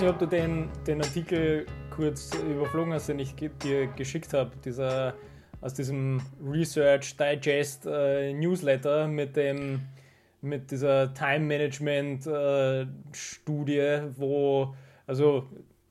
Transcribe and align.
weiß 0.00 0.06
nicht, 0.06 0.14
ob 0.14 0.18
du 0.18 0.34
den, 0.34 0.70
den 0.86 1.02
Artikel 1.02 1.66
kurz 1.94 2.30
überflogen 2.34 2.94
hast, 2.94 3.10
den 3.10 3.18
ich 3.18 3.34
dir 3.34 3.86
geschickt 3.88 4.32
habe, 4.32 4.50
dieser 4.64 5.12
aus 5.60 5.74
diesem 5.74 6.22
Research 6.42 7.18
Digest 7.18 7.84
äh, 7.84 8.32
Newsletter 8.32 9.06
mit 9.08 9.36
dem 9.36 9.82
mit 10.40 10.70
dieser 10.70 11.12
Time 11.12 11.40
Management 11.40 12.26
äh, 12.26 12.86
Studie, 13.12 13.98
wo 14.16 14.74
also 15.06 15.44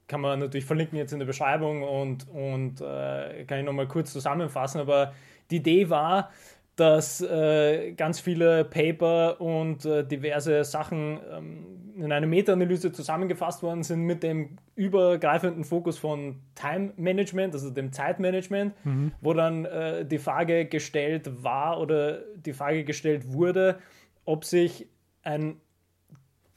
kann 0.08 0.22
man 0.22 0.40
natürlich 0.40 0.66
verlinken 0.66 0.98
jetzt 0.98 1.14
in 1.14 1.20
der 1.20 1.28
Beschreibung 1.28 1.84
und, 1.84 2.28
und 2.30 2.82
äh, 2.82 3.46
kann 3.46 3.60
ich 3.60 3.66
nochmal 3.66 3.88
kurz 3.88 4.12
zusammenfassen, 4.12 4.82
aber 4.82 5.14
die 5.52 5.58
Idee 5.58 5.88
war, 5.92 6.32
dass 6.80 7.22
äh, 7.22 7.94
ganz 7.94 8.20
viele 8.20 8.64
Paper 8.64 9.42
und 9.42 9.86
äh, 9.86 10.06
diverse 10.06 10.64
Sachen 10.64 11.20
ähm, 11.32 11.66
in 11.96 12.12
einer 12.12 12.28
Meta-Analyse 12.28 12.92
zusammengefasst 12.92 13.62
worden 13.62 13.84
sind 13.84 14.02
mit 14.02 14.24
dem 14.24 14.58
übergreifenden 14.76 15.66
Fokus 15.66 15.98
von 15.98 16.38
Time 16.56 16.94
Management, 16.96 17.54
also 17.54 17.70
dem 17.70 17.92
Zeitmanagement, 17.92 18.74
mhm. 18.86 19.12
wo 19.22 19.34
dann 19.34 19.66
äh, 19.66 20.06
die 20.06 20.18
Frage 20.18 20.66
gestellt 20.66 21.44
war 21.44 21.80
oder 21.80 22.20
die 22.36 22.54
Frage 22.54 22.86
gestellt 22.86 23.34
wurde, 23.34 23.80
ob 24.26 24.46
sich 24.46 24.88
ein 25.24 25.58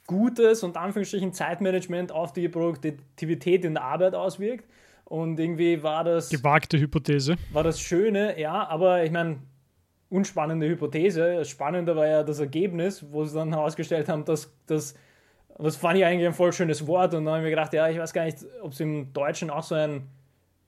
gutes 0.07 0.63
und 0.63 0.77
Anführungsstrichen 0.77 1.33
Zeitmanagement 1.33 2.11
auf 2.11 2.33
die 2.33 2.47
Produktivität 2.47 3.65
in 3.65 3.73
der 3.73 3.83
Arbeit 3.83 4.15
auswirkt. 4.15 4.65
Und 5.05 5.39
irgendwie 5.39 5.83
war 5.83 6.03
das. 6.03 6.29
Gewagte 6.29 6.79
Hypothese. 6.79 7.35
War 7.51 7.63
das 7.63 7.79
Schöne, 7.79 8.39
ja, 8.39 8.67
aber 8.67 9.03
ich 9.03 9.11
meine, 9.11 9.39
unspannende 10.13 10.67
Hypothese. 10.67 11.37
Das 11.37 11.49
Spannende 11.49 11.95
war 11.95 12.07
ja 12.07 12.23
das 12.23 12.39
Ergebnis, 12.39 13.03
wo 13.11 13.25
sie 13.25 13.35
dann 13.35 13.51
herausgestellt 13.51 14.07
haben, 14.07 14.25
dass 14.25 14.53
das, 14.67 14.93
das 15.57 15.75
fand 15.75 15.97
ich 15.97 16.05
eigentlich 16.05 16.27
ein 16.27 16.33
voll 16.33 16.53
schönes 16.53 16.85
Wort 16.85 17.15
und 17.15 17.25
dann 17.25 17.33
habe 17.33 17.39
ich 17.39 17.45
mir 17.45 17.49
gedacht, 17.49 17.73
ja, 17.73 17.89
ich 17.89 17.97
weiß 17.97 18.13
gar 18.13 18.25
nicht, 18.25 18.37
ob 18.61 18.73
es 18.73 18.79
im 18.79 19.11
Deutschen 19.11 19.49
auch 19.49 19.63
so 19.63 19.75
ein, 19.75 20.07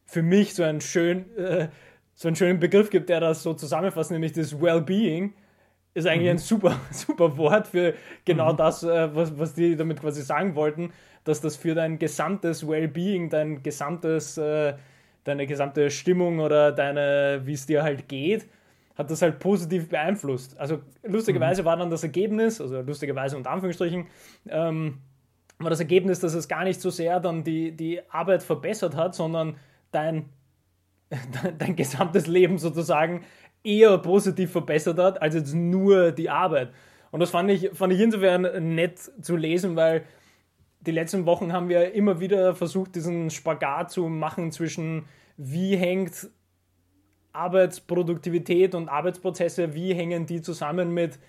für 0.06 0.24
mich 0.24 0.56
so 0.56 0.64
ein 0.64 0.82
schön, 0.82 1.36
äh, 1.38 1.68
so 2.16 2.28
einen 2.28 2.36
schönen 2.36 2.60
Begriff 2.60 2.90
gibt, 2.90 3.10
der 3.10 3.20
das 3.20 3.44
so 3.44 3.54
zusammenfasst, 3.54 4.10
nämlich 4.10 4.34
das 4.34 4.60
Wellbeing 4.60 5.34
ist 5.94 6.08
eigentlich 6.08 6.24
mhm. 6.24 6.32
ein 6.32 6.38
super, 6.40 6.80
super 6.92 7.38
Wort 7.38 7.68
für 7.68 7.94
genau 8.26 8.54
mhm. 8.54 8.58
das, 8.58 8.84
äh, 8.84 9.16
was, 9.16 9.38
was 9.38 9.54
die 9.54 9.76
damit 9.76 10.02
quasi 10.02 10.24
sagen 10.24 10.56
wollten, 10.56 10.92
dass 11.24 11.40
das 11.40 11.56
für 11.56 11.76
dein 11.76 12.00
gesamtes 12.00 12.68
Wellbeing, 12.68 13.30
dein 13.30 13.62
gesamtes, 13.62 14.38
äh, 14.38 14.74
deine 15.24 15.46
gesamte 15.46 15.92
Stimmung 15.92 16.40
oder 16.40 16.72
deine, 16.72 17.42
wie 17.46 17.54
es 17.54 17.66
dir 17.66 17.84
halt 17.84 18.08
geht, 18.08 18.48
hat 18.96 19.12
das 19.12 19.22
halt 19.22 19.40
positiv 19.40 19.90
beeinflusst. 19.90 20.58
Also 20.60 20.80
lustigerweise 21.04 21.62
mhm. 21.62 21.66
war 21.66 21.78
dann 21.78 21.90
das 21.90 22.04
Ergebnis, 22.04 22.62
also 22.62 22.82
lustigerweise 22.82 23.38
unter 23.38 23.52
Anführungsstrichen, 23.52 24.08
ähm, 24.50 25.00
war 25.60 25.70
das 25.70 25.80
Ergebnis, 25.80 26.20
dass 26.20 26.34
es 26.34 26.48
gar 26.48 26.64
nicht 26.64 26.82
so 26.82 26.90
sehr 26.90 27.20
dann 27.20 27.44
die, 27.44 27.72
die 27.72 28.02
Arbeit 28.10 28.44
verbessert 28.44 28.96
hat, 28.96 29.16
sondern 29.16 29.58
dein, 29.92 30.30
dein, 31.58 31.76
gesamtes 31.76 32.28
Leben 32.28 32.58
sozusagen 32.58 33.24
eher 33.64 33.98
positiv 33.98 34.52
verbessert 34.52 35.00
hat, 35.00 35.22
als 35.22 35.36
jetzt 35.36 35.54
nur 35.54 36.12
die 36.12 36.30
Arbeit. 36.30 36.72
Und 37.12 37.20
das 37.20 37.32
fand 37.32 37.50
ich, 37.50 37.72
fand 37.74 37.94
ich 37.94 38.00
insofern 38.00 38.76
nett 38.76 39.00
zu 39.00 39.36
lesen, 39.38 39.76
weil 39.76 40.04
die 40.82 40.92
letzten 40.92 41.26
Wochen 41.26 41.54
haben 41.54 41.70
wir 41.70 41.94
immer 41.94 42.20
wieder 42.20 42.54
versucht, 42.54 42.96
diesen 42.96 43.30
Spagat 43.30 43.92
zu 43.92 44.08
machen 44.08 44.52
zwischen 44.52 45.06
wie 45.38 45.76
hängt 45.76 46.30
Arbeitsproduktivität 47.36 48.76
und 48.76 48.90
Arbeitsprozesse, 48.90 49.74
wie 49.74 49.94
hängen 49.94 50.26
die 50.26 50.42
zusammen 50.42 50.94
mit, 50.94 51.20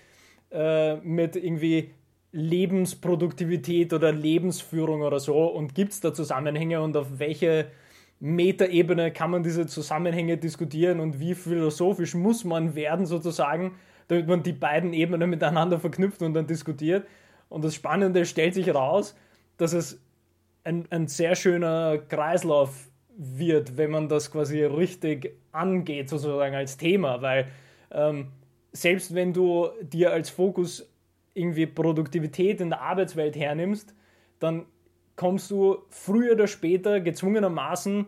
äh, 0.51 0.95
mit 0.97 1.35
irgendwie 1.35 1.91
Lebensproduktivität 2.31 3.93
oder 3.93 4.11
Lebensführung 4.11 5.01
oder 5.01 5.19
so 5.19 5.45
und 5.45 5.75
gibt 5.75 5.93
es 5.93 6.01
da 6.01 6.13
Zusammenhänge 6.13 6.81
und 6.81 6.95
auf 6.97 7.19
welche 7.19 7.67
Metaebene 8.19 9.11
kann 9.11 9.31
man 9.31 9.43
diese 9.43 9.67
Zusammenhänge 9.67 10.37
diskutieren 10.37 10.99
und 10.99 11.19
wie 11.19 11.35
philosophisch 11.35 12.15
muss 12.15 12.43
man 12.43 12.75
werden 12.75 13.05
sozusagen, 13.05 13.75
damit 14.07 14.27
man 14.27 14.43
die 14.43 14.53
beiden 14.53 14.93
Ebenen 14.93 15.29
miteinander 15.29 15.79
verknüpft 15.79 16.21
und 16.21 16.33
dann 16.33 16.47
diskutiert. 16.47 17.07
Und 17.49 17.63
das 17.63 17.75
Spannende 17.75 18.25
stellt 18.25 18.55
sich 18.55 18.73
raus, 18.73 19.15
dass 19.57 19.73
es 19.73 20.01
ein, 20.63 20.85
ein 20.89 21.07
sehr 21.07 21.35
schöner 21.35 21.97
Kreislauf 21.97 22.89
wird, 23.17 23.77
wenn 23.77 23.91
man 23.91 24.07
das 24.07 24.31
quasi 24.31 24.63
richtig 24.63 25.33
angeht, 25.51 26.09
sozusagen 26.09 26.55
als 26.55 26.77
Thema, 26.77 27.21
weil 27.21 27.47
ähm, 27.91 28.27
selbst 28.71 29.15
wenn 29.15 29.33
du 29.33 29.69
dir 29.81 30.11
als 30.11 30.29
Fokus 30.29 30.87
irgendwie 31.33 31.65
Produktivität 31.65 32.61
in 32.61 32.69
der 32.69 32.81
Arbeitswelt 32.81 33.35
hernimmst, 33.35 33.93
dann 34.39 34.65
kommst 35.15 35.49
du 35.49 35.77
früher 35.89 36.33
oder 36.33 36.47
später 36.47 36.99
gezwungenermaßen 36.99 38.07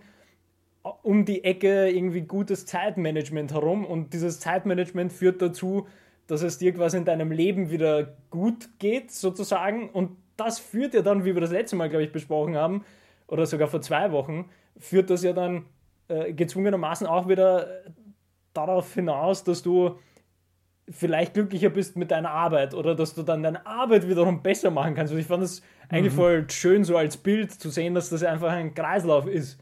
um 1.02 1.26
die 1.26 1.44
Ecke 1.44 1.90
irgendwie 1.90 2.22
gutes 2.22 2.66
Zeitmanagement 2.66 3.52
herum 3.52 3.86
und 3.86 4.14
dieses 4.14 4.40
Zeitmanagement 4.40 5.12
führt 5.12 5.42
dazu, 5.42 5.88
dass 6.28 6.44
es 6.44 6.60
dir 6.60 6.74
quasi 6.74 6.98
in 6.98 7.06
deinem 7.06 7.32
Leben 7.32 7.72
wieder 7.72 8.16
gut 8.30 8.70
geht, 8.78 9.12
sozusagen. 9.12 9.90
Und 9.90 10.12
das 10.38 10.60
führt 10.60 10.94
ja 10.94 11.02
dann, 11.02 11.26
wie 11.26 11.34
wir 11.34 11.42
das 11.42 11.52
letzte 11.52 11.76
Mal, 11.76 11.90
glaube 11.90 12.04
ich, 12.04 12.12
besprochen 12.12 12.56
haben, 12.56 12.86
oder 13.28 13.46
sogar 13.46 13.68
vor 13.68 13.82
zwei 13.82 14.12
Wochen, 14.12 14.50
führt 14.78 15.10
das 15.10 15.24
ja 15.24 15.34
dann 15.34 15.66
äh, 16.08 16.34
gezwungenermaßen 16.34 17.08
auch 17.08 17.28
wieder 17.28 17.68
darauf 18.54 18.94
hinaus, 18.94 19.44
dass 19.44 19.64
du 19.64 19.98
vielleicht 20.90 21.36
glücklicher 21.36 21.70
bist 21.70 21.96
mit 21.98 22.10
deiner 22.12 22.32
Arbeit 22.32 22.74
oder 22.74 22.96
dass 22.96 23.14
du 23.14 23.22
dann 23.24 23.44
deine 23.44 23.66
Arbeit 23.66 24.10
wiederum 24.10 24.42
besser 24.42 24.72
machen 24.72 24.96
kannst. 24.96 25.12
Also 25.12 25.22
ich 25.22 25.28
fand 25.28 25.44
es 25.44 25.62
eigentlich 25.88 26.14
mhm. 26.14 26.18
voll 26.18 26.50
schön, 26.50 26.84
so 26.84 26.98
als 26.98 27.16
Bild 27.18 27.52
zu 27.52 27.70
sehen, 27.70 27.94
dass 27.94 28.10
das 28.10 28.24
einfach 28.24 28.52
ein 28.52 28.74
Kreislauf 28.74 29.28
ist 29.28 29.60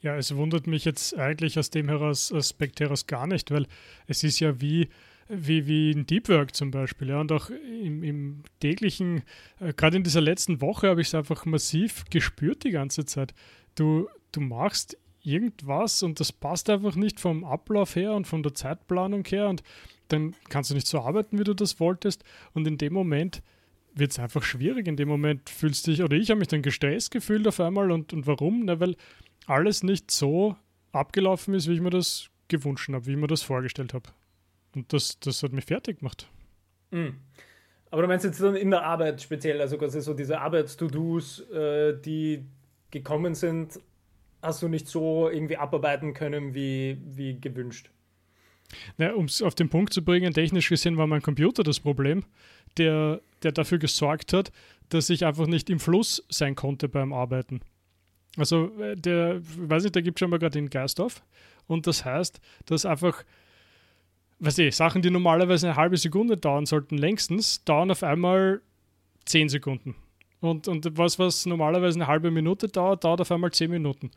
Ja, 0.00 0.16
es 0.16 0.34
wundert 0.34 0.66
mich 0.66 0.84
jetzt 0.84 1.16
eigentlich 1.16 1.58
aus 1.58 1.70
dem 1.70 1.88
heraus, 1.88 2.32
Aspekt 2.32 2.80
heraus 2.80 3.06
gar 3.06 3.26
nicht, 3.26 3.50
weil 3.50 3.66
es 4.06 4.24
ist 4.24 4.40
ja 4.40 4.60
wie, 4.60 4.88
wie, 5.30 5.66
wie 5.66 5.92
in 5.92 6.06
Deep 6.06 6.28
Work 6.28 6.54
zum 6.54 6.70
Beispiel. 6.70 7.08
Ja, 7.08 7.20
und 7.20 7.30
auch 7.32 7.50
im, 7.50 8.02
im 8.02 8.42
täglichen, 8.60 9.22
äh, 9.60 9.72
gerade 9.72 9.96
in 9.96 10.02
dieser 10.02 10.20
letzten 10.20 10.60
Woche 10.60 10.88
habe 10.88 11.00
ich 11.00 11.08
es 11.08 11.14
einfach 11.14 11.46
massiv 11.46 12.04
gespürt 12.10 12.64
die 12.64 12.70
ganze 12.70 13.04
Zeit. 13.04 13.34
Du, 13.76 14.08
du 14.32 14.40
machst 14.40 14.98
irgendwas 15.22 16.02
und 16.02 16.18
das 16.18 16.32
passt 16.32 16.68
einfach 16.70 16.96
nicht 16.96 17.20
vom 17.20 17.44
Ablauf 17.44 17.94
her 17.94 18.14
und 18.14 18.26
von 18.26 18.42
der 18.42 18.54
Zeitplanung 18.54 19.24
her 19.24 19.48
und 19.48 19.62
dann 20.08 20.34
kannst 20.48 20.70
du 20.70 20.74
nicht 20.74 20.86
so 20.86 21.00
arbeiten, 21.00 21.38
wie 21.38 21.44
du 21.44 21.54
das 21.54 21.78
wolltest 21.78 22.24
und 22.52 22.66
in 22.66 22.78
dem 22.78 22.92
Moment 22.92 23.42
wird 23.94 24.12
es 24.12 24.18
einfach 24.18 24.42
schwierig. 24.42 24.88
In 24.88 24.96
dem 24.96 25.08
Moment 25.08 25.48
fühlst 25.48 25.86
du 25.86 25.90
dich, 25.90 26.02
oder 26.02 26.16
ich 26.16 26.30
habe 26.30 26.38
mich 26.38 26.48
dann 26.48 26.62
gestresst 26.62 27.10
gefühlt 27.10 27.46
auf 27.46 27.60
einmal 27.60 27.90
und, 27.90 28.12
und 28.12 28.26
warum? 28.26 28.64
Na, 28.64 28.80
weil 28.80 28.96
alles 29.46 29.82
nicht 29.82 30.10
so 30.10 30.56
abgelaufen 30.92 31.54
ist, 31.54 31.68
wie 31.68 31.74
ich 31.74 31.80
mir 31.80 31.90
das 31.90 32.30
gewünscht 32.48 32.88
habe, 32.92 33.06
wie 33.06 33.12
ich 33.12 33.16
mir 33.16 33.26
das 33.26 33.42
vorgestellt 33.42 33.94
habe. 33.94 34.10
Und 34.74 34.92
das, 34.92 35.18
das 35.20 35.42
hat 35.42 35.52
mich 35.52 35.64
fertig 35.64 35.98
gemacht. 35.98 36.28
Mhm. 36.90 37.16
Aber 37.90 38.02
du 38.02 38.08
meinst 38.08 38.24
jetzt 38.24 38.40
dann 38.40 38.54
in 38.54 38.70
der 38.70 38.84
Arbeit 38.84 39.20
speziell, 39.20 39.60
also 39.60 39.76
quasi 39.76 40.00
so 40.00 40.14
diese 40.14 40.40
Arbeits-To-Dos, 40.40 41.50
äh, 41.50 42.00
die 42.00 42.44
gekommen 42.90 43.34
sind, 43.34 43.80
hast 44.42 44.62
du 44.62 44.68
nicht 44.68 44.86
so 44.86 45.28
irgendwie 45.28 45.56
abarbeiten 45.56 46.14
können 46.14 46.54
wie, 46.54 46.98
wie 47.04 47.38
gewünscht. 47.40 47.90
um 49.16 49.24
es 49.24 49.42
auf 49.42 49.54
den 49.54 49.68
Punkt 49.68 49.92
zu 49.92 50.04
bringen, 50.04 50.32
technisch 50.32 50.68
gesehen 50.68 50.96
war 50.96 51.06
mein 51.06 51.22
Computer 51.22 51.62
das 51.62 51.80
Problem, 51.80 52.24
der, 52.76 53.20
der 53.42 53.52
dafür 53.52 53.78
gesorgt 53.78 54.32
hat, 54.32 54.52
dass 54.88 55.10
ich 55.10 55.24
einfach 55.24 55.46
nicht 55.46 55.68
im 55.68 55.80
Fluss 55.80 56.24
sein 56.28 56.54
konnte 56.54 56.88
beim 56.88 57.12
Arbeiten. 57.12 57.60
Also 58.36 58.70
äh, 58.80 58.96
der, 58.96 59.40
weiß 59.42 59.82
nicht, 59.82 59.96
da 59.96 60.00
gibt 60.00 60.18
schon 60.18 60.30
mal 60.30 60.38
gerade 60.38 60.58
den 60.58 60.70
Geist 60.70 61.00
auf. 61.00 61.22
Und 61.66 61.86
das 61.86 62.04
heißt, 62.04 62.40
dass 62.66 62.86
einfach, 62.86 63.24
weiß 64.40 64.58
ich, 64.58 64.74
Sachen, 64.74 65.02
die 65.02 65.10
normalerweise 65.10 65.68
eine 65.68 65.76
halbe 65.76 65.96
Sekunde 65.96 66.36
dauern 66.36 66.66
sollten, 66.66 66.98
längstens, 66.98 67.64
dauern 67.64 67.90
auf 67.90 68.02
einmal 68.02 68.62
zehn 69.26 69.48
Sekunden. 69.48 69.94
Und, 70.40 70.68
und 70.68 70.96
was, 70.96 71.18
was 71.18 71.44
normalerweise 71.46 71.98
eine 71.98 72.06
halbe 72.06 72.30
Minute 72.30 72.68
dauert, 72.68 73.04
dauert 73.04 73.20
auf 73.20 73.30
einmal 73.30 73.52
zehn 73.52 73.70
Minuten. 73.70 74.10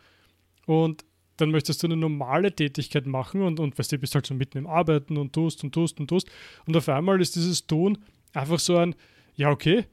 Und 0.66 1.04
dann 1.38 1.52
möchtest 1.52 1.84
du 1.84 1.88
eine 1.88 1.98
normale 1.98 2.56
Tätigkeit 2.56 3.06
machen 3.06 3.42
und, 3.42 3.60
und 3.60 3.78
weißt 3.78 3.92
du, 3.92 3.98
bist 3.98 4.16
halt 4.16 4.26
so 4.26 4.34
mitten 4.34 4.58
im 4.58 4.68
Arbeiten 4.68 5.18
und 5.18 5.34
tust 5.34 5.64
und 5.64 5.74
tust 5.74 6.00
und 6.00 6.08
tust. 6.08 6.30
Und 6.66 6.78
auf 6.78 6.88
einmal 6.88 7.20
ist 7.20 7.36
dieses 7.36 7.68
Tun 7.68 7.98
einfach 8.34 8.60
so 8.60 8.78
ein, 8.78 8.96
ja, 9.36 9.50
okay, 9.50 9.86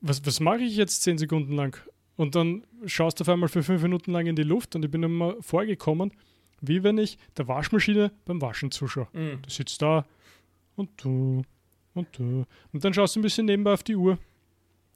was, 0.00 0.24
was 0.26 0.40
mache 0.40 0.62
ich 0.62 0.76
jetzt 0.76 1.02
zehn 1.02 1.18
Sekunden 1.18 1.54
lang? 1.54 1.76
Und 2.16 2.34
dann 2.34 2.64
schaust 2.86 3.20
du 3.20 3.22
auf 3.22 3.28
einmal 3.28 3.48
für 3.48 3.62
fünf 3.62 3.82
Minuten 3.82 4.12
lang 4.12 4.26
in 4.26 4.36
die 4.36 4.42
Luft 4.42 4.74
und 4.74 4.84
ich 4.84 4.90
bin 4.90 5.02
immer 5.02 5.36
vorgekommen, 5.40 6.12
wie 6.60 6.82
wenn 6.82 6.98
ich 6.98 7.18
der 7.36 7.48
Waschmaschine 7.48 8.12
beim 8.24 8.40
Waschen 8.40 8.70
zuschaue. 8.70 9.08
Mhm. 9.12 9.42
Du 9.42 9.50
sitzt 9.50 9.82
da 9.82 10.04
und 10.76 10.90
du 11.02 11.42
und 11.94 12.08
du. 12.18 12.44
Und 12.72 12.84
dann 12.84 12.92
schaust 12.92 13.16
du 13.16 13.20
ein 13.20 13.22
bisschen 13.22 13.46
nebenbei 13.46 13.72
auf 13.72 13.82
die 13.82 13.96
Uhr. 13.96 14.18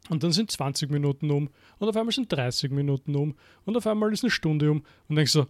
Und 0.09 0.23
dann 0.23 0.33
sind 0.33 0.51
20 0.51 0.91
Minuten 0.91 1.31
um. 1.31 1.51
Und 1.79 1.89
auf 1.89 1.97
einmal 1.97 2.13
sind 2.13 2.33
30 2.33 2.71
Minuten 2.71 3.15
um. 3.15 3.35
Und 3.65 3.77
auf 3.77 3.87
einmal 3.87 4.13
ist 4.13 4.25
eine 4.25 4.31
Stunde 4.31 4.71
um. 4.71 4.83
Und 5.09 5.17
denkst 5.17 5.33
so, 5.33 5.47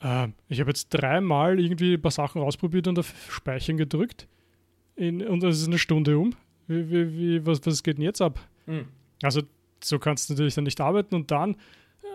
äh, 0.00 0.28
ich 0.48 0.60
habe 0.60 0.70
jetzt 0.70 0.88
dreimal 0.90 1.60
irgendwie 1.60 1.94
ein 1.94 2.02
paar 2.02 2.10
Sachen 2.10 2.42
ausprobiert 2.42 2.88
und 2.88 2.98
auf 2.98 3.12
Speichern 3.30 3.76
gedrückt. 3.76 4.28
In, 4.96 5.26
und 5.26 5.42
es 5.44 5.60
ist 5.60 5.68
eine 5.68 5.78
Stunde 5.78 6.18
um. 6.18 6.34
Wie, 6.66 6.90
wie, 6.90 7.18
wie, 7.18 7.46
was, 7.46 7.64
was 7.64 7.82
geht 7.82 7.98
denn 7.98 8.04
jetzt 8.04 8.20
ab? 8.20 8.40
Mhm. 8.66 8.86
Also, 9.22 9.42
so 9.82 9.98
kannst 9.98 10.28
du 10.28 10.34
natürlich 10.34 10.54
dann 10.54 10.64
nicht 10.64 10.80
arbeiten. 10.80 11.14
Und 11.14 11.30
dann 11.30 11.56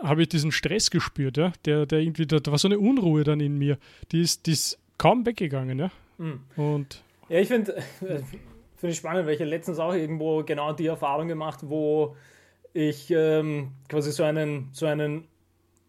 habe 0.03 0.23
ich 0.23 0.29
diesen 0.29 0.51
Stress 0.51 0.91
gespürt, 0.91 1.37
ja, 1.37 1.53
der, 1.65 1.85
der 1.85 1.99
irgendwie, 1.99 2.25
da, 2.25 2.39
da, 2.39 2.51
war 2.51 2.57
so 2.57 2.67
eine 2.67 2.79
Unruhe 2.79 3.23
dann 3.23 3.39
in 3.39 3.57
mir, 3.57 3.77
die 4.11 4.21
ist, 4.21 4.45
die 4.45 4.51
ist 4.51 4.79
kaum 4.97 5.25
weggegangen, 5.25 5.79
ja. 5.79 5.91
Mhm. 6.17 6.41
Und 6.55 7.03
ja, 7.29 7.39
ich 7.39 7.47
finde 7.47 7.81
find 7.99 8.93
ich 8.93 8.97
spannend, 8.97 9.25
weil 9.25 9.33
ich 9.33 9.39
letztens 9.39 9.79
auch 9.79 9.93
irgendwo 9.93 10.43
genau 10.43 10.73
die 10.73 10.87
Erfahrung 10.87 11.27
gemacht, 11.27 11.59
wo 11.63 12.15
ich 12.73 13.09
ähm, 13.11 13.71
quasi 13.89 14.11
so 14.11 14.23
einen, 14.23 14.69
so 14.73 14.85
einen 14.85 15.27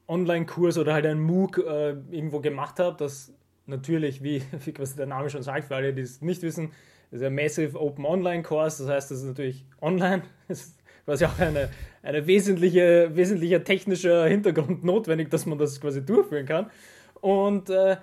Online-Kurs 0.08 0.78
oder 0.78 0.94
halt 0.94 1.06
einen 1.06 1.20
MOOC 1.20 1.58
äh, 1.58 1.90
irgendwo 2.10 2.40
gemacht 2.40 2.78
habe, 2.78 2.96
das 2.96 3.32
natürlich, 3.66 4.22
wie, 4.22 4.42
wie 4.64 4.72
quasi 4.72 4.96
der 4.96 5.06
Name 5.06 5.30
schon 5.30 5.42
sagt, 5.42 5.66
für 5.66 5.76
alle, 5.76 5.92
die 5.92 6.02
es 6.02 6.20
nicht 6.22 6.42
wissen, 6.42 6.72
ist 7.10 7.22
ein 7.22 7.34
Massive 7.34 7.80
Open 7.80 8.04
Online-Kurs, 8.04 8.78
das 8.78 8.88
heißt, 8.88 9.10
das 9.10 9.18
ist 9.18 9.24
natürlich 9.26 9.64
online, 9.80 10.22
ist 10.48 10.75
quasi 11.06 11.24
auch 11.24 11.38
eine, 11.38 11.70
eine 12.02 12.26
wesentliche, 12.26 13.10
wesentlicher 13.14 13.64
technischer 13.64 14.26
Hintergrund 14.26 14.84
notwendig, 14.84 15.30
dass 15.30 15.46
man 15.46 15.56
das 15.56 15.80
quasi 15.80 16.04
durchführen 16.04 16.44
kann. 16.44 16.70
Und 17.22 17.70
äh, 17.70 17.96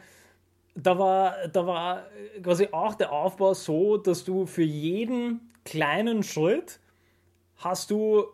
da 0.76 0.98
war, 0.98 1.36
da 1.52 1.68
war 1.68 2.08
quasi 2.42 2.70
auch 2.72 2.96
der 2.96 3.12
Aufbau 3.12 3.54
so, 3.54 3.98
dass 3.98 4.24
du 4.24 4.48
für 4.48 4.64
jeden 4.64 5.52
kleinen 5.66 6.24
Schritt 6.24 6.80
hast 7.58 7.92
du 7.92 8.26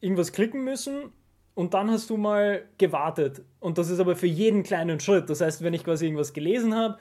irgendwas 0.00 0.32
klicken 0.32 0.64
müssen 0.64 1.12
und 1.54 1.74
dann 1.74 1.90
hast 1.90 2.10
du 2.10 2.16
mal 2.16 2.62
gewartet. 2.76 3.42
Und 3.60 3.78
das 3.78 3.90
ist 3.90 4.00
aber 4.00 4.16
für 4.16 4.26
jeden 4.26 4.62
kleinen 4.62 5.00
Schritt. 5.00 5.30
Das 5.30 5.40
heißt, 5.40 5.62
wenn 5.62 5.74
ich 5.74 5.84
quasi 5.84 6.04
irgendwas 6.04 6.32
gelesen 6.32 6.74
habe, 6.74 6.98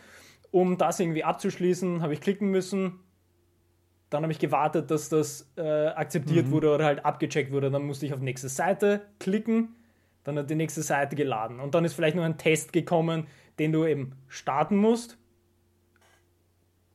um 0.51 0.77
das 0.77 0.99
irgendwie 0.99 1.23
abzuschließen, 1.23 2.01
habe 2.01 2.13
ich 2.13 2.21
klicken 2.21 2.49
müssen. 2.49 2.99
Dann 4.09 4.23
habe 4.23 4.31
ich 4.31 4.39
gewartet, 4.39 4.89
dass 4.89 5.09
das 5.09 5.51
äh, 5.57 5.87
akzeptiert 5.87 6.47
mhm. 6.47 6.51
wurde 6.51 6.73
oder 6.73 6.85
halt 6.85 7.05
abgecheckt 7.05 7.51
wurde. 7.51 7.69
Dann 7.69 7.83
musste 7.83 8.05
ich 8.05 8.13
auf 8.13 8.21
nächste 8.21 8.49
Seite 8.49 9.01
klicken. 9.19 9.75
Dann 10.23 10.37
hat 10.37 10.49
die 10.49 10.55
nächste 10.55 10.81
Seite 10.81 11.15
geladen. 11.15 11.59
Und 11.59 11.75
dann 11.75 11.83
ist 11.85 11.93
vielleicht 11.93 12.15
noch 12.15 12.23
ein 12.23 12.37
Test 12.37 12.73
gekommen, 12.73 13.27
den 13.59 13.71
du 13.71 13.85
eben 13.85 14.13
starten 14.27 14.77
musst, 14.77 15.17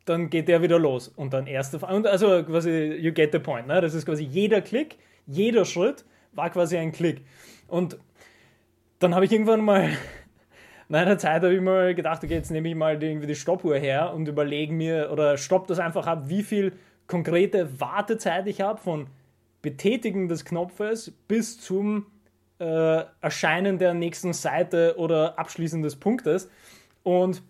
dann 0.04 0.30
geht 0.30 0.48
der 0.48 0.62
wieder 0.62 0.78
los. 0.78 1.08
Und 1.08 1.32
dann 1.32 1.46
erste, 1.46 1.78
und 1.78 2.06
also 2.06 2.42
quasi, 2.44 2.96
you 3.00 3.12
get 3.12 3.32
the 3.32 3.38
point. 3.38 3.66
Ne? 3.66 3.80
Das 3.80 3.94
ist 3.94 4.06
quasi 4.06 4.24
jeder 4.24 4.60
Klick, 4.60 4.98
jeder 5.26 5.64
Schritt 5.64 6.04
war 6.32 6.50
quasi 6.50 6.76
ein 6.76 6.92
Klick. 6.92 7.22
Und 7.68 7.98
dann 8.98 9.14
habe 9.14 9.24
ich 9.24 9.32
irgendwann 9.32 9.60
mal, 9.60 9.90
nach 10.88 11.02
einer 11.02 11.18
Zeit 11.18 11.42
habe 11.42 11.54
ich 11.54 11.60
mal 11.60 11.94
gedacht, 11.94 12.24
okay, 12.24 12.34
jetzt 12.34 12.50
nehme 12.50 12.68
ich 12.68 12.74
mal 12.74 13.02
irgendwie 13.02 13.26
die 13.26 13.34
Stoppuhr 13.34 13.76
her 13.76 14.12
und 14.12 14.28
überlege 14.28 14.72
mir 14.72 15.10
oder 15.12 15.36
stopp 15.36 15.66
das 15.66 15.78
einfach 15.78 16.06
ab, 16.06 16.24
wie 16.26 16.42
viel 16.42 16.72
konkrete 17.12 17.78
Wartezeit 17.78 18.46
ich 18.46 18.62
habe 18.62 18.80
von 18.80 19.06
Betätigen 19.60 20.28
des 20.28 20.46
Knopfes 20.46 21.12
bis 21.28 21.60
zum 21.60 22.06
äh, 22.58 23.04
Erscheinen 23.20 23.76
der 23.76 23.92
nächsten 23.92 24.32
Seite 24.32 24.94
oder 24.96 25.38
Abschließen 25.38 25.82
des 25.82 25.96
Punktes. 25.96 26.48
Und 27.02 27.42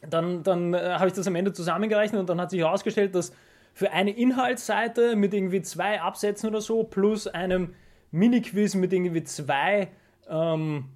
dann, 0.00 0.42
dann 0.42 0.74
äh, 0.74 0.78
habe 0.94 1.06
ich 1.06 1.12
das 1.12 1.28
am 1.28 1.36
Ende 1.36 1.52
zusammengerechnet 1.52 2.18
und 2.18 2.28
dann 2.28 2.40
hat 2.40 2.50
sich 2.50 2.58
herausgestellt, 2.58 3.14
dass 3.14 3.32
für 3.72 3.92
eine 3.92 4.10
Inhaltsseite 4.10 5.14
mit 5.14 5.32
irgendwie 5.32 5.62
zwei 5.62 6.00
Absätzen 6.00 6.48
oder 6.48 6.60
so 6.60 6.82
plus 6.82 7.28
einem 7.28 7.76
Mini-Quiz 8.10 8.74
mit 8.74 8.92
irgendwie 8.92 9.22
zwei 9.22 9.90
ähm, 10.28 10.86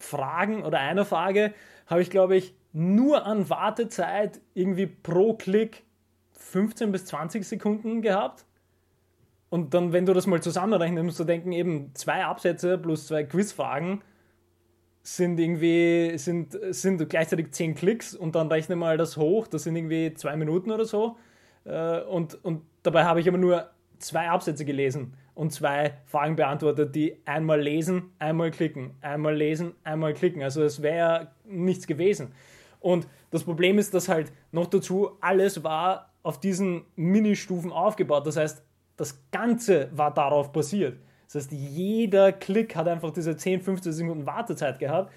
Fragen 0.00 0.64
oder 0.64 0.80
einer 0.80 1.04
Frage 1.04 1.54
habe 1.86 2.02
ich, 2.02 2.10
glaube 2.10 2.34
ich, 2.36 2.52
nur 2.72 3.24
an 3.26 3.48
Wartezeit 3.48 4.40
irgendwie 4.54 4.86
pro 4.88 5.34
Klick 5.34 5.84
15 6.38 6.92
bis 6.92 7.04
20 7.06 7.46
Sekunden 7.46 8.02
gehabt. 8.02 8.44
Und 9.50 9.74
dann, 9.74 9.92
wenn 9.92 10.06
du 10.06 10.12
das 10.12 10.26
mal 10.26 10.42
zusammenrechnest, 10.42 11.04
musst 11.04 11.20
du 11.20 11.24
denken, 11.24 11.52
eben 11.52 11.94
zwei 11.94 12.24
Absätze 12.24 12.78
plus 12.78 13.06
zwei 13.06 13.24
Quizfragen 13.24 14.02
sind 15.02 15.40
irgendwie, 15.40 16.18
sind, 16.18 16.58
sind 16.70 17.08
gleichzeitig 17.08 17.52
zehn 17.52 17.74
Klicks 17.74 18.14
und 18.14 18.34
dann 18.34 18.48
rechne 18.48 18.76
mal 18.76 18.98
das 18.98 19.16
hoch, 19.16 19.46
das 19.46 19.62
sind 19.62 19.74
irgendwie 19.74 20.12
zwei 20.14 20.36
Minuten 20.36 20.70
oder 20.70 20.84
so. 20.84 21.16
Äh, 21.64 22.02
und, 22.02 22.42
und 22.44 22.62
dabei 22.82 23.04
habe 23.04 23.20
ich 23.20 23.28
aber 23.28 23.38
nur 23.38 23.70
zwei 23.98 24.28
Absätze 24.28 24.66
gelesen 24.66 25.14
und 25.34 25.52
zwei 25.52 25.94
Fragen 26.04 26.36
beantwortet, 26.36 26.94
die 26.94 27.16
einmal 27.24 27.60
lesen, 27.60 28.10
einmal 28.18 28.50
klicken, 28.50 28.96
einmal 29.00 29.34
lesen, 29.34 29.74
einmal 29.82 30.12
klicken. 30.12 30.42
Also 30.42 30.62
es 30.62 30.82
wäre 30.82 31.28
nichts 31.46 31.86
gewesen. 31.86 32.32
Und 32.80 33.08
das 33.30 33.44
Problem 33.44 33.78
ist, 33.78 33.94
dass 33.94 34.08
halt 34.08 34.32
noch 34.52 34.66
dazu 34.66 35.12
alles 35.20 35.64
war 35.64 36.07
auf 36.22 36.40
diesen 36.40 36.84
Ministufen 36.96 37.72
aufgebaut. 37.72 38.26
Das 38.26 38.36
heißt, 38.36 38.62
das 38.96 39.22
Ganze 39.30 39.88
war 39.92 40.12
darauf 40.12 40.52
basiert. 40.52 40.98
Das 41.26 41.36
heißt, 41.36 41.52
jeder 41.52 42.32
Klick 42.32 42.74
hat 42.74 42.88
einfach 42.88 43.10
diese 43.12 43.36
10, 43.36 43.60
15 43.60 43.92
Sekunden 43.92 44.26
Wartezeit 44.26 44.78
gehabt. 44.78 45.12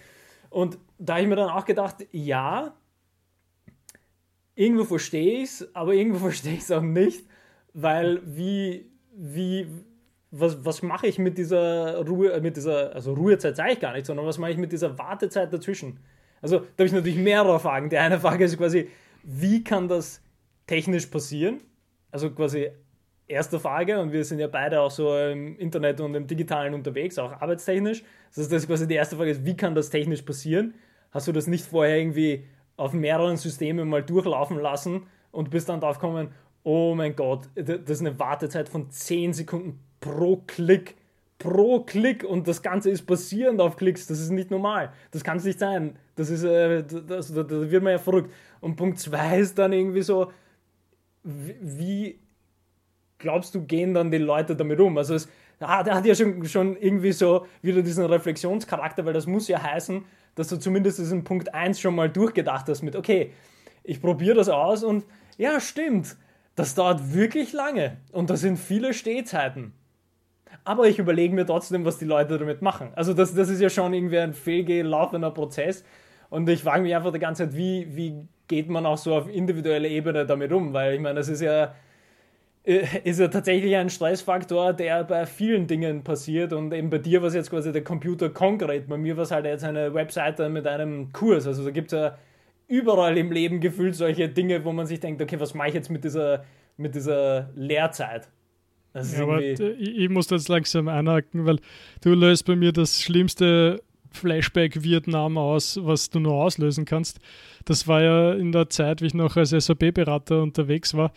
Und 0.50 0.78
da 1.00 1.14
habe 1.14 1.24
ich 1.24 1.30
mir 1.30 1.38
dann 1.38 1.50
auch 1.50 1.66
gedacht, 1.66 2.06
ja, 2.12 2.74
irgendwo 4.56 4.84
verstehe 4.84 5.42
ich 5.42 5.50
es, 5.50 5.76
aber 5.76 5.94
irgendwo 5.94 6.20
verstehe 6.28 6.54
ich 6.54 6.62
es 6.62 6.72
auch 6.72 6.82
nicht, 6.82 7.26
weil 7.74 8.22
wie, 8.26 8.92
wie, 9.16 9.68
was, 10.30 10.64
was 10.64 10.82
mache 10.82 11.08
ich 11.08 11.18
mit 11.18 11.38
dieser 11.38 12.06
Ruhe, 12.06 12.40
mit 12.42 12.58
dieser, 12.58 12.94
also 12.94 13.14
Ruhezeit 13.14 13.56
sage 13.56 13.74
ich 13.74 13.80
gar 13.80 13.94
nicht, 13.94 14.06
sondern 14.06 14.26
was 14.26 14.38
mache 14.38 14.52
ich 14.52 14.58
mit 14.58 14.72
dieser 14.72 14.98
Wartezeit 14.98 15.52
dazwischen? 15.54 16.00
Also 16.42 16.60
da 16.60 16.66
habe 16.66 16.86
ich 16.86 16.92
natürlich 16.92 17.18
mehrere 17.18 17.60
Fragen. 17.60 17.90
Die 17.90 17.98
eine 17.98 18.20
Frage 18.20 18.46
ist 18.46 18.58
quasi, 18.58 18.90
wie 19.24 19.64
kann 19.64 19.88
das 19.88 20.22
technisch 20.68 21.08
passieren? 21.08 21.62
Also 22.12 22.32
quasi 22.32 22.70
erste 23.32 23.60
Frage, 23.60 24.00
und 24.00 24.12
wir 24.12 24.24
sind 24.26 24.40
ja 24.40 24.48
beide 24.48 24.82
auch 24.82 24.92
so 24.92 25.18
im 25.18 25.58
Internet 25.58 26.02
und 26.02 26.14
im 26.16 26.28
Digitalen 26.28 26.74
unterwegs, 26.74 27.18
auch 27.18 27.32
arbeitstechnisch. 27.32 28.04
Das 28.30 28.44
heißt, 28.44 28.52
das 28.52 28.64
ist 28.64 28.68
quasi 28.68 28.88
die 28.88 28.96
erste 28.96 29.16
Frage, 29.16 29.32
ist, 29.32 29.46
wie 29.46 29.56
kann 29.56 29.74
das 29.74 29.90
technisch 29.90 30.22
passieren? 30.22 30.74
Hast 31.12 31.28
du 31.28 31.32
das 31.32 31.48
nicht 31.48 31.66
vorher 31.66 31.98
irgendwie 31.98 32.46
auf 32.78 32.94
mehreren 32.94 33.38
Systemen 33.38 33.88
mal 33.90 34.04
durchlaufen 34.04 34.60
lassen 34.60 35.04
und 35.32 35.50
bist 35.50 35.70
dann 35.70 35.80
drauf 35.80 36.00
gekommen, 36.00 36.30
oh 36.64 36.94
mein 36.96 37.16
Gott, 37.16 37.50
das 37.56 37.90
ist 37.90 38.02
eine 38.02 38.20
Wartezeit 38.20 38.70
von 38.70 38.90
10 38.90 39.34
Sekunden 39.34 39.80
pro 40.00 40.38
Klick. 40.48 40.96
Pro 41.38 41.80
Klick 41.80 42.24
und 42.24 42.48
das 42.48 42.62
Ganze 42.62 42.92
ist 42.92 43.08
basierend 43.08 43.62
auf 43.62 43.76
Klicks, 43.76 44.06
das 44.06 44.20
ist 44.20 44.30
nicht 44.30 44.52
normal. 44.52 44.94
Das 45.10 45.24
kann 45.24 45.38
es 45.38 45.44
nicht 45.44 45.58
sein. 45.58 45.98
Das 46.16 46.30
ist, 46.30 46.44
äh, 46.44 46.84
das, 46.84 47.34
da, 47.34 47.42
da 47.42 47.72
wird 47.72 47.82
man 47.82 47.94
ja 47.94 47.98
verrückt. 47.98 48.32
Und 48.60 48.76
Punkt 48.76 49.00
2 49.00 49.40
ist 49.40 49.58
dann 49.58 49.74
irgendwie 49.74 50.04
so, 50.04 50.32
wie 51.24 52.20
glaubst 53.18 53.56
du, 53.56 53.66
gehen 53.66 53.94
dann 53.94 54.12
die 54.12 54.18
Leute 54.18 54.56
damit 54.56 54.80
um? 54.80 54.98
Also 54.98 55.16
es, 55.16 55.30
ah, 55.60 55.84
der 55.84 55.96
hat 55.96 56.06
ja 56.06 56.16
schon, 56.16 56.46
schon 56.46 56.76
irgendwie 56.76 57.12
so 57.12 57.46
wieder 57.62 57.82
diesen 57.82 58.06
Reflexionscharakter, 58.06 59.06
weil 59.06 59.14
das 59.14 59.28
muss 59.28 59.48
ja 59.48 59.62
heißen, 59.62 60.04
dass 60.36 60.48
du 60.48 60.58
zumindest 60.58 61.00
diesen 61.00 61.24
Punkt 61.24 61.54
1 61.54 61.80
schon 61.80 61.96
mal 61.96 62.10
durchgedacht 62.10 62.68
hast 62.68 62.82
mit, 62.82 62.96
okay, 62.96 63.32
ich 63.84 64.02
probiere 64.02 64.36
das 64.36 64.50
aus 64.50 64.84
und 64.84 65.06
ja, 65.38 65.60
stimmt, 65.60 66.16
das 66.56 66.76
dauert 66.76 67.14
wirklich 67.14 67.54
lange 67.54 67.98
und 68.12 68.30
da 68.30 68.38
sind 68.38 68.58
viele 68.58 68.94
Stehzeiten. 68.94 69.74
Aber 70.64 70.88
ich 70.88 71.00
überlege 71.00 71.34
mir 71.34 71.46
trotzdem, 71.46 71.86
was 71.86 71.98
die 71.98 72.06
Leute 72.06 72.38
damit 72.38 72.62
machen. 72.62 72.92
Also 72.96 73.14
das, 73.14 73.34
das 73.34 73.50
ist 73.50 73.62
ja 73.62 73.70
schon 73.70 73.94
irgendwie 73.94 74.20
ein 74.20 74.34
fehlgelaufener 74.34 75.32
Prozess 75.32 75.84
und 76.30 76.48
ich 76.50 76.62
frage 76.62 76.84
mich 76.84 76.96
einfach 76.96 77.12
die 77.12 77.20
ganze 77.20 77.46
Zeit, 77.46 77.56
wie, 77.56 77.96
wie 77.96 78.28
geht 78.52 78.70
man 78.70 78.86
auch 78.86 78.98
so 78.98 79.16
auf 79.16 79.28
individueller 79.28 79.88
Ebene 79.88 80.26
damit 80.26 80.52
um? 80.52 80.74
Weil 80.74 80.96
ich 80.96 81.00
meine, 81.00 81.16
das 81.16 81.30
ist 81.30 81.42
ja 81.42 81.74
äh, 82.64 82.86
ist 83.04 83.20
ja 83.20 83.28
tatsächlich 83.28 83.76
ein 83.76 83.90
Stressfaktor, 83.90 84.74
der 84.74 85.04
bei 85.04 85.26
vielen 85.26 85.66
Dingen 85.66 86.04
passiert 86.04 86.54
und 86.54 86.72
eben 86.74 86.92
bei 86.92 87.00
dir 87.00 87.22
war 87.22 87.30
es 87.30 87.34
jetzt 87.34 87.50
quasi 87.50 87.72
der 87.72 87.84
Computer 87.84 88.30
konkret, 88.30 88.88
bei 88.88 88.98
mir 88.98 89.18
war 89.18 89.24
es 89.24 89.32
halt 89.32 89.46
jetzt 89.46 89.64
eine 89.64 89.94
Webseite 89.96 90.48
mit 90.50 90.68
einem 90.68 91.12
Kurs, 91.12 91.48
also 91.48 91.64
da 91.64 91.72
gibt 91.72 91.92
es 91.92 92.00
ja 92.00 92.18
überall 92.68 93.18
im 93.18 93.32
Leben 93.32 93.62
gefühlt 93.62 93.96
solche 93.96 94.30
Dinge, 94.30 94.64
wo 94.64 94.72
man 94.74 94.86
sich 94.86 95.00
denkt, 95.00 95.22
okay, 95.22 95.40
was 95.40 95.56
mache 95.56 95.70
ich 95.70 95.74
jetzt 95.74 95.90
mit 95.90 96.04
dieser, 96.04 96.46
mit 96.78 96.94
dieser 96.94 97.50
Lehrzeit? 97.56 98.30
Ja, 98.94 99.24
aber 99.24 99.42
ich, 99.42 99.60
ich 99.60 100.10
muss 100.10 100.28
da 100.28 100.36
jetzt 100.36 100.50
langsam 100.50 100.88
einhaken, 100.88 101.46
weil 101.46 101.58
du 102.02 102.14
löst 102.14 102.46
bei 102.46 102.56
mir 102.56 102.74
das 102.74 103.02
schlimmste 103.02 103.82
Flashback 104.12 104.84
Vietnam 104.84 105.38
aus, 105.38 105.80
was 105.82 106.10
du 106.10 106.20
nur 106.20 106.34
auslösen 106.34 106.86
kannst. 106.86 107.20
Das 107.66 107.88
war 107.88 108.02
ja 108.02 108.34
in 108.34 108.52
der 108.52 108.70
Zeit, 108.70 109.02
wie 109.02 109.08
ich 109.08 109.14
noch 109.14 109.38
als 109.38 109.50
SAP-Berater 109.50 110.42
unterwegs 110.42 110.94
war 110.94 111.12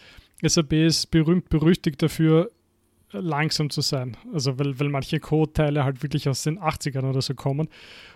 SAP 0.49 0.73
ist 0.73 1.11
berühmt 1.11 1.49
berüchtigt 1.49 2.03
dafür, 2.03 2.51
langsam 3.13 3.71
zu 3.71 3.81
sein. 3.81 4.17
Also 4.33 4.59
weil, 4.59 4.79
weil 4.79 4.89
manche 4.89 5.21
Code-Teile 5.21 5.85
halt 5.85 6.03
wirklich 6.03 6.29
aus 6.29 6.43
den 6.43 6.59
80ern 6.59 7.09
oder 7.09 7.23
so 7.23 7.35
kommen. 7.35 7.69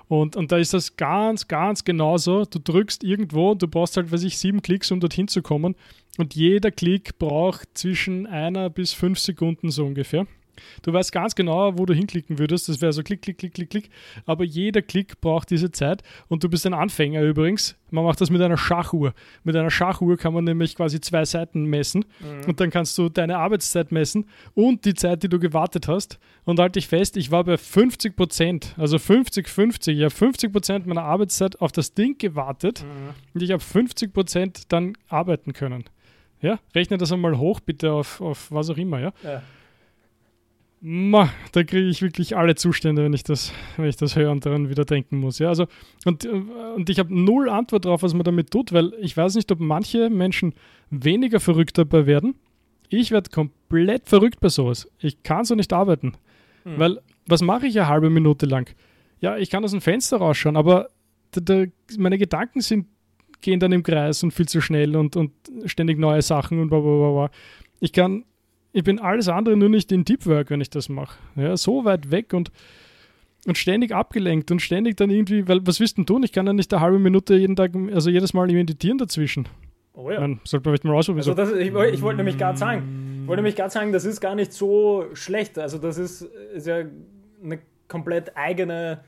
Und, 0.08 0.37
und 0.37 0.50
da 0.50 0.56
ist 0.56 0.75
das 0.75 0.97
ganz, 0.97 1.47
ganz 1.47 1.85
genauso. 1.85 2.44
Du 2.44 2.58
drückst 2.58 3.04
irgendwo 3.04 3.52
und 3.52 3.62
du 3.62 3.68
brauchst 3.68 3.97
halt, 3.97 4.11
weiß 4.11 4.25
ich, 4.25 4.38
sieben 4.38 4.62
Klicks, 4.62 4.90
um 4.90 5.00
dorthin 5.00 5.28
zu 5.28 5.42
kommen. 5.42 5.76
Und 6.16 6.35
jeder 6.35 6.70
Klick 6.70 7.18
braucht 7.18 7.68
zwischen 7.75 8.26
einer 8.26 8.70
bis 8.70 8.92
fünf 8.92 9.18
Sekunden 9.20 9.70
so 9.70 9.87
ungefähr. 9.87 10.26
Du 10.83 10.93
weißt 10.93 11.12
ganz 11.12 11.35
genau, 11.35 11.79
wo 11.79 11.87
du 11.87 11.95
hinklicken 11.95 12.38
würdest. 12.38 12.69
Das 12.69 12.81
wäre 12.81 12.93
so 12.93 13.03
klick, 13.03 13.23
klick, 13.23 13.38
klick, 13.38 13.55
klick, 13.55 13.71
klick. 13.71 13.91
Aber 14.27 14.45
jeder 14.45 14.83
Klick 14.83 15.21
braucht 15.21 15.50
diese 15.50 15.71
Zeit. 15.71 16.03
Und 16.29 16.45
du 16.45 16.49
bist 16.49 16.67
ein 16.67 16.75
Anfänger 16.75 17.23
übrigens. 17.23 17.77
Man 17.91 18.05
macht 18.05 18.21
das 18.21 18.31
mit 18.31 18.43
einer 18.43 18.59
Schachuhr. 18.59 19.15
Mit 19.45 19.57
einer 19.57 19.71
Schachuhr 19.71 20.17
kann 20.17 20.35
man 20.35 20.45
nämlich 20.45 20.75
quasi 20.75 21.00
zwei 21.00 21.25
Seiten 21.25 21.65
messen. 21.65 22.05
Mhm. 22.21 22.49
Und 22.49 22.61
dann 22.61 22.71
kannst 22.71 22.97
du 22.99 23.09
deine 23.09 23.38
Arbeitszeit 23.38 23.93
messen 23.93 24.27
und 24.55 24.85
die 24.85 24.95
Zeit, 24.95 25.23
die 25.23 25.29
du 25.29 25.38
gewartet 25.38 25.88
hast. 25.88 26.19
Und 26.45 26.61
halte 26.61 26.79
dich 26.79 26.88
fest, 26.88 27.17
ich 27.17 27.31
war 27.31 27.45
bei 27.45 27.57
50 27.57 28.17
Prozent, 28.17 28.75
also 28.77 28.99
50, 28.99 29.49
50. 29.49 29.99
Ich 29.99 30.05
habe 30.05 30.15
50 30.15 30.53
Prozent 30.53 30.87
meiner 30.87 31.03
Arbeitszeit 31.03 31.61
auf 31.61 31.73
das 31.73 31.95
Ding 31.95 32.17
gewartet 32.19 32.85
mhm. 32.85 33.15
und 33.35 33.43
ich 33.43 33.53
habe 33.53 33.62
50 33.62 34.12
Prozent 34.12 34.73
dann 34.73 34.95
arbeiten 35.09 35.53
können. 35.53 35.85
Ja, 36.41 36.61
rechne 36.75 36.99
das 36.99 37.12
einmal 37.12 37.37
hoch, 37.38 37.61
bitte 37.61 37.93
auf, 37.93 38.21
auf 38.21 38.50
was 38.50 38.71
auch 38.71 38.77
immer, 38.77 39.00
ja. 39.00 39.12
ja. 39.25 39.43
Ma, 40.80 41.32
da 41.52 41.64
kriege 41.64 41.88
ich 41.88 42.02
wirklich 42.02 42.37
alle 42.37 42.54
Zustände, 42.54 43.02
wenn 43.02 43.12
ich 43.12 43.25
das, 43.25 43.52
wenn 43.76 43.88
ich 43.88 43.97
das 43.97 44.14
höre 44.14 44.30
und 44.30 44.47
daran 44.47 44.68
wieder 44.68 44.85
denken 44.85 45.18
muss. 45.18 45.40
Ja, 45.40 45.49
also, 45.49 45.66
und, 46.04 46.25
und 46.25 46.88
ich 46.88 46.99
habe 47.00 47.12
null 47.12 47.49
Antwort 47.49 47.85
darauf, 47.85 48.02
was 48.02 48.14
man 48.14 48.23
damit 48.23 48.52
tut, 48.52 48.73
weil 48.73 48.92
ich 49.00 49.16
weiß 49.16 49.35
nicht, 49.35 49.50
ob 49.50 49.58
manche 49.58 50.08
Menschen 50.08 50.54
weniger 50.90 51.40
verrückt 51.40 51.78
dabei 51.78 52.06
werden. 52.06 52.37
Ich 52.88 53.11
werde 53.11 53.30
komplett 53.30 54.08
verrückt 54.08 54.40
bei 54.40 54.49
sowas. 54.49 54.88
Ich 55.00 55.23
kann 55.23 55.44
so 55.44 55.54
nicht 55.56 55.73
arbeiten. 55.73 56.12
Hm. 56.62 56.78
Weil, 56.78 57.00
was 57.26 57.42
mache 57.42 57.66
ich 57.66 57.78
eine 57.78 57.88
halbe 57.88 58.08
Minute 58.08 58.47
lang? 58.47 58.73
Ja, 59.20 59.37
ich 59.37 59.50
kann 59.50 59.64
aus 59.64 59.73
dem 59.73 59.80
Fenster 59.80 60.18
rausschauen, 60.18 60.56
aber 60.56 60.90
da, 61.32 61.40
da, 61.40 61.64
meine 61.99 62.18
Gedanken 62.18 62.61
sind, 62.61 62.87
gehen 63.40 63.61
dann 63.61 63.73
im 63.73 63.82
Kreis 63.82 64.23
und 64.23 64.32
viel 64.32 64.47
zu 64.47 64.61
schnell 64.61 64.97
und, 64.97 65.16
und 65.16 65.32
ständig 65.66 65.99
neue 65.99 66.23
Sachen 66.23 66.61
und 66.61 66.68
bla 66.68 66.78
bla 66.78 67.11
bla. 67.11 67.30
Ich 67.80 67.92
kann 67.92 68.25
ich 68.72 68.84
bin 68.84 68.98
alles 68.98 69.28
andere 69.28 69.56
nur 69.56 69.68
nicht 69.68 69.90
in 69.92 70.04
Deep 70.04 70.26
Work, 70.26 70.50
wenn 70.50 70.60
ich 70.60 70.70
das 70.70 70.88
mache. 70.88 71.18
Ja, 71.37 71.56
so 71.56 71.84
weit 71.84 72.10
weg 72.10 72.32
und, 72.32 72.50
und 73.46 73.56
ständig 73.56 73.92
abgelenkt 73.92 74.50
und 74.50 74.60
ständig 74.60 74.96
dann 74.96 75.10
irgendwie, 75.10 75.48
weil 75.48 75.66
was 75.66 75.80
willst 75.80 75.96
du 75.96 76.02
denn 76.02 76.06
tun? 76.06 76.22
Ich 76.22 76.32
kann 76.32 76.46
ja 76.46 76.52
nicht 76.52 76.72
eine 76.72 76.82
halbe 76.82 76.98
Minute 76.98 77.34
jeden 77.34 77.56
Tag, 77.56 77.72
also 77.92 78.10
jedes 78.10 78.34
Mal 78.34 78.46
meditieren 78.48 78.98
dazwischen. 78.98 79.48
Oh 79.94 80.10
ja. 80.10 80.20
Man 80.20 80.40
sollte 80.44 80.68
man 80.68 80.72
vielleicht 80.72 80.84
mal 80.84 80.94
ausprobieren. 80.94 81.28
Also 81.28 81.34
das, 81.34 81.52
ich, 81.52 81.68
ich 81.68 82.02
wollte 82.02 82.18
nämlich 82.18 82.38
gerade 82.38 82.56
sagen, 82.58 83.25
wollte 83.26 83.42
nämlich 83.42 83.56
gerade 83.56 83.70
sagen, 83.70 83.92
das 83.92 84.04
ist 84.04 84.20
gar 84.20 84.34
nicht 84.34 84.52
so 84.52 85.06
schlecht. 85.12 85.58
Also 85.58 85.78
das 85.78 85.98
ist, 85.98 86.22
ist 86.22 86.66
ja 86.66 86.84
eine 87.42 87.58
komplett 87.88 88.37
eigene 88.37 89.00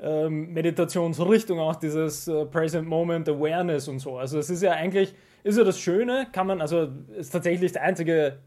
ähm, 0.00 0.52
Meditationsrichtung, 0.52 1.58
auch 1.58 1.76
dieses 1.76 2.28
äh, 2.28 2.46
Present 2.46 2.88
Moment 2.88 3.28
Awareness 3.28 3.88
und 3.88 3.98
so. 3.98 4.16
Also 4.16 4.38
es 4.38 4.48
ist 4.48 4.62
ja 4.62 4.72
eigentlich, 4.72 5.14
ist 5.44 5.58
ja 5.58 5.64
das 5.64 5.78
Schöne, 5.78 6.26
kann 6.32 6.46
man, 6.46 6.60
also 6.60 6.88
ist 7.16 7.30
tatsächlich 7.30 7.72
der 7.72 7.82
einzige 7.82 8.38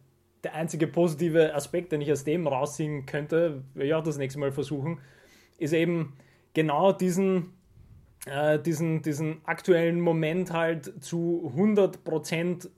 der 0.45 0.55
einzige 0.55 0.87
positive 0.87 1.53
Aspekt, 1.53 1.91
den 1.91 2.01
ich 2.01 2.11
aus 2.11 2.23
dem 2.23 2.47
rausziehen 2.47 3.05
könnte, 3.05 3.63
werde 3.73 3.87
ich 3.87 3.93
auch 3.93 4.03
das 4.03 4.17
nächste 4.17 4.39
Mal 4.39 4.51
versuchen, 4.51 4.99
ist 5.57 5.73
eben 5.73 6.13
genau 6.53 6.91
diesen, 6.91 7.53
äh, 8.25 8.59
diesen, 8.59 9.01
diesen 9.01 9.41
aktuellen 9.45 9.99
Moment 9.99 10.53
halt 10.53 11.03
zu 11.03 11.51
100% 11.55 12.69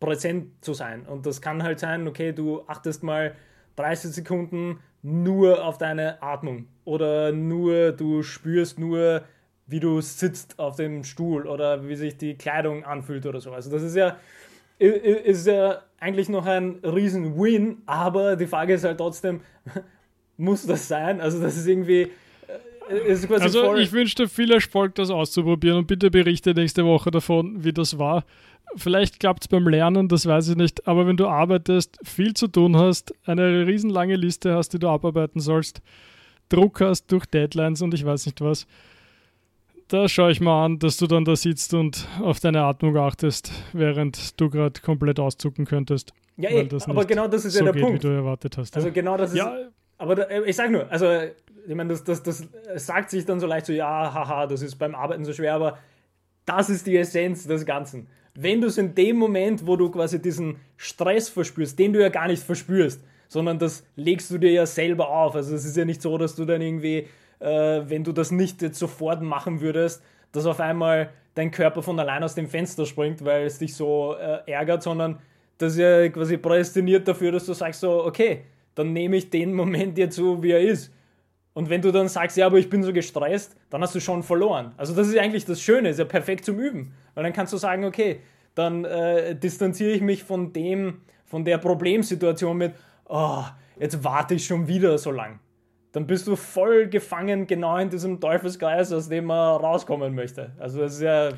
präsent 0.00 0.64
zu 0.64 0.74
sein. 0.74 1.06
Und 1.06 1.26
das 1.26 1.40
kann 1.40 1.62
halt 1.62 1.80
sein, 1.80 2.06
okay, 2.08 2.32
du 2.32 2.62
achtest 2.66 3.02
mal 3.02 3.34
30 3.76 4.10
Sekunden 4.12 4.80
nur 5.02 5.64
auf 5.64 5.78
deine 5.78 6.22
Atmung 6.22 6.68
oder 6.84 7.32
nur, 7.32 7.92
du 7.92 8.22
spürst 8.22 8.78
nur, 8.78 9.22
wie 9.66 9.80
du 9.80 10.00
sitzt 10.00 10.58
auf 10.58 10.76
dem 10.76 11.04
Stuhl 11.04 11.46
oder 11.46 11.88
wie 11.88 11.96
sich 11.96 12.16
die 12.18 12.34
Kleidung 12.34 12.84
anfühlt 12.84 13.26
oder 13.26 13.40
so. 13.40 13.52
Also 13.52 13.70
das 13.70 13.82
ist 13.82 13.96
ja, 13.96 14.18
ist 14.78 15.46
ja 15.46 15.82
eigentlich 16.02 16.28
noch 16.28 16.46
ein 16.46 16.80
riesen 16.82 17.38
Win, 17.38 17.78
aber 17.86 18.34
die 18.36 18.46
Frage 18.46 18.74
ist 18.74 18.84
halt 18.84 18.98
trotzdem, 18.98 19.40
muss 20.36 20.66
das 20.66 20.88
sein? 20.88 21.20
Also 21.20 21.40
das 21.40 21.56
ist 21.56 21.66
irgendwie... 21.66 22.10
Äh, 22.88 23.12
ist 23.12 23.30
also 23.30 23.76
ich 23.76 23.92
wünsche 23.92 24.16
dir 24.16 24.28
viel 24.28 24.50
Erfolg, 24.52 24.96
das 24.96 25.10
auszuprobieren 25.10 25.78
und 25.78 25.86
bitte 25.86 26.10
berichte 26.10 26.54
nächste 26.54 26.84
Woche 26.84 27.12
davon, 27.12 27.62
wie 27.62 27.72
das 27.72 27.98
war. 27.98 28.24
Vielleicht 28.74 29.20
klappt 29.20 29.44
es 29.44 29.48
beim 29.48 29.68
Lernen, 29.68 30.08
das 30.08 30.26
weiß 30.26 30.48
ich 30.48 30.56
nicht, 30.56 30.88
aber 30.88 31.06
wenn 31.06 31.16
du 31.16 31.28
arbeitest, 31.28 31.98
viel 32.02 32.34
zu 32.34 32.48
tun 32.48 32.76
hast, 32.76 33.14
eine 33.24 33.66
riesenlange 33.66 34.16
Liste 34.16 34.54
hast, 34.54 34.70
die 34.70 34.80
du 34.80 34.88
abarbeiten 34.88 35.40
sollst, 35.40 35.82
Druck 36.48 36.80
hast 36.80 37.12
durch 37.12 37.26
Deadlines 37.26 37.80
und 37.80 37.94
ich 37.94 38.04
weiß 38.04 38.26
nicht 38.26 38.40
was, 38.40 38.66
da 39.88 40.08
schaue 40.08 40.32
ich 40.32 40.40
mal 40.40 40.64
an, 40.64 40.78
dass 40.78 40.96
du 40.96 41.06
dann 41.06 41.24
da 41.24 41.36
sitzt 41.36 41.74
und 41.74 42.08
auf 42.20 42.40
deine 42.40 42.62
Atmung 42.62 42.96
achtest, 42.96 43.52
während 43.72 44.40
du 44.40 44.50
gerade 44.50 44.80
komplett 44.80 45.20
auszucken 45.20 45.64
könntest. 45.64 46.12
Ja, 46.36 46.50
ey, 46.50 46.66
eh, 46.66 46.78
aber 46.86 47.04
genau 47.04 47.28
das 47.28 47.44
ist 47.44 47.54
so 47.54 47.60
ja 47.60 47.64
der 47.66 47.74
geht, 47.74 47.82
Punkt. 47.82 48.02
Wie 48.02 48.08
du 48.08 48.14
erwartet 48.14 48.56
hast. 48.56 48.74
Also 48.76 48.90
genau 48.90 49.16
das 49.16 49.32
ist. 49.32 49.38
Ja, 49.38 49.54
aber 49.98 50.14
da, 50.14 50.28
ich 50.44 50.56
sag 50.56 50.70
nur, 50.70 50.90
also 50.90 51.06
ich 51.66 51.74
meine, 51.74 51.90
das, 51.90 52.04
das, 52.04 52.22
das 52.22 52.48
sagt 52.74 53.10
sich 53.10 53.24
dann 53.24 53.38
so 53.38 53.46
leicht 53.46 53.66
so, 53.66 53.72
ja, 53.72 54.12
haha, 54.12 54.46
das 54.46 54.62
ist 54.62 54.76
beim 54.76 54.94
Arbeiten 54.94 55.24
so 55.24 55.32
schwer, 55.32 55.54
aber 55.54 55.78
das 56.44 56.70
ist 56.70 56.86
die 56.86 56.96
Essenz 56.96 57.46
des 57.46 57.64
Ganzen. 57.64 58.08
Wenn 58.34 58.60
du 58.60 58.68
es 58.68 58.78
in 58.78 58.94
dem 58.94 59.16
Moment, 59.16 59.66
wo 59.66 59.76
du 59.76 59.90
quasi 59.90 60.20
diesen 60.20 60.56
Stress 60.76 61.28
verspürst, 61.28 61.78
den 61.78 61.92
du 61.92 62.00
ja 62.00 62.08
gar 62.08 62.26
nicht 62.28 62.42
verspürst, 62.42 63.04
sondern 63.28 63.58
das 63.58 63.84
legst 63.96 64.30
du 64.30 64.38
dir 64.38 64.50
ja 64.50 64.66
selber 64.66 65.08
auf. 65.08 65.34
Also 65.34 65.54
es 65.54 65.64
ist 65.64 65.76
ja 65.76 65.84
nicht 65.84 66.02
so, 66.02 66.18
dass 66.18 66.34
du 66.34 66.44
dann 66.44 66.60
irgendwie 66.60 66.96
äh, 66.98 67.06
wenn 67.44 68.04
du 68.04 68.12
das 68.12 68.30
nicht 68.30 68.62
jetzt 68.62 68.78
sofort 68.78 69.22
machen 69.22 69.60
würdest, 69.60 70.02
dass 70.32 70.46
auf 70.46 70.60
einmal 70.60 71.10
dein 71.34 71.50
Körper 71.50 71.82
von 71.82 71.98
allein 71.98 72.22
aus 72.22 72.34
dem 72.34 72.48
Fenster 72.48 72.86
springt, 72.86 73.24
weil 73.24 73.46
es 73.46 73.58
dich 73.58 73.74
so 73.74 74.14
äh, 74.14 74.50
ärgert, 74.50 74.82
sondern 74.82 75.18
das 75.58 75.72
ist 75.72 75.78
ja 75.78 76.08
quasi 76.08 76.36
prädestiniert 76.36 77.06
dafür, 77.06 77.32
dass 77.32 77.46
du 77.46 77.52
sagst 77.52 77.80
so, 77.80 78.04
okay, 78.04 78.44
dann 78.74 78.92
nehme 78.92 79.16
ich 79.16 79.30
den 79.30 79.54
Moment 79.54 79.98
jetzt 79.98 80.16
so, 80.16 80.42
wie 80.42 80.50
er 80.50 80.60
ist. 80.60 80.92
Und 81.54 81.68
wenn 81.68 81.82
du 81.82 81.92
dann 81.92 82.08
sagst, 82.08 82.36
ja, 82.38 82.46
aber 82.46 82.58
ich 82.58 82.70
bin 82.70 82.82
so 82.82 82.92
gestresst, 82.92 83.56
dann 83.68 83.82
hast 83.82 83.94
du 83.94 84.00
schon 84.00 84.22
verloren. 84.22 84.72
Also 84.78 84.94
das 84.94 85.08
ist 85.08 85.18
eigentlich 85.18 85.44
das 85.44 85.60
Schöne, 85.60 85.90
ist 85.90 85.98
ja 85.98 86.06
perfekt 86.06 86.46
zum 86.46 86.58
Üben. 86.58 86.94
Weil 87.14 87.24
dann 87.24 87.34
kannst 87.34 87.52
du 87.52 87.58
sagen, 87.58 87.84
okay, 87.84 88.20
dann 88.54 88.86
äh, 88.86 89.36
distanziere 89.36 89.90
ich 89.90 90.00
mich 90.00 90.24
von 90.24 90.52
dem, 90.52 91.02
von 91.26 91.44
der 91.44 91.58
Problemsituation 91.58 92.56
mit, 92.56 92.74
oh, 93.06 93.44
jetzt 93.78 94.02
warte 94.02 94.34
ich 94.34 94.46
schon 94.46 94.66
wieder 94.66 94.96
so 94.96 95.10
lang 95.10 95.40
dann 95.92 96.06
bist 96.06 96.26
du 96.26 96.36
voll 96.36 96.88
gefangen 96.88 97.46
genau 97.46 97.76
in 97.76 97.90
diesem 97.90 98.20
Teufelskreis, 98.20 98.92
aus 98.92 99.08
dem 99.08 99.26
man 99.26 99.60
rauskommen 99.60 100.14
möchte. 100.14 100.52
Also 100.58 100.80
das 100.80 100.94
ist 100.94 101.02
ja 101.02 101.30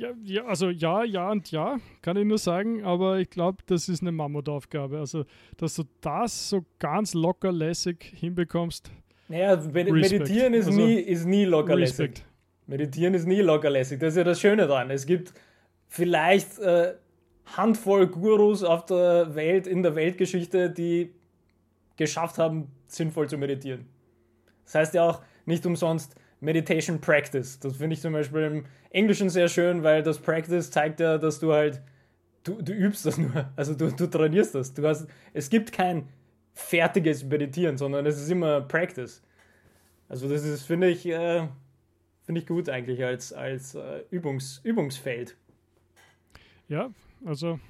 ja, 0.00 0.12
ja, 0.24 0.44
also 0.46 0.70
ja, 0.70 1.04
ja 1.04 1.30
und 1.30 1.50
ja, 1.50 1.78
kann 2.00 2.16
ich 2.16 2.24
nur 2.24 2.38
sagen, 2.38 2.82
aber 2.84 3.18
ich 3.18 3.28
glaube, 3.28 3.58
das 3.66 3.86
ist 3.86 4.00
eine 4.00 4.12
Mammutaufgabe. 4.12 4.98
Also, 4.98 5.26
dass 5.58 5.74
du 5.74 5.82
das 6.00 6.48
so 6.48 6.64
ganz 6.78 7.12
locker 7.12 7.52
lässig 7.52 8.14
hinbekommst. 8.16 8.90
Naja, 9.28 9.56
meditieren 9.56 10.54
ist, 10.54 10.68
also, 10.68 10.80
nie, 10.80 10.94
ist 10.94 11.26
nie 11.26 11.44
locker 11.44 11.76
lässig. 11.76 12.24
Meditieren 12.66 13.12
ist 13.12 13.26
nie 13.26 13.42
locker 13.42 13.68
lässig. 13.68 14.00
Das 14.00 14.14
ist 14.14 14.16
ja 14.16 14.24
das 14.24 14.40
Schöne 14.40 14.66
daran. 14.66 14.90
Es 14.90 15.04
gibt 15.04 15.34
vielleicht 15.86 16.58
äh, 16.60 16.94
Handvoll 17.56 18.06
Gurus 18.06 18.64
auf 18.64 18.86
der 18.86 19.34
Welt, 19.34 19.66
in 19.66 19.82
der 19.82 19.96
Weltgeschichte, 19.96 20.70
die 20.70 21.12
geschafft 21.96 22.38
haben, 22.38 22.68
sinnvoll 22.92 23.28
zu 23.28 23.38
meditieren. 23.38 23.86
Das 24.64 24.74
heißt 24.74 24.94
ja 24.94 25.08
auch 25.08 25.22
nicht 25.46 25.66
umsonst 25.66 26.14
Meditation 26.40 27.00
Practice. 27.00 27.58
Das 27.60 27.76
finde 27.76 27.94
ich 27.94 28.00
zum 28.00 28.12
Beispiel 28.12 28.42
im 28.42 28.64
Englischen 28.90 29.28
sehr 29.28 29.48
schön, 29.48 29.82
weil 29.82 30.02
das 30.02 30.18
Practice 30.18 30.70
zeigt 30.70 31.00
ja, 31.00 31.18
dass 31.18 31.38
du 31.38 31.52
halt, 31.52 31.80
du, 32.44 32.60
du 32.62 32.72
übst 32.72 33.06
das 33.06 33.18
nur, 33.18 33.50
also 33.56 33.74
du, 33.74 33.90
du 33.90 34.06
trainierst 34.06 34.54
das. 34.54 34.72
Du 34.72 34.86
hast, 34.86 35.06
es 35.32 35.50
gibt 35.50 35.72
kein 35.72 36.08
fertiges 36.54 37.24
Meditieren, 37.24 37.76
sondern 37.76 38.06
es 38.06 38.20
ist 38.20 38.30
immer 38.30 38.60
Practice. 38.62 39.22
Also 40.08 40.28
das 40.28 40.44
ist, 40.44 40.64
finde 40.64 40.88
ich, 40.88 41.06
äh, 41.06 41.46
finde 42.22 42.40
ich 42.40 42.46
gut 42.46 42.68
eigentlich 42.68 43.04
als, 43.04 43.32
als 43.32 43.74
äh, 43.74 44.02
Übungs, 44.10 44.60
Übungsfeld. 44.64 45.36
Ja, 46.68 46.90
also 47.24 47.60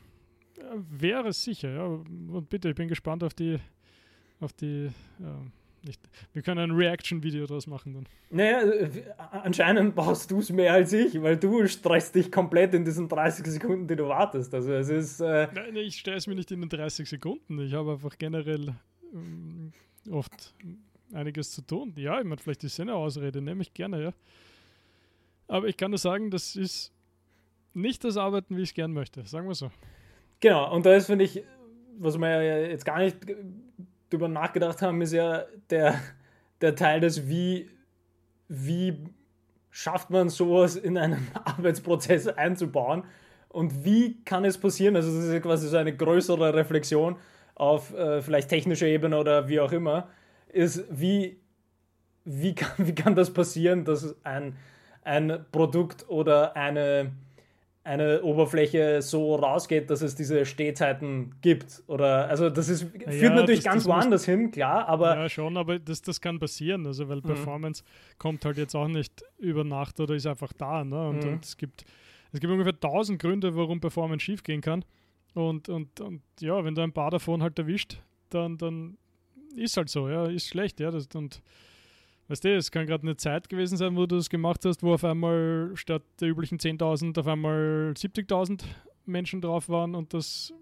äh, 0.59 0.62
wäre 0.91 1.33
sicher, 1.33 1.71
ja. 1.71 1.85
Und 1.85 2.49
bitte, 2.49 2.71
ich 2.71 2.75
bin 2.75 2.89
gespannt 2.89 3.25
auf 3.25 3.35
die 3.35 3.59
auf 4.40 4.52
die. 4.52 4.90
Ja, 5.18 5.40
nicht. 5.82 6.00
Wir 6.32 6.42
können 6.42 6.61
ein 6.61 6.70
Reaction-Video 6.73 7.47
draus 7.47 7.66
machen 7.66 7.94
dann. 7.94 8.06
Naja, 8.30 8.61
anscheinend 9.30 9.94
brauchst 9.94 10.30
du 10.30 10.40
es 10.40 10.50
mehr 10.50 10.75
als 10.75 10.92
ich, 10.92 11.20
weil 11.23 11.38
du 11.38 11.66
stresst 11.66 12.14
dich 12.14 12.30
komplett 12.30 12.75
in 12.75 12.85
diesen 12.85 13.09
30 13.09 13.47
Sekunden, 13.47 13.88
die 13.88 13.97
du 13.97 14.06
wartest. 14.09 14.54
Also 14.54 14.73
es 14.73 14.88
ist. 14.88 15.20
Äh 15.20 15.49
Nein, 15.54 15.76
ich 15.76 15.97
stress 15.97 16.26
mich 16.26 16.37
nicht 16.37 16.50
in 16.50 16.61
den 16.61 16.68
30 16.68 17.09
Sekunden. 17.09 17.59
Ich 17.61 17.73
habe 17.73 17.92
einfach 17.92 18.18
generell 18.18 18.75
ähm, 19.14 19.73
oft 20.11 20.54
einiges 21.12 21.52
zu 21.52 21.62
tun. 21.62 21.94
Ja, 21.97 22.18
ich 22.18 22.25
meine, 22.25 22.40
vielleicht 22.40 22.64
ist 22.64 22.75
es 22.75 22.80
eine 22.80 22.94
Ausrede, 22.94 23.40
nehme 23.40 23.62
ich 23.62 23.73
gerne, 23.73 24.02
ja. 24.02 24.12
Aber 25.49 25.66
ich 25.66 25.76
kann 25.76 25.90
nur 25.90 25.99
sagen, 25.99 26.30
das 26.30 26.56
ist 26.56 26.92
nicht 27.75 28.04
das 28.04 28.16
Arbeiten, 28.16 28.56
wie 28.56 28.62
ich 28.62 28.70
es 28.70 28.75
gern 28.75 28.92
möchte, 28.92 29.25
sagen 29.26 29.49
wir 29.49 29.54
so. 29.54 29.70
Genau, 30.40 30.75
und 30.75 30.87
da 30.87 30.94
ist, 30.94 31.06
finde 31.06 31.25
ich, 31.25 31.42
was 31.99 32.16
wir 32.16 32.42
ja 32.42 32.59
jetzt 32.68 32.85
gar 32.85 32.99
nicht 32.99 33.16
drüber 34.11 34.29
nachgedacht 34.29 34.83
haben, 34.83 35.00
ist 35.02 35.12
ja 35.12 35.45
der, 35.71 36.00
der 36.61 36.75
Teil 36.75 37.00
des, 37.00 37.29
wie, 37.29 37.71
wie 38.49 38.99
schafft 39.71 40.11
man 40.11 40.29
sowas 40.29 40.76
in 40.76 40.99
einen 40.99 41.29
Arbeitsprozess 41.45 42.26
einzubauen 42.29 43.05
und 43.49 43.85
wie 43.85 44.23
kann 44.25 44.45
es 44.45 44.59
passieren? 44.59 44.97
Also, 44.97 45.14
das 45.14 45.25
ist 45.25 45.33
ja 45.33 45.40
quasi 45.40 45.69
so 45.69 45.76
eine 45.76 45.97
größere 45.97 46.55
Reflexion 46.55 47.17
auf 47.55 47.93
äh, 47.95 48.23
vielleicht 48.23 48.49
technischer 48.49 48.87
Ebene 48.87 49.19
oder 49.19 49.49
wie 49.49 49.61
auch 49.61 49.73
immer, 49.73 50.09
ist, 50.49 50.85
wie, 50.90 51.40
wie, 52.25 52.55
kann, 52.55 52.73
wie 52.87 52.95
kann 52.95 53.14
das 53.14 53.33
passieren, 53.33 53.85
dass 53.85 54.17
ein, 54.25 54.57
ein 55.02 55.45
Produkt 55.52 56.09
oder 56.09 56.57
eine 56.57 57.12
eine 57.82 58.22
Oberfläche 58.22 59.00
so 59.00 59.37
rausgeht, 59.37 59.88
dass 59.90 60.02
es 60.02 60.14
diese 60.14 60.44
Stehzeiten 60.44 61.34
gibt. 61.40 61.82
Oder 61.87 62.28
also 62.28 62.50
das 62.50 62.68
ist, 62.68 62.82
führt 62.82 63.22
ja, 63.22 63.34
natürlich 63.34 63.60
das, 63.60 63.72
ganz 63.72 63.84
das 63.84 63.92
woanders 63.92 64.25
hin, 64.25 64.50
klar, 64.50 64.87
aber. 64.87 65.16
Ja, 65.16 65.28
schon, 65.28 65.56
aber 65.56 65.78
das, 65.78 66.02
das 66.02 66.20
kann 66.20 66.38
passieren. 66.38 66.87
Also 66.87 67.08
weil 67.08 67.18
mhm. 67.18 67.22
Performance 67.22 67.82
kommt 68.18 68.44
halt 68.44 68.58
jetzt 68.58 68.75
auch 68.75 68.88
nicht 68.88 69.25
über 69.38 69.64
Nacht 69.64 69.99
oder 69.99 70.14
ist 70.14 70.26
einfach 70.26 70.52
da. 70.52 70.84
Ne? 70.84 71.08
Und, 71.08 71.25
mhm. 71.25 71.32
und 71.32 71.44
es 71.44 71.56
gibt 71.56 71.84
es 72.32 72.40
gibt 72.40 72.52
ungefähr 72.52 72.78
tausend 72.78 73.20
Gründe, 73.20 73.56
warum 73.56 73.80
Performance 73.80 74.25
schief 74.25 74.42
gehen 74.42 74.60
kann. 74.60 74.84
Und, 75.34 75.68
und, 75.68 76.00
und 76.00 76.22
ja, 76.40 76.64
wenn 76.64 76.75
du 76.75 76.82
ein 76.82 76.92
paar 76.92 77.10
davon 77.10 77.42
halt 77.42 77.58
erwischt, 77.58 78.00
dann, 78.30 78.56
dann 78.56 78.99
ist 79.56 79.76
halt 79.76 79.88
so, 79.88 80.08
ja, 80.08 80.26
ist 80.26 80.49
schlecht, 80.49 80.80
ja. 80.80 80.90
Das, 80.90 81.08
und 81.14 81.42
Weißt 82.30 82.44
du, 82.44 82.56
es 82.56 82.70
kann 82.70 82.87
gerade 82.87 83.02
eine 83.02 83.16
Zeit 83.16 83.49
gewesen 83.49 83.76
sein, 83.76 83.96
wo 83.96 84.06
du 84.06 84.14
es 84.14 84.30
gemacht 84.30 84.64
hast, 84.64 84.84
wo 84.84 84.94
auf 84.94 85.02
einmal 85.02 85.72
statt 85.75 86.04
der 86.20 86.28
üblichen 86.28 86.58
10.000 86.58 87.18
auf 87.18 87.26
einmal 87.26 87.92
70.000 87.96 88.62
Menschen 89.04 89.40
drauf 89.40 89.68
waren 89.68 89.96
und 89.96 90.14
das 90.14 90.54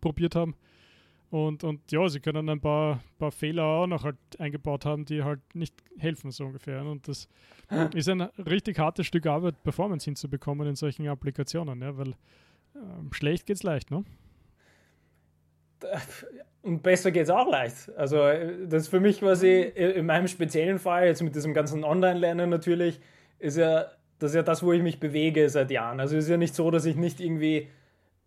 probiert 0.00 0.34
haben. 0.34 0.56
Und, 1.30 1.62
und 1.62 1.92
ja, 1.92 2.08
sie 2.08 2.18
können 2.18 2.48
ein 2.48 2.60
paar, 2.60 3.04
paar 3.20 3.30
Fehler 3.30 3.62
auch 3.62 3.86
noch 3.86 4.02
halt 4.02 4.16
eingebaut 4.40 4.84
haben, 4.84 5.04
die 5.04 5.22
halt 5.22 5.38
nicht 5.54 5.76
helfen, 5.96 6.32
so 6.32 6.46
ungefähr. 6.46 6.84
Und 6.84 7.06
das 7.06 7.28
ist 7.94 8.08
ein 8.08 8.22
richtig 8.22 8.80
hartes 8.80 9.06
Stück 9.06 9.26
Arbeit, 9.26 9.62
Performance 9.62 10.06
hinzubekommen 10.06 10.66
in 10.66 10.74
solchen 10.74 11.06
Applikationen, 11.06 11.82
ja, 11.82 11.96
weil 11.96 12.10
äh, 12.74 13.12
schlecht 13.12 13.46
geht's 13.46 13.62
leicht, 13.62 13.92
ne? 13.92 14.04
Und 16.62 16.82
besser 16.82 17.10
geht 17.10 17.24
es 17.24 17.30
auch 17.30 17.50
leicht. 17.50 17.90
Also, 17.96 18.18
das 18.66 18.84
ist 18.84 18.88
für 18.88 19.00
mich 19.00 19.20
quasi 19.20 19.60
in 19.60 20.06
meinem 20.06 20.28
speziellen 20.28 20.78
Fall, 20.78 21.06
jetzt 21.06 21.22
mit 21.22 21.34
diesem 21.34 21.54
ganzen 21.54 21.82
Online-Lernen 21.82 22.50
natürlich, 22.50 23.00
ist 23.38 23.56
ja 23.56 23.86
das 24.18 24.30
ist 24.30 24.36
ja 24.36 24.42
das, 24.42 24.62
wo 24.62 24.72
ich 24.72 24.82
mich 24.82 25.00
bewege 25.00 25.48
seit 25.48 25.72
Jahren. 25.72 25.98
Also, 25.98 26.16
es 26.16 26.24
ist 26.24 26.30
ja 26.30 26.36
nicht 26.36 26.54
so, 26.54 26.70
dass 26.70 26.84
ich 26.84 26.94
nicht 26.94 27.20
irgendwie 27.20 27.68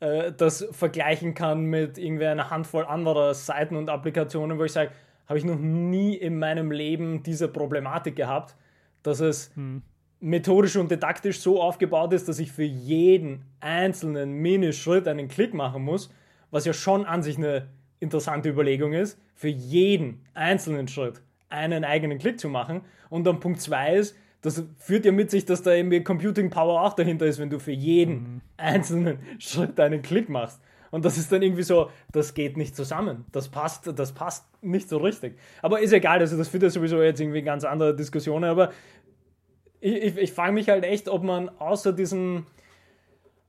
äh, 0.01 0.33
das 0.33 0.67
vergleichen 0.71 1.33
kann 1.33 1.65
mit 1.65 1.97
irgendwie 1.97 2.25
einer 2.25 2.49
Handvoll 2.49 2.85
anderer 2.85 3.33
Seiten 3.33 3.77
und 3.77 3.89
Applikationen, 3.89 4.59
wo 4.59 4.65
ich 4.65 4.73
sage, 4.73 4.91
habe 5.27 5.39
ich 5.39 5.45
noch 5.45 5.57
nie 5.57 6.15
in 6.15 6.37
meinem 6.37 6.71
Leben 6.71 7.23
diese 7.23 7.47
Problematik 7.47 8.17
gehabt, 8.17 8.55
dass 9.01 9.21
es 9.21 9.55
hm. 9.55 9.81
methodisch 10.19 10.75
und 10.75 10.91
didaktisch 10.91 11.39
so 11.39 11.61
aufgebaut 11.61 12.11
ist, 12.11 12.27
dass 12.27 12.39
ich 12.39 12.51
für 12.51 12.63
jeden 12.63 13.45
einzelnen 13.61 14.33
Minischritt 14.33 15.07
einen 15.07 15.29
Klick 15.29 15.53
machen 15.53 15.83
muss 15.83 16.11
was 16.55 16.63
ja 16.63 16.71
schon 16.71 17.05
an 17.05 17.21
sich 17.21 17.37
eine 17.37 17.67
interessante 18.05 18.49
Überlegung 18.49 18.93
ist, 18.93 19.19
für 19.33 19.49
jeden 19.49 20.21
einzelnen 20.33 20.87
Schritt 20.87 21.21
einen 21.49 21.83
eigenen 21.83 22.17
Klick 22.17 22.39
zu 22.39 22.49
machen. 22.49 22.81
Und 23.09 23.25
dann 23.25 23.39
Punkt 23.39 23.61
2 23.61 23.95
ist, 23.95 24.15
das 24.41 24.63
führt 24.77 25.05
ja 25.05 25.11
mit 25.11 25.31
sich, 25.31 25.45
dass 25.45 25.63
da 25.63 25.73
irgendwie 25.73 26.03
Computing 26.03 26.49
Power 26.49 26.81
auch 26.81 26.93
dahinter 26.93 27.25
ist, 27.25 27.39
wenn 27.39 27.49
du 27.49 27.59
für 27.59 27.71
jeden 27.71 28.13
mhm. 28.13 28.41
einzelnen 28.57 29.19
Schritt 29.39 29.79
einen 29.79 30.01
Klick 30.01 30.29
machst. 30.29 30.61
Und 30.91 31.03
das 31.03 31.17
ist 31.17 31.31
dann 31.31 31.41
irgendwie 31.41 31.63
so, 31.63 31.89
das 32.11 32.33
geht 32.35 32.55
nicht 32.55 32.75
zusammen. 32.75 33.25
Das 33.31 33.49
passt, 33.49 33.91
das 33.99 34.13
passt 34.13 34.45
nicht 34.61 34.87
so 34.87 34.97
richtig. 34.97 35.37
Aber 35.61 35.81
ist 35.81 35.91
egal, 35.91 36.19
also 36.19 36.37
das 36.37 36.47
führt 36.47 36.63
ja 36.63 36.69
sowieso 36.69 37.01
jetzt 37.01 37.19
irgendwie 37.19 37.41
ganz 37.41 37.65
andere 37.65 37.95
Diskussionen. 37.95 38.45
Aber 38.45 38.71
ich, 39.81 39.95
ich, 39.95 40.17
ich 40.17 40.31
frage 40.31 40.53
mich 40.53 40.69
halt 40.69 40.83
echt, 40.85 41.09
ob 41.09 41.23
man 41.23 41.49
außer 41.49 41.91
diesem, 41.91 42.45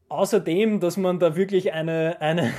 außerdem, 0.08 0.80
dass 0.80 0.96
man 0.96 1.18
da 1.18 1.36
wirklich 1.36 1.72
eine, 1.72 2.16
eine, 2.20 2.52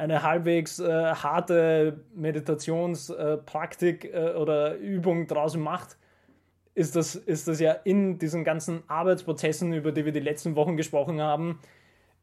eine 0.00 0.22
halbwegs 0.22 0.78
äh, 0.78 0.90
harte 0.90 2.00
Meditationspraktik 2.14 4.06
äh, 4.06 4.32
oder 4.34 4.76
Übung 4.76 5.26
draußen 5.26 5.60
macht, 5.60 5.98
ist 6.74 6.96
das, 6.96 7.14
ist 7.14 7.48
das 7.48 7.60
ja 7.60 7.72
in 7.72 8.18
diesen 8.18 8.42
ganzen 8.42 8.82
Arbeitsprozessen, 8.88 9.74
über 9.74 9.92
die 9.92 10.06
wir 10.06 10.12
die 10.12 10.20
letzten 10.20 10.56
Wochen 10.56 10.78
gesprochen 10.78 11.20
haben, 11.20 11.58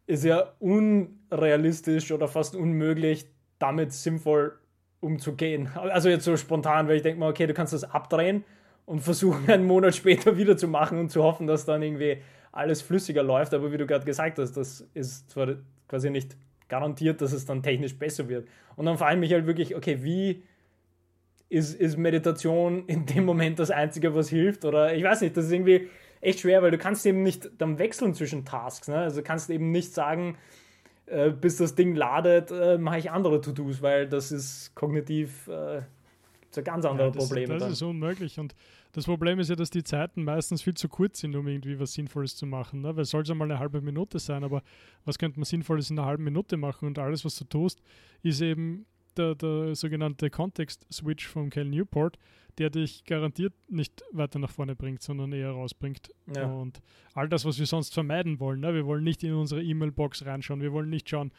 ist 0.07 0.23
ja 0.23 0.53
unrealistisch 0.59 2.11
oder 2.11 2.27
fast 2.27 2.55
unmöglich, 2.55 3.27
damit 3.59 3.93
sinnvoll 3.93 4.57
umzugehen. 4.99 5.69
Also 5.75 6.09
jetzt 6.09 6.25
so 6.25 6.35
spontan, 6.35 6.87
weil 6.87 6.95
ich 6.95 7.03
denke 7.03 7.19
mal, 7.19 7.29
okay, 7.29 7.45
du 7.45 7.53
kannst 7.53 7.73
das 7.73 7.83
abdrehen 7.83 8.43
und 8.85 9.01
versuchen, 9.01 9.47
einen 9.51 9.67
Monat 9.67 9.95
später 9.95 10.35
wieder 10.35 10.57
zu 10.57 10.67
machen 10.67 10.97
und 10.97 11.09
zu 11.09 11.21
hoffen, 11.21 11.45
dass 11.45 11.65
dann 11.65 11.83
irgendwie 11.83 12.23
alles 12.51 12.81
flüssiger 12.81 13.21
läuft. 13.21 13.53
Aber 13.53 13.71
wie 13.71 13.77
du 13.77 13.85
gerade 13.85 14.05
gesagt 14.05 14.39
hast, 14.39 14.53
das 14.53 14.87
ist 14.95 15.29
zwar 15.29 15.57
quasi 15.87 16.09
nicht 16.09 16.35
garantiert, 16.69 17.21
dass 17.21 17.31
es 17.31 17.45
dann 17.45 17.63
technisch 17.63 17.97
besser 17.97 18.29
wird. 18.29 18.47
Und 18.75 18.85
dann 18.85 18.97
frage 18.97 19.15
ich 19.15 19.19
mich 19.19 19.33
halt 19.33 19.47
wirklich, 19.47 19.75
okay, 19.75 20.03
wie 20.03 20.43
ist, 21.49 21.79
ist 21.79 21.97
Meditation 21.97 22.85
in 22.87 23.05
dem 23.05 23.25
Moment 23.25 23.59
das 23.59 23.71
Einzige, 23.71 24.13
was 24.15 24.29
hilft? 24.29 24.65
Oder 24.65 24.93
ich 24.93 25.03
weiß 25.03 25.21
nicht, 25.21 25.37
das 25.37 25.45
ist 25.45 25.51
irgendwie 25.51 25.89
echt 26.21 26.41
schwer, 26.41 26.61
weil 26.61 26.71
du 26.71 26.77
kannst 26.77 27.05
eben 27.05 27.23
nicht 27.23 27.49
dann 27.57 27.79
wechseln 27.79 28.13
zwischen 28.13 28.45
Tasks. 28.45 28.87
Ne? 28.87 28.97
Also 28.97 29.21
kannst 29.21 29.49
eben 29.49 29.71
nicht 29.71 29.93
sagen, 29.93 30.37
äh, 31.05 31.29
bis 31.29 31.57
das 31.57 31.75
Ding 31.75 31.95
ladet, 31.95 32.51
äh, 32.51 32.77
mache 32.77 32.99
ich 32.99 33.11
andere 33.11 33.39
To-Dos, 33.39 33.81
weil 33.81 34.07
das 34.07 34.31
ist 34.31 34.75
kognitiv 34.75 35.47
äh, 35.47 35.81
ein 36.57 36.63
ganz 36.63 36.85
andere 36.85 37.07
ja, 37.07 37.13
das, 37.13 37.27
Problem. 37.27 37.49
Das 37.49 37.59
dann. 37.59 37.71
ist 37.71 37.81
unmöglich 37.81 38.39
und 38.39 38.55
das 38.91 39.05
Problem 39.05 39.39
ist 39.39 39.49
ja, 39.49 39.55
dass 39.55 39.69
die 39.69 39.83
Zeiten 39.83 40.23
meistens 40.23 40.61
viel 40.61 40.73
zu 40.73 40.89
kurz 40.89 41.19
sind, 41.19 41.35
um 41.35 41.47
irgendwie 41.47 41.79
was 41.79 41.93
Sinnvolles 41.93 42.35
zu 42.35 42.45
machen. 42.45 42.81
Ne? 42.81 42.95
Weil 42.95 43.03
es 43.03 43.09
soll 43.09 43.23
ja 43.25 43.35
mal 43.35 43.45
eine 43.45 43.59
halbe 43.59 43.81
Minute 43.81 44.19
sein, 44.19 44.43
aber 44.43 44.63
was 45.05 45.17
könnte 45.17 45.39
man 45.39 45.45
Sinnvolles 45.45 45.89
in 45.89 45.99
einer 45.99 46.07
halben 46.07 46.23
Minute 46.23 46.57
machen? 46.57 46.87
Und 46.87 46.99
alles, 46.99 47.25
was 47.25 47.35
du 47.37 47.45
tust, 47.45 47.81
ist 48.23 48.41
eben 48.41 48.85
der, 49.17 49.35
der 49.35 49.75
sogenannte 49.75 50.29
Context-Switch 50.29 51.27
von 51.27 51.49
Cal 51.49 51.65
Newport, 51.65 52.17
der 52.57 52.69
dich 52.69 53.03
garantiert 53.03 53.53
nicht 53.69 54.03
weiter 54.11 54.39
nach 54.39 54.49
vorne 54.49 54.75
bringt, 54.75 55.01
sondern 55.01 55.31
eher 55.31 55.51
rausbringt. 55.51 56.09
Ja. 56.35 56.45
Und 56.45 56.81
all 57.13 57.29
das, 57.29 57.45
was 57.45 57.59
wir 57.59 57.65
sonst 57.65 57.93
vermeiden 57.93 58.39
wollen. 58.39 58.61
Ne? 58.61 58.73
Wir 58.73 58.85
wollen 58.85 59.03
nicht 59.03 59.23
in 59.23 59.33
unsere 59.33 59.63
E-Mail-Box 59.63 60.25
reinschauen, 60.25 60.61
wir 60.61 60.71
wollen 60.71 60.89
nicht 60.89 61.09
schauen, 61.09 61.31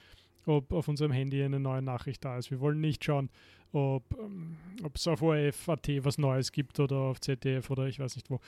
ob 0.46 0.72
auf 0.72 0.88
unserem 0.88 1.12
Handy 1.12 1.42
eine 1.42 1.60
neue 1.60 1.82
Nachricht 1.82 2.24
da 2.24 2.38
ist. 2.38 2.50
Wir 2.50 2.60
wollen 2.60 2.80
nicht 2.80 3.04
schauen, 3.04 3.30
ob 3.72 4.04
ähm, 4.18 4.56
es 4.94 5.06
auf 5.06 5.22
ORF.at 5.22 5.88
was 6.04 6.18
Neues 6.18 6.52
gibt 6.52 6.80
oder 6.80 6.96
auf 6.96 7.20
ZDF 7.20 7.70
oder 7.70 7.86
ich 7.86 7.98
weiß 7.98 8.16
nicht 8.16 8.30
wo. 8.30 8.40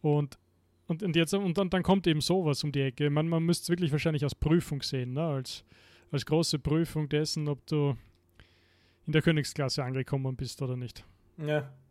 Und, 0.00 0.38
und, 0.86 1.02
und 1.02 1.16
jetzt 1.16 1.34
und 1.34 1.58
dann, 1.58 1.70
dann 1.70 1.82
kommt 1.82 2.06
eben 2.06 2.20
sowas 2.20 2.62
um 2.64 2.72
die 2.72 2.82
Ecke. 2.82 3.10
Man, 3.10 3.28
man 3.28 3.42
müsste 3.42 3.64
es 3.64 3.68
wirklich 3.70 3.92
wahrscheinlich 3.92 4.24
als 4.24 4.34
Prüfung 4.34 4.82
sehen, 4.82 5.14
ne? 5.14 5.22
als, 5.22 5.64
als 6.10 6.24
große 6.24 6.58
Prüfung 6.58 7.08
dessen, 7.08 7.48
ob 7.48 7.66
du 7.66 7.96
in 9.06 9.12
der 9.12 9.22
Königsklasse 9.22 9.82
angekommen 9.82 10.36
bist 10.36 10.60
oder 10.62 10.76
nicht. 10.76 11.04
Ja. 11.38 11.72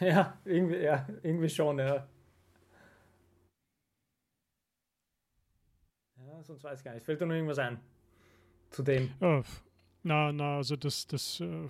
Ja, 0.00 0.36
irgendwie, 0.44 0.78
ja, 0.78 1.06
irgendwie 1.22 1.48
schon, 1.48 1.78
ja. 1.78 2.08
Ja, 6.16 6.42
sonst 6.42 6.64
weiß 6.64 6.80
ich 6.80 6.84
gar 6.84 6.94
nicht. 6.94 7.04
Fällt 7.04 7.20
dir 7.20 7.26
noch 7.26 7.34
irgendwas 7.34 7.60
ein? 7.60 7.78
Zu 8.70 8.82
dem? 8.82 9.12
Oh, 9.20 9.40
na, 10.04 10.32
na, 10.32 10.58
also 10.58 10.76
das, 10.76 11.06
das, 11.06 11.40
äh, 11.40 11.68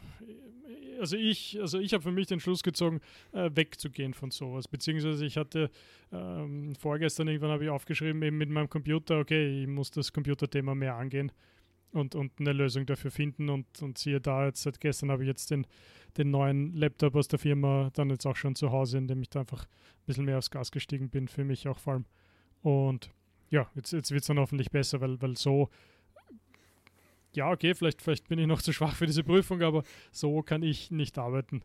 also 1.01 1.17
ich, 1.17 1.59
also 1.61 1.79
ich 1.79 1.93
habe 1.95 2.03
für 2.03 2.13
mich 2.13 2.27
den 2.27 2.41
Schluss 2.41 2.63
gezogen, 2.63 3.01
äh, 3.33 3.51
wegzugehen 3.55 4.15
von 4.15 4.31
sowas. 4.31 4.69
Beziehungsweise 4.69 5.25
ich 5.25 5.37
hatte 5.37 5.71
ähm, 6.13 6.75
vorgestern 6.77 7.29
irgendwann 7.29 7.51
habe 7.51 7.65
ich 7.65 7.71
aufgeschrieben, 7.71 8.23
eben 8.23 8.37
mit 8.37 8.51
meinem 8.51 8.69
Computer, 8.69 9.19
okay, 9.19 9.63
ich 9.63 9.69
muss 9.69 9.91
das 9.91 10.13
Computerthema 10.13 10.75
mehr 10.75 10.97
angehen 10.97 11.33
und, 11.93 12.15
und 12.15 12.33
eine 12.41 12.53
Lösung 12.53 12.87
dafür 12.87 13.11
finden. 13.11 13.49
Und, 13.49 13.83
und 13.83 13.99
siehe 13.99 14.21
da, 14.21 14.47
jetzt 14.47 14.63
seit 14.63 14.81
gestern 14.81 15.11
habe 15.11 15.23
ich 15.23 15.29
jetzt 15.29 15.51
den, 15.51 15.67
den 16.17 16.31
neuen 16.31 16.75
Laptop 16.75 17.15
aus 17.15 17.29
der 17.29 17.39
Firma 17.39 17.91
dann 17.95 18.11
jetzt 18.11 18.27
auch 18.27 18.37
schon 18.37 18.55
zu 18.55 18.71
Hause, 18.71 18.99
in 18.99 19.09
dem 19.09 19.23
ich 19.23 19.31
da 19.31 19.41
einfach 19.41 19.65
ein 19.65 20.07
bisschen 20.07 20.25
mehr 20.25 20.39
aufs 20.39 20.51
Gas 20.51 20.71
gestiegen 20.71 21.09
bin, 21.09 21.29
für 21.29 21.45
mich 21.45 21.69
auch 21.69 21.79
vor 21.79 21.95
allem. 21.95 22.05
Und 22.63 23.11
ja, 23.51 23.71
jetzt, 23.75 23.93
jetzt 23.93 24.11
wird 24.11 24.23
es 24.23 24.27
dann 24.27 24.39
hoffentlich 24.39 24.71
besser, 24.71 25.01
weil, 25.01 25.21
weil 25.23 25.37
so 25.37 25.71
ja, 27.37 27.51
okay, 27.51 27.75
vielleicht, 27.75 28.03
vielleicht 28.03 28.29
bin 28.29 28.39
ich 28.39 28.47
noch 28.47 28.63
zu 28.63 28.73
schwach 28.73 28.95
für 28.95 29.07
diese 29.07 29.25
Prüfung, 29.25 29.63
aber 29.63 29.83
so 30.13 30.43
kann 30.43 30.63
ich 30.63 30.91
nicht 30.91 31.19
arbeiten. 31.19 31.63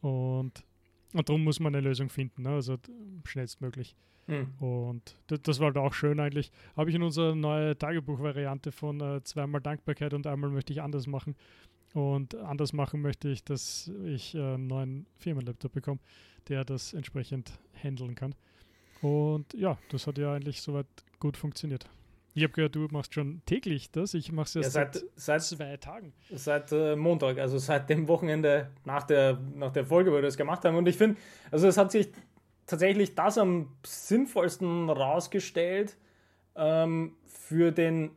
Und, 0.00 0.64
und 1.12 1.28
darum 1.28 1.44
muss 1.44 1.60
man 1.60 1.74
eine 1.74 1.86
Lösung 1.86 2.08
finden, 2.08 2.42
ne? 2.42 2.50
also 2.50 2.76
schnellstmöglich. 3.24 3.96
Mhm. 4.26 4.52
Und 4.60 5.16
das, 5.28 5.40
das, 5.42 5.58
war 5.58 5.66
halt 5.66 5.78
auch 5.78 5.94
schön 5.94 6.20
eigentlich. 6.20 6.52
Habe 6.76 6.90
ich 6.90 6.96
in 6.96 7.02
unserer 7.02 7.34
neue 7.34 7.76
Tagebuch-Variante 7.76 8.72
von 8.72 9.00
äh, 9.00 9.22
zweimal 9.24 9.60
Dankbarkeit 9.60 10.12
und 10.12 10.26
einmal 10.26 10.50
möchte 10.50 10.72
ich 10.72 10.82
anders 10.82 11.06
machen. 11.06 11.34
Und 11.94 12.34
anders 12.34 12.74
machen 12.74 13.00
möchte 13.00 13.30
ich, 13.30 13.42
dass 13.42 13.90
ich 14.04 14.34
äh, 14.34 14.54
einen 14.54 14.66
neuen 14.66 15.06
Firmenlaptop 15.16 15.72
bekomme, 15.72 16.00
der 16.48 16.64
das 16.64 16.92
entsprechend 16.92 17.58
handeln 17.82 18.14
kann. 18.14 18.34
Und 19.00 19.54
ja, 19.54 19.78
das 19.90 20.06
hat 20.06 20.18
ja 20.18 20.34
eigentlich 20.34 20.60
soweit 20.60 20.86
gut 21.18 21.36
funktioniert. 21.36 21.88
Ich 22.34 22.42
habe 22.44 22.52
gehört, 22.52 22.74
du 22.76 22.86
machst 22.90 23.14
schon 23.14 23.42
täglich 23.46 23.90
das. 23.90 24.14
Ich 24.14 24.30
mache 24.32 24.46
es 24.46 24.54
Ja, 24.54 24.70
seit, 24.70 25.04
seit, 25.16 25.42
zwei 25.42 25.76
Tagen. 25.76 26.12
seit 26.30 26.70
äh, 26.72 26.94
Montag, 26.94 27.38
also 27.38 27.58
seit 27.58 27.90
dem 27.90 28.06
Wochenende 28.06 28.70
nach 28.84 29.02
der, 29.04 29.38
nach 29.54 29.72
der 29.72 29.84
Folge, 29.84 30.10
wo 30.12 30.16
wir 30.16 30.22
das 30.22 30.36
gemacht 30.36 30.64
haben. 30.64 30.76
Und 30.76 30.86
ich 30.86 30.96
finde, 30.96 31.18
also 31.50 31.66
es 31.66 31.76
hat 31.76 31.90
sich 31.90 32.08
tatsächlich 32.66 33.14
das 33.14 33.38
am 33.38 33.72
sinnvollsten 33.84 34.88
rausgestellt 34.90 35.96
ähm, 36.54 37.16
für 37.26 37.72
den 37.72 38.10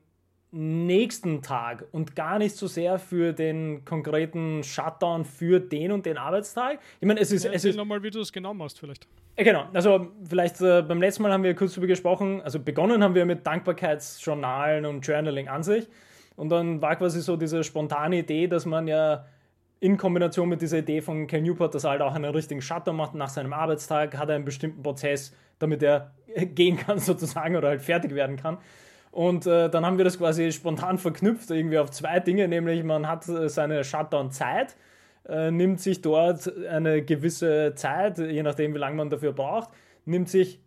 nächsten 0.52 1.42
Tag 1.42 1.86
und 1.94 2.16
gar 2.16 2.38
nicht 2.38 2.56
so 2.58 2.68
sehr 2.68 3.00
für 3.00 3.32
den 3.32 3.86
konkreten 3.86 4.64
Shutdown 4.64 5.24
für 5.24 5.62
den 5.62 5.94
und 5.94 6.06
den 6.06 6.18
Arbeitstag. 6.18 6.80
Ich 7.00 7.08
meine, 7.08 7.22
es 7.22 7.32
ist, 7.32 7.46
Ja, 7.46 7.54
es 7.54 7.64
ist 7.64 7.78
nochmal, 7.78 8.04
wie 8.04 8.12
du 8.12 8.20
es 8.20 8.34
genau 8.34 8.54
machst, 8.54 8.78
vielleicht. 8.80 9.08
Ja, 9.38 9.44
genau. 9.44 9.66
Also 9.74 10.08
vielleicht 10.28 10.62
äh, 10.62 10.82
beim 10.82 11.02
letzten 11.02 11.24
Mal 11.24 11.32
haben 11.32 11.44
wir 11.44 11.56
kurz 11.56 11.72
darüber 11.74 11.88
gesprochen. 11.88 12.42
Also 12.42 12.60
begonnen 12.60 13.04
haben 13.04 13.16
wir 13.16 13.26
mit 13.26 13.46
Dankbarkeitsjournalen 13.46 14.86
und 14.86 15.06
Journaling 15.06 15.48
an 15.48 15.64
sich. 15.64 15.88
Und 16.36 16.50
dann 16.50 16.82
war 16.82 16.96
quasi 16.96 17.22
so 17.22 17.38
diese 17.38 17.64
spontane 17.64 18.20
Idee, 18.20 18.48
dass 18.48 18.66
man 18.66 18.88
ja 18.88 19.26
in 19.80 19.98
Kombination 19.98 20.48
mit 20.48 20.62
dieser 20.62 20.78
Idee 20.78 21.02
von 21.02 21.28
Ken 21.28 21.44
Newport, 21.44 21.74
dass 21.74 21.84
er 21.84 21.92
halt 21.92 22.02
auch 22.02 22.14
einen 22.14 22.32
richtigen 22.34 22.62
Shutdown 22.62 22.96
macht 22.96 23.16
nach 23.16 23.30
seinem 23.30 23.52
Arbeitstag, 23.52 24.18
hat 24.18 24.30
er 24.30 24.36
einen 24.36 24.46
bestimmten 24.46 24.84
Prozess, 24.84 25.36
damit 25.60 25.82
er 25.82 26.12
gehen 26.36 26.78
kann 26.78 27.00
sozusagen 27.00 27.56
oder 27.56 27.70
halt 27.70 27.82
fertig 27.82 28.14
werden 28.14 28.38
kann. 28.38 28.60
Und 29.12 29.46
äh, 29.46 29.70
dann 29.70 29.86
haben 29.86 29.98
wir 29.98 30.06
das 30.06 30.18
quasi 30.18 30.52
spontan 30.52 30.98
verknüpft, 30.98 31.52
irgendwie 31.52 31.80
auf 31.80 31.92
zwei 31.92 32.20
Dinge, 32.20 32.48
nämlich 32.48 32.84
man 32.84 33.08
hat 33.08 33.28
äh, 33.28 33.50
seine 33.50 33.84
Shutdown-Zeit, 33.84 34.78
äh, 35.28 35.52
nimmt 35.52 35.80
sich 35.80 36.02
dort 36.02 36.52
eine 36.68 37.04
gewisse 37.04 37.74
Zeit, 37.76 38.18
je 38.18 38.44
nachdem 38.44 38.74
wie 38.74 38.80
lange 38.80 38.96
man 38.96 39.10
dafür 39.10 39.34
braucht, 39.34 39.70
nimmt 40.06 40.30
sich 40.30 40.60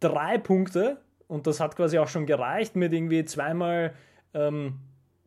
drei 0.00 0.38
Punkte 0.38 0.98
und 1.26 1.46
das 1.46 1.60
hat 1.60 1.76
quasi 1.76 1.98
auch 1.98 2.08
schon 2.08 2.26
gereicht 2.26 2.76
mit 2.76 2.92
irgendwie 2.92 3.24
zweimal 3.24 3.94
ähm, 4.34 4.80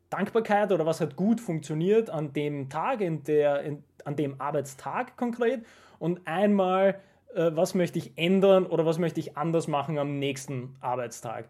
Dankbarkeit 0.10 0.72
oder 0.72 0.86
was 0.86 1.02
hat 1.02 1.16
gut 1.16 1.42
funktioniert 1.42 2.10
an 2.10 2.34
dem 2.34 2.70
Tag, 2.70 3.02
in 3.02 3.24
der, 3.24 3.62
in, 3.62 3.84
an 4.06 4.16
dem 4.16 4.40
Arbeitstag 4.40 5.18
konkret 5.18 5.66
und 6.00 6.26
einmal, 6.26 7.00
äh, 7.34 7.52
was 7.54 7.74
möchte 7.74 8.00
ich 8.00 8.18
ändern 8.18 8.66
oder 8.66 8.86
was 8.86 9.00
möchte 9.00 9.20
ich 9.20 9.38
anders 9.38 9.68
machen 9.68 9.98
am 9.98 10.20
nächsten 10.20 10.76
Arbeitstag. 10.80 11.50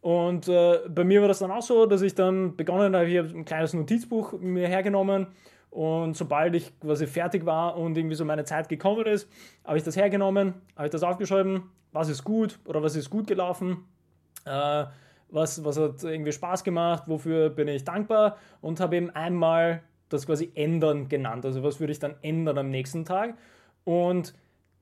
Und 0.00 0.48
äh, 0.48 0.80
bei 0.88 1.04
mir 1.04 1.22
war 1.22 1.28
das 1.28 1.38
dann 1.38 1.50
auch 1.50 1.62
so, 1.62 1.86
dass 1.86 2.02
ich 2.02 2.14
dann 2.14 2.56
begonnen 2.56 2.94
habe, 2.94 3.08
ich 3.08 3.16
habe 3.16 3.28
ein 3.28 3.46
kleines 3.46 3.72
Notizbuch 3.72 4.34
mir 4.38 4.68
hergenommen 4.68 5.28
und 5.74 6.16
sobald 6.16 6.54
ich 6.54 6.78
quasi 6.78 7.08
fertig 7.08 7.44
war 7.46 7.76
und 7.76 7.96
irgendwie 7.96 8.14
so 8.14 8.24
meine 8.24 8.44
Zeit 8.44 8.68
gekommen 8.68 9.06
ist, 9.06 9.28
habe 9.64 9.76
ich 9.76 9.82
das 9.82 9.96
hergenommen, 9.96 10.54
habe 10.76 10.86
ich 10.86 10.92
das 10.92 11.02
aufgeschrieben, 11.02 11.64
was 11.90 12.08
ist 12.08 12.22
gut 12.22 12.60
oder 12.64 12.80
was 12.80 12.94
ist 12.94 13.10
gut 13.10 13.26
gelaufen, 13.26 13.84
äh, 14.44 14.84
was, 15.30 15.64
was 15.64 15.76
hat 15.76 16.04
irgendwie 16.04 16.30
Spaß 16.30 16.62
gemacht, 16.62 17.08
wofür 17.08 17.50
bin 17.50 17.66
ich 17.66 17.82
dankbar 17.82 18.36
und 18.60 18.78
habe 18.78 18.94
eben 18.94 19.10
einmal 19.10 19.82
das 20.10 20.26
quasi 20.26 20.52
ändern 20.54 21.08
genannt. 21.08 21.44
Also 21.44 21.64
was 21.64 21.80
würde 21.80 21.92
ich 21.92 21.98
dann 21.98 22.14
ändern 22.22 22.56
am 22.56 22.70
nächsten 22.70 23.04
Tag. 23.04 23.36
Und 23.82 24.32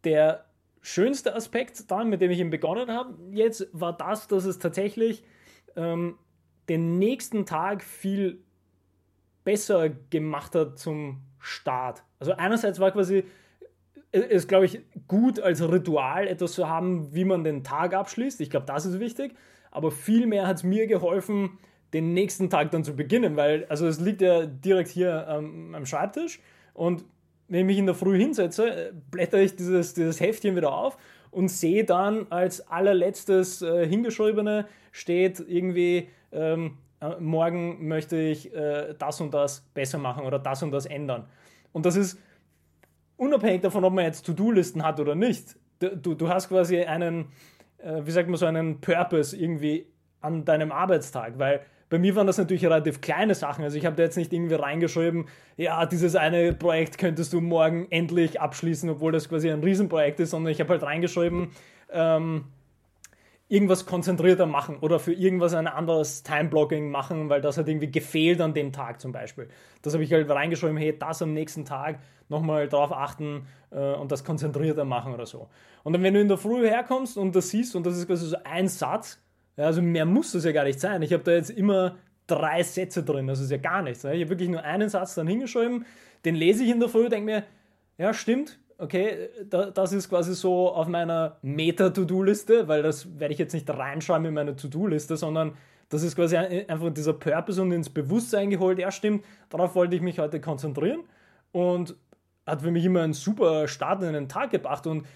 der 0.04 0.44
schönste 0.82 1.34
Aspekt 1.34 1.90
dann, 1.90 2.10
mit 2.10 2.20
dem 2.20 2.30
ich 2.30 2.38
eben 2.38 2.50
begonnen 2.50 2.90
habe, 2.90 3.14
jetzt 3.30 3.66
war 3.72 3.96
das, 3.96 4.28
dass 4.28 4.44
es 4.44 4.58
tatsächlich 4.58 5.24
ähm, 5.74 6.18
den 6.68 6.98
nächsten 6.98 7.46
Tag 7.46 7.82
viel 7.82 8.44
besser 9.44 9.90
gemacht 10.10 10.54
hat 10.54 10.78
zum 10.78 11.22
Start. 11.38 12.02
Also 12.18 12.32
einerseits 12.32 12.78
war 12.78 12.90
quasi 12.92 13.24
es 14.12 14.26
ist, 14.26 14.48
glaube 14.48 14.66
ich, 14.66 14.80
gut 15.08 15.40
als 15.40 15.62
Ritual 15.62 16.28
etwas 16.28 16.52
zu 16.52 16.68
haben, 16.68 17.14
wie 17.14 17.24
man 17.24 17.44
den 17.44 17.64
Tag 17.64 17.94
abschließt. 17.94 18.42
Ich 18.42 18.50
glaube, 18.50 18.66
das 18.66 18.84
ist 18.84 19.00
wichtig. 19.00 19.34
Aber 19.70 19.90
vielmehr 19.90 20.46
hat 20.46 20.56
es 20.56 20.64
mir 20.64 20.86
geholfen, 20.86 21.58
den 21.94 22.12
nächsten 22.12 22.50
Tag 22.50 22.70
dann 22.70 22.84
zu 22.84 22.94
beginnen, 22.94 23.36
weil, 23.36 23.66
also 23.68 23.86
es 23.86 24.00
liegt 24.00 24.20
ja 24.20 24.46
direkt 24.46 24.90
hier 24.90 25.26
ähm, 25.28 25.74
am 25.74 25.86
Schreibtisch 25.86 26.40
und 26.74 27.04
wenn 27.48 27.60
ich 27.60 27.66
mich 27.66 27.78
in 27.78 27.86
der 27.86 27.94
Früh 27.94 28.16
hinsetze, 28.16 28.88
äh, 28.88 28.92
blätter 29.10 29.38
ich 29.38 29.56
dieses, 29.56 29.92
dieses 29.92 30.20
Heftchen 30.20 30.56
wieder 30.56 30.72
auf 30.72 30.96
und 31.30 31.48
sehe 31.48 31.84
dann 31.84 32.26
als 32.30 32.66
allerletztes 32.68 33.60
äh, 33.60 33.86
hingeschriebene 33.86 34.66
steht 34.90 35.40
irgendwie, 35.46 36.08
ähm, 36.32 36.66
äh, 36.66 36.81
morgen 37.20 37.86
möchte 37.88 38.16
ich 38.16 38.54
äh, 38.54 38.94
das 38.98 39.20
und 39.20 39.32
das 39.34 39.60
besser 39.74 39.98
machen 39.98 40.24
oder 40.24 40.38
das 40.38 40.62
und 40.62 40.70
das 40.70 40.86
ändern. 40.86 41.24
Und 41.72 41.86
das 41.86 41.96
ist 41.96 42.18
unabhängig 43.16 43.62
davon, 43.62 43.84
ob 43.84 43.92
man 43.92 44.04
jetzt 44.04 44.26
To-Do-Listen 44.26 44.84
hat 44.84 45.00
oder 45.00 45.14
nicht. 45.14 45.56
Du, 45.78 46.14
du 46.14 46.28
hast 46.28 46.48
quasi 46.48 46.80
einen, 46.82 47.26
äh, 47.78 48.02
wie 48.04 48.10
sagt 48.10 48.28
man 48.28 48.36
so, 48.36 48.46
einen 48.46 48.80
Purpose 48.80 49.36
irgendwie 49.36 49.86
an 50.20 50.44
deinem 50.44 50.70
Arbeitstag, 50.70 51.38
weil 51.38 51.60
bei 51.88 51.98
mir 51.98 52.16
waren 52.16 52.26
das 52.26 52.38
natürlich 52.38 52.64
relativ 52.64 53.02
kleine 53.02 53.34
Sachen. 53.34 53.64
Also 53.64 53.76
ich 53.76 53.84
habe 53.84 53.96
da 53.96 54.02
jetzt 54.04 54.16
nicht 54.16 54.32
irgendwie 54.32 54.54
reingeschrieben, 54.54 55.26
ja, 55.58 55.84
dieses 55.84 56.16
eine 56.16 56.54
Projekt 56.54 56.96
könntest 56.96 57.32
du 57.34 57.40
morgen 57.40 57.86
endlich 57.90 58.40
abschließen, 58.40 58.88
obwohl 58.88 59.12
das 59.12 59.28
quasi 59.28 59.50
ein 59.50 59.62
Riesenprojekt 59.62 60.18
ist, 60.20 60.30
sondern 60.30 60.52
ich 60.52 60.60
habe 60.60 60.70
halt 60.70 60.82
reingeschrieben, 60.82 61.50
ähm, 61.90 62.44
irgendwas 63.52 63.84
konzentrierter 63.84 64.46
machen 64.46 64.78
oder 64.80 64.98
für 64.98 65.12
irgendwas 65.12 65.52
ein 65.52 65.66
anderes 65.66 66.22
Time-Blocking 66.22 66.90
machen, 66.90 67.28
weil 67.28 67.42
das 67.42 67.58
hat 67.58 67.68
irgendwie 67.68 67.90
gefehlt 67.90 68.40
an 68.40 68.54
dem 68.54 68.72
Tag 68.72 68.98
zum 68.98 69.12
Beispiel. 69.12 69.48
Das 69.82 69.92
habe 69.92 70.02
ich 70.02 70.10
halt 70.10 70.30
reingeschrieben, 70.30 70.78
hey, 70.78 70.98
das 70.98 71.20
am 71.20 71.34
nächsten 71.34 71.66
Tag 71.66 71.98
nochmal 72.30 72.66
drauf 72.66 72.92
achten 72.92 73.46
äh, 73.70 73.92
und 73.92 74.10
das 74.10 74.24
konzentrierter 74.24 74.86
machen 74.86 75.12
oder 75.12 75.26
so. 75.26 75.50
Und 75.82 75.92
dann, 75.92 76.02
wenn 76.02 76.14
du 76.14 76.20
in 76.22 76.28
der 76.28 76.38
Früh 76.38 76.66
herkommst 76.66 77.18
und 77.18 77.36
das 77.36 77.50
siehst, 77.50 77.76
und 77.76 77.84
das 77.84 77.98
ist 77.98 78.06
quasi 78.06 78.26
so 78.26 78.38
ein 78.42 78.68
Satz, 78.68 79.20
ja, 79.58 79.66
also 79.66 79.82
mehr 79.82 80.06
muss 80.06 80.32
das 80.32 80.46
ja 80.46 80.52
gar 80.52 80.64
nicht 80.64 80.80
sein. 80.80 81.02
Ich 81.02 81.12
habe 81.12 81.22
da 81.22 81.32
jetzt 81.32 81.50
immer 81.50 81.96
drei 82.26 82.62
Sätze 82.62 83.02
drin, 83.02 83.26
das 83.26 83.38
ist 83.38 83.50
ja 83.50 83.58
gar 83.58 83.82
nichts. 83.82 84.02
Ne? 84.02 84.14
Ich 84.14 84.22
habe 84.22 84.30
wirklich 84.30 84.48
nur 84.48 84.62
einen 84.62 84.88
Satz 84.88 85.14
dann 85.14 85.26
hingeschrieben, 85.26 85.84
den 86.24 86.36
lese 86.36 86.64
ich 86.64 86.70
in 86.70 86.80
der 86.80 86.88
Früh, 86.88 87.10
denke 87.10 87.26
mir, 87.26 87.44
ja, 87.98 88.14
stimmt, 88.14 88.58
okay, 88.82 89.28
das 89.48 89.92
ist 89.92 90.08
quasi 90.08 90.34
so 90.34 90.72
auf 90.72 90.88
meiner 90.88 91.36
Meta-To-Do-Liste, 91.42 92.66
weil 92.66 92.82
das 92.82 93.18
werde 93.18 93.32
ich 93.32 93.38
jetzt 93.38 93.52
nicht 93.52 93.70
reinschreiben 93.70 94.26
in 94.26 94.34
meine 94.34 94.56
To-Do-Liste, 94.56 95.16
sondern 95.16 95.56
das 95.88 96.02
ist 96.02 96.16
quasi 96.16 96.36
einfach 96.36 96.92
dieser 96.92 97.12
Purpose 97.12 97.62
und 97.62 97.70
ins 97.70 97.90
Bewusstsein 97.90 98.50
geholt. 98.50 98.78
Ja, 98.78 98.90
stimmt, 98.90 99.24
darauf 99.50 99.74
wollte 99.74 99.94
ich 99.94 100.02
mich 100.02 100.18
heute 100.18 100.40
konzentrieren 100.40 101.04
und 101.52 101.94
hat 102.44 102.62
für 102.62 102.72
mich 102.72 102.84
immer 102.84 103.02
einen 103.02 103.12
super 103.12 103.68
Start 103.68 104.02
in 104.02 104.14
den 104.14 104.28
Tag 104.28 104.50
gebracht 104.50 104.86
und 104.86 105.06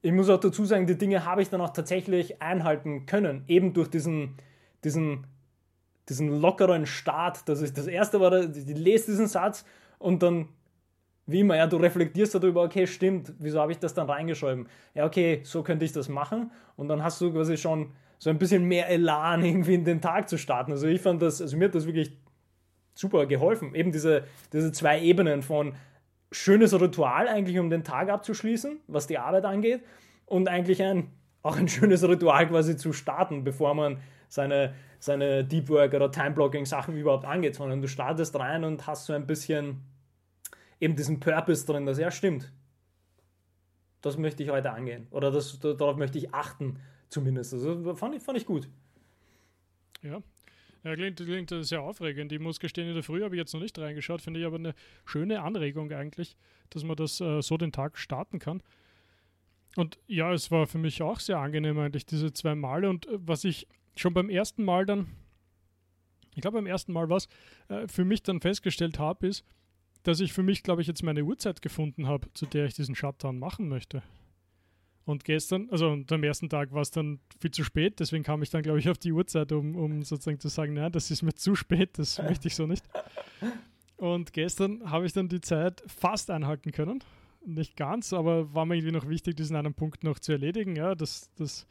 ich 0.00 0.12
muss 0.12 0.30
auch 0.30 0.38
dazu 0.38 0.64
sagen, 0.64 0.86
die 0.86 0.96
Dinge 0.96 1.24
habe 1.24 1.42
ich 1.42 1.50
dann 1.50 1.60
auch 1.60 1.70
tatsächlich 1.70 2.40
einhalten 2.40 3.06
können, 3.06 3.42
eben 3.48 3.72
durch 3.72 3.88
diesen, 3.88 4.36
diesen, 4.84 5.26
diesen 6.08 6.40
lockeren 6.40 6.86
Start. 6.86 7.48
Das, 7.48 7.60
ist, 7.60 7.76
das 7.76 7.88
erste 7.88 8.20
war, 8.20 8.32
ich 8.32 8.64
lese 8.66 9.06
diesen 9.06 9.26
Satz 9.26 9.64
und 9.98 10.22
dann 10.22 10.48
wie 11.28 11.40
immer, 11.40 11.56
ja, 11.56 11.66
du 11.66 11.76
reflektierst 11.76 12.34
darüber, 12.34 12.62
okay, 12.62 12.86
stimmt, 12.86 13.34
wieso 13.38 13.60
habe 13.60 13.70
ich 13.70 13.78
das 13.78 13.92
dann 13.92 14.08
reingeschrieben? 14.08 14.66
Ja, 14.94 15.04
okay, 15.04 15.40
so 15.44 15.62
könnte 15.62 15.84
ich 15.84 15.92
das 15.92 16.08
machen 16.08 16.50
und 16.76 16.88
dann 16.88 17.02
hast 17.04 17.20
du 17.20 17.30
quasi 17.30 17.58
schon 17.58 17.92
so 18.18 18.30
ein 18.30 18.38
bisschen 18.38 18.64
mehr 18.64 18.88
Elan 18.88 19.44
irgendwie 19.44 19.74
in 19.74 19.84
den 19.84 20.00
Tag 20.00 20.28
zu 20.28 20.38
starten. 20.38 20.72
Also 20.72 20.86
ich 20.88 21.02
fand 21.02 21.20
das, 21.20 21.42
also 21.42 21.56
mir 21.56 21.66
hat 21.66 21.74
das 21.74 21.86
wirklich 21.86 22.16
super 22.94 23.26
geholfen. 23.26 23.74
Eben 23.74 23.92
diese, 23.92 24.24
diese 24.52 24.72
zwei 24.72 25.00
Ebenen 25.00 25.42
von 25.42 25.74
schönes 26.32 26.78
Ritual 26.78 27.28
eigentlich, 27.28 27.58
um 27.58 27.68
den 27.68 27.84
Tag 27.84 28.08
abzuschließen, 28.08 28.80
was 28.86 29.06
die 29.06 29.18
Arbeit 29.18 29.44
angeht 29.44 29.82
und 30.24 30.48
eigentlich 30.48 30.82
ein, 30.82 31.10
auch 31.42 31.56
ein 31.56 31.68
schönes 31.68 32.06
Ritual 32.08 32.48
quasi 32.48 32.76
zu 32.76 32.94
starten, 32.94 33.44
bevor 33.44 33.74
man 33.74 33.98
seine, 34.28 34.74
seine 34.98 35.44
Deep 35.44 35.68
Work 35.68 35.92
oder 35.92 36.10
Time 36.10 36.32
Blocking 36.32 36.64
Sachen 36.64 36.96
überhaupt 36.96 37.26
angeht, 37.26 37.54
sondern 37.54 37.82
du 37.82 37.88
startest 37.88 38.38
rein 38.38 38.64
und 38.64 38.86
hast 38.86 39.06
so 39.06 39.12
ein 39.12 39.26
bisschen 39.26 39.82
eben 40.80 40.96
diesen 40.96 41.20
Purpose 41.20 41.66
drin, 41.66 41.86
dass 41.86 41.98
ja 41.98 42.10
stimmt. 42.10 42.52
Das 44.00 44.16
möchte 44.16 44.42
ich 44.42 44.50
heute 44.50 44.70
angehen. 44.70 45.08
Oder 45.10 45.30
das, 45.30 45.58
darauf 45.58 45.96
möchte 45.96 46.18
ich 46.18 46.32
achten, 46.32 46.78
zumindest. 47.08 47.52
Also 47.54 47.94
fand 47.94 48.14
ich, 48.14 48.22
fand 48.22 48.38
ich 48.38 48.46
gut. 48.46 48.68
Ja. 50.02 50.22
Ja, 50.84 50.94
klingt, 50.94 51.16
klingt 51.16 51.52
sehr 51.60 51.82
aufregend. 51.82 52.30
Ich 52.32 52.38
muss 52.38 52.60
gestehen, 52.60 52.88
in 52.88 52.94
der 52.94 53.02
Früh 53.02 53.22
habe 53.24 53.34
ich 53.34 53.40
jetzt 53.40 53.52
noch 53.52 53.60
nicht 53.60 53.78
reingeschaut, 53.78 54.22
finde 54.22 54.40
ich 54.40 54.46
aber 54.46 54.56
eine 54.56 54.74
schöne 55.04 55.42
Anregung 55.42 55.90
eigentlich, 55.90 56.36
dass 56.70 56.84
man 56.84 56.96
das 56.96 57.20
äh, 57.20 57.42
so 57.42 57.56
den 57.56 57.72
Tag 57.72 57.98
starten 57.98 58.38
kann. 58.38 58.62
Und 59.76 59.98
ja, 60.06 60.32
es 60.32 60.50
war 60.50 60.66
für 60.66 60.78
mich 60.78 61.02
auch 61.02 61.20
sehr 61.20 61.38
angenehm 61.38 61.78
eigentlich, 61.78 62.06
diese 62.06 62.32
zwei 62.32 62.54
Male. 62.54 62.88
Und 62.88 63.06
äh, 63.06 63.18
was 63.18 63.44
ich 63.44 63.66
schon 63.96 64.14
beim 64.14 64.30
ersten 64.30 64.64
Mal 64.64 64.86
dann, 64.86 65.08
ich 66.34 66.42
glaube 66.42 66.58
beim 66.58 66.66
ersten 66.66 66.92
Mal 66.92 67.08
was, 67.08 67.26
äh, 67.68 67.88
für 67.88 68.04
mich 68.04 68.22
dann 68.22 68.40
festgestellt 68.40 68.98
habe, 69.00 69.26
ist, 69.26 69.44
dass 70.08 70.20
ich 70.20 70.32
für 70.32 70.42
mich, 70.42 70.62
glaube 70.62 70.80
ich, 70.80 70.88
jetzt 70.88 71.02
meine 71.02 71.22
Uhrzeit 71.22 71.60
gefunden 71.60 72.06
habe, 72.06 72.32
zu 72.32 72.46
der 72.46 72.64
ich 72.64 72.72
diesen 72.72 72.94
Shutdown 72.94 73.38
machen 73.38 73.68
möchte. 73.68 74.02
Und 75.04 75.24
gestern, 75.24 75.68
also 75.70 75.98
am 76.10 76.24
ersten 76.24 76.48
Tag 76.48 76.72
war 76.72 76.80
es 76.80 76.90
dann 76.90 77.20
viel 77.38 77.50
zu 77.50 77.62
spät, 77.62 78.00
deswegen 78.00 78.24
kam 78.24 78.42
ich 78.42 78.48
dann, 78.48 78.62
glaube 78.62 78.78
ich, 78.78 78.88
auf 78.88 78.96
die 78.96 79.12
Uhrzeit, 79.12 79.52
um, 79.52 79.76
um 79.76 80.02
sozusagen 80.02 80.40
zu 80.40 80.48
sagen, 80.48 80.72
nein, 80.72 80.92
das 80.92 81.10
ist 81.10 81.22
mir 81.22 81.34
zu 81.34 81.54
spät, 81.54 81.98
das 81.98 82.18
möchte 82.22 82.48
ich 82.48 82.54
so 82.54 82.66
nicht. 82.66 82.84
Und 83.98 84.32
gestern 84.32 84.90
habe 84.90 85.04
ich 85.04 85.12
dann 85.12 85.28
die 85.28 85.42
Zeit 85.42 85.82
fast 85.86 86.30
einhalten 86.30 86.72
können. 86.72 87.04
Nicht 87.44 87.76
ganz, 87.76 88.14
aber 88.14 88.54
war 88.54 88.64
mir 88.64 88.76
irgendwie 88.76 88.96
noch 88.96 89.08
wichtig, 89.10 89.36
diesen 89.36 89.56
einen 89.56 89.74
Punkt 89.74 90.04
noch 90.04 90.18
zu 90.18 90.32
erledigen. 90.32 90.74
Ja, 90.74 90.94
das, 90.94 91.30
das 91.36 91.66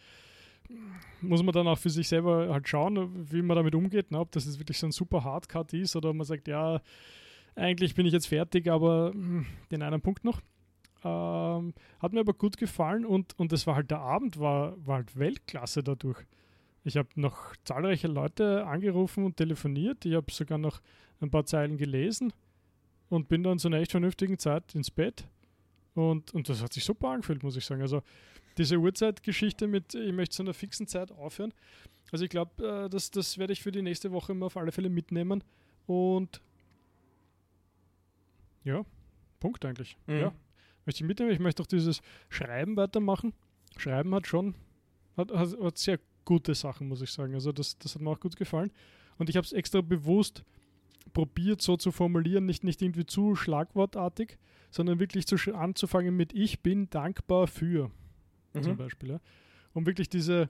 muss 1.22 1.42
man 1.42 1.54
dann 1.54 1.68
auch 1.68 1.80
für 1.80 1.90
sich 1.90 2.08
selber 2.08 2.50
halt 2.54 2.68
schauen, 2.68 3.32
wie 3.32 3.42
man 3.42 3.58
damit 3.58 3.74
umgeht, 3.74 4.12
ne? 4.12 4.20
ob 4.20 4.32
das 4.32 4.46
jetzt 4.46 4.60
wirklich 4.60 4.78
so 4.78 4.86
ein 4.86 4.92
super 4.92 5.24
Hardcut 5.24 5.74
ist 5.74 5.96
oder 5.96 6.14
man 6.14 6.26
sagt, 6.26 6.48
ja, 6.48 6.82
eigentlich 7.58 7.96
bin 7.96 8.06
ich 8.06 8.14
jetzt 8.14 8.28
fertig, 8.28 8.70
aber 8.70 9.12
hm, 9.14 9.46
den 9.72 9.82
einen 9.82 10.02
Punkt 10.02 10.24
noch. 10.24 10.42
Ähm, 11.04 11.74
hat 12.00 12.14
mir 12.14 12.22
aber 12.22 12.34
gut 12.34 12.58
gefallen 12.58 13.06
und, 13.06 13.38
und 13.38 13.52
das 13.52 13.68
war 13.68 13.76
halt 13.76 13.92
der 13.92 14.00
Abend, 14.00 14.40
war, 14.40 14.76
war 14.86 14.98
halt 14.98 15.18
Weltklasse 15.18 15.84
dadurch. 15.84 16.26
Ich 16.84 16.98
habe 16.98 17.10
noch 17.16 17.56
zahlreiche 17.66 18.08
Leute 18.08 18.66
angerufen 18.66 19.26
und 19.26 19.38
telefoniert. 19.38 20.06
Ich 20.06 20.14
habe 20.14 20.32
sogar 20.32 20.58
noch 20.58 20.82
ein 21.20 21.30
paar 21.30 21.46
Zeilen 21.46 21.78
gelesen 21.78 22.32
und 23.10 23.28
bin 23.28 23.44
dann 23.44 23.60
zu 23.60 23.68
einer 23.68 23.78
echt 23.78 23.92
vernünftigen 23.92 24.40
Zeit 24.40 24.74
ins 24.74 24.90
Bett. 24.90 25.28
Und, 25.96 26.34
und 26.34 26.48
das 26.48 26.62
hat 26.62 26.74
sich 26.74 26.86
super 26.86 27.10
angefühlt, 27.10 27.44
muss 27.44 27.58
ich 27.58 27.66
sagen. 27.66 27.82
Also 27.82 28.02
diese 28.58 28.78
Uhrzeitgeschichte 28.78 29.68
mit, 29.68 29.96
ich 29.96 30.14
möchte 30.14 30.36
zu 30.36 30.44
einer 30.44 30.54
fixen 30.54 30.88
Zeit 30.88 31.12
aufhören. 31.12 31.54
Also 32.12 32.24
ich 32.24 32.30
glaube, 32.30 32.86
äh, 32.86 32.90
das, 32.90 33.12
das 33.12 33.38
werde 33.38 33.54
ich 33.54 33.62
für 33.62 33.72
die 33.72 33.82
nächste 33.82 34.12
Woche 34.12 34.32
immer 34.32 34.48
auf 34.48 34.58
alle 34.58 34.72
Fälle 34.72 34.90
mitnehmen. 34.90 35.44
Und 35.86 36.42
ja, 38.68 38.86
Punkt 39.40 39.64
eigentlich. 39.66 39.98
Mhm. 40.08 40.20
Ja, 40.20 40.34
möchte 40.86 41.04
ich 41.04 41.08
mitnehmen. 41.08 41.32
Ich 41.32 41.40
möchte 41.40 41.64
auch 41.64 41.68
dieses 41.68 42.02
Schreiben 42.30 42.76
weitermachen. 42.76 43.34
Schreiben 43.78 44.14
hat 44.14 44.28
schon, 44.28 44.56
hat, 45.16 45.32
hat, 45.32 45.60
hat 45.60 45.78
sehr 45.78 46.00
gute 46.26 46.54
Sachen, 46.56 46.88
muss 46.88 47.02
ich 47.02 47.12
sagen. 47.12 47.34
Also 47.34 47.52
das, 47.52 47.78
das 47.78 47.96
hat 47.96 48.02
mir 48.02 48.10
auch 48.10 48.20
gut 48.20 48.36
gefallen. 48.36 48.72
Und 49.18 49.30
ich 49.30 49.38
habe 49.38 49.46
es 49.46 49.54
extra 49.54 49.82
bewusst 49.82 50.44
probiert, 51.14 51.62
so 51.62 51.78
zu 51.78 51.92
formulieren, 51.92 52.46
nicht, 52.46 52.64
nicht 52.64 52.82
irgendwie 52.82 53.06
zu 53.06 53.36
schlagwortartig, 53.36 54.38
sondern 54.70 55.00
wirklich 55.00 55.26
zu, 55.26 55.36
anzufangen 55.56 56.16
mit 56.16 56.34
Ich 56.34 56.62
bin 56.62 56.90
dankbar 56.90 57.48
für 57.48 57.90
mhm. 58.54 58.64
zum 58.64 58.78
Beispiel. 58.78 59.12
Ja? 59.12 59.22
Um 59.74 59.86
wirklich 59.86 60.10
diese, 60.10 60.50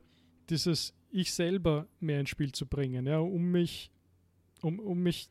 dieses 0.49 0.93
Ich 1.09 1.31
selber 1.33 1.87
mehr 1.99 2.19
ins 2.19 2.29
Spiel 2.29 2.51
zu 2.51 2.65
bringen, 2.65 3.05
ja? 3.05 3.19
um 3.19 3.51
mich, 3.51 3.91
um, 4.61 4.79
um 4.79 5.01
mich 5.01 5.29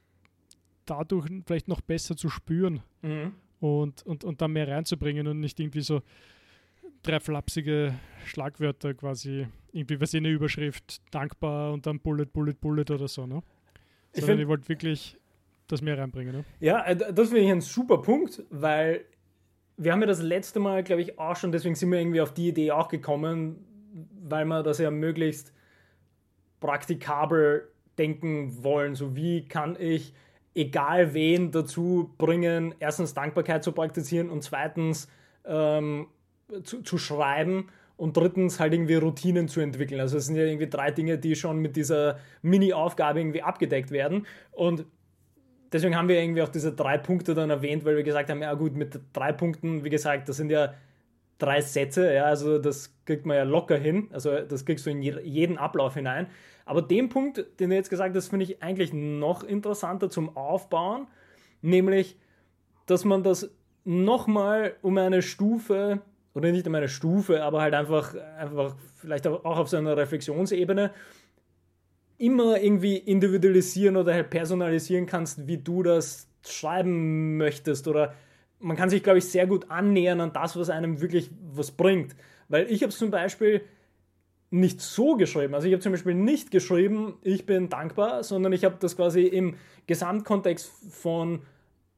dadurch 0.86 1.28
vielleicht 1.46 1.68
noch 1.68 1.80
besser 1.80 2.16
zu 2.16 2.28
spüren 2.28 2.80
mhm. 3.02 3.34
und, 3.60 4.04
und, 4.06 4.24
und 4.24 4.40
da 4.40 4.48
mehr 4.48 4.68
reinzubringen 4.68 5.26
und 5.26 5.40
nicht 5.40 5.60
irgendwie 5.60 5.82
so 5.82 6.02
drei 7.02 7.20
flapsige 7.20 7.94
Schlagwörter 8.24 8.94
quasi, 8.94 9.46
irgendwie 9.72 10.00
was 10.00 10.14
in 10.14 10.24
der 10.24 10.32
Überschrift 10.32 11.02
dankbar 11.12 11.72
und 11.72 11.86
dann 11.86 12.00
Bullet, 12.00 12.26
Bullet, 12.26 12.54
Bullet 12.54 12.90
oder 12.90 13.08
so, 13.08 13.26
ne? 13.26 13.42
Ich, 14.12 14.24
find, 14.24 14.40
ich 14.40 14.48
wollte 14.48 14.68
wirklich 14.68 15.18
das 15.68 15.82
mehr 15.82 15.98
reinbringen, 15.98 16.36
ne? 16.36 16.44
Ja, 16.60 16.84
äh, 16.84 16.96
das 16.96 17.28
finde 17.28 17.42
ich 17.42 17.50
ein 17.50 17.60
super 17.60 17.98
Punkt, 17.98 18.42
weil 18.50 19.04
wir 19.76 19.92
haben 19.92 20.00
ja 20.00 20.06
das 20.06 20.22
letzte 20.22 20.58
Mal, 20.58 20.82
glaube 20.82 21.02
ich, 21.02 21.18
auch 21.18 21.36
schon, 21.36 21.52
deswegen 21.52 21.74
sind 21.74 21.90
wir 21.90 21.98
irgendwie 21.98 22.20
auf 22.20 22.32
die 22.32 22.48
Idee 22.48 22.70
auch 22.70 22.88
gekommen, 22.88 23.64
weil 24.22 24.44
wir 24.46 24.62
das 24.62 24.78
ja 24.78 24.90
möglichst 24.90 25.52
praktikabel 26.60 27.68
denken 27.98 28.62
wollen. 28.62 28.94
So 28.94 29.14
wie 29.14 29.46
kann 29.46 29.76
ich 29.78 30.14
egal 30.56 31.12
wen 31.14 31.52
dazu 31.52 32.14
bringen, 32.18 32.74
erstens 32.80 33.14
Dankbarkeit 33.14 33.62
zu 33.62 33.72
praktizieren 33.72 34.30
und 34.30 34.42
zweitens 34.42 35.08
ähm, 35.44 36.06
zu, 36.64 36.82
zu 36.82 36.98
schreiben 36.98 37.68
und 37.96 38.16
drittens 38.16 38.58
halt 38.58 38.72
irgendwie 38.72 38.94
Routinen 38.94 39.48
zu 39.48 39.60
entwickeln. 39.60 40.00
Also 40.00 40.16
es 40.16 40.26
sind 40.26 40.36
ja 40.36 40.44
irgendwie 40.44 40.68
drei 40.68 40.90
Dinge, 40.90 41.18
die 41.18 41.36
schon 41.36 41.58
mit 41.58 41.76
dieser 41.76 42.18
Mini-Aufgabe 42.42 43.20
irgendwie 43.20 43.42
abgedeckt 43.42 43.90
werden. 43.90 44.26
Und 44.52 44.86
deswegen 45.72 45.96
haben 45.96 46.08
wir 46.08 46.20
irgendwie 46.20 46.42
auch 46.42 46.48
diese 46.48 46.72
drei 46.72 46.98
Punkte 46.98 47.34
dann 47.34 47.50
erwähnt, 47.50 47.84
weil 47.84 47.96
wir 47.96 48.02
gesagt 48.02 48.30
haben, 48.30 48.42
ja 48.42 48.54
gut, 48.54 48.74
mit 48.76 48.98
drei 49.12 49.32
Punkten, 49.32 49.84
wie 49.84 49.90
gesagt, 49.90 50.28
das 50.28 50.36
sind 50.36 50.50
ja 50.50 50.74
drei 51.38 51.60
Sätze, 51.60 52.14
ja, 52.14 52.24
also 52.24 52.58
das 52.58 52.94
kriegt 53.04 53.26
man 53.26 53.36
ja 53.36 53.42
locker 53.42 53.76
hin, 53.76 54.08
also 54.10 54.40
das 54.40 54.64
kriegst 54.64 54.86
du 54.86 54.90
in 54.90 55.02
jeden 55.02 55.58
Ablauf 55.58 55.94
hinein. 55.94 56.28
Aber 56.66 56.82
den 56.82 57.08
Punkt, 57.08 57.46
den 57.58 57.70
du 57.70 57.76
jetzt 57.76 57.88
gesagt 57.88 58.14
hast, 58.14 58.28
finde 58.28 58.44
ich 58.44 58.62
eigentlich 58.62 58.92
noch 58.92 59.44
interessanter 59.44 60.10
zum 60.10 60.36
Aufbauen, 60.36 61.06
nämlich, 61.62 62.18
dass 62.84 63.04
man 63.04 63.22
das 63.22 63.50
nochmal 63.84 64.74
um 64.82 64.98
eine 64.98 65.22
Stufe, 65.22 66.02
oder 66.34 66.52
nicht 66.52 66.66
um 66.66 66.74
eine 66.74 66.88
Stufe, 66.88 67.42
aber 67.42 67.62
halt 67.62 67.72
einfach, 67.72 68.14
einfach 68.36 68.76
vielleicht 68.96 69.26
auch 69.26 69.44
auf 69.44 69.68
so 69.68 69.78
einer 69.78 69.96
Reflexionsebene, 69.96 70.90
immer 72.18 72.60
irgendwie 72.60 72.96
individualisieren 72.96 73.96
oder 73.96 74.12
halt 74.12 74.28
personalisieren 74.28 75.06
kannst, 75.06 75.46
wie 75.46 75.58
du 75.58 75.82
das 75.82 76.28
schreiben 76.44 77.36
möchtest. 77.36 77.88
Oder 77.88 78.14
man 78.58 78.76
kann 78.76 78.90
sich, 78.90 79.02
glaube 79.02 79.18
ich, 79.18 79.24
sehr 79.26 79.46
gut 79.46 79.70
annähern 79.70 80.20
an 80.20 80.32
das, 80.32 80.56
was 80.56 80.68
einem 80.68 81.00
wirklich 81.00 81.30
was 81.52 81.70
bringt. 81.70 82.16
Weil 82.48 82.70
ich 82.70 82.82
habe 82.82 82.92
zum 82.92 83.10
Beispiel 83.10 83.62
nicht 84.50 84.80
so 84.80 85.16
geschrieben. 85.16 85.54
Also 85.54 85.66
ich 85.66 85.72
habe 85.72 85.82
zum 85.82 85.92
Beispiel 85.92 86.14
nicht 86.14 86.50
geschrieben, 86.50 87.14
ich 87.22 87.46
bin 87.46 87.68
dankbar, 87.68 88.22
sondern 88.22 88.52
ich 88.52 88.64
habe 88.64 88.76
das 88.78 88.96
quasi 88.96 89.22
im 89.22 89.54
Gesamtkontext 89.86 90.70
von 90.90 91.42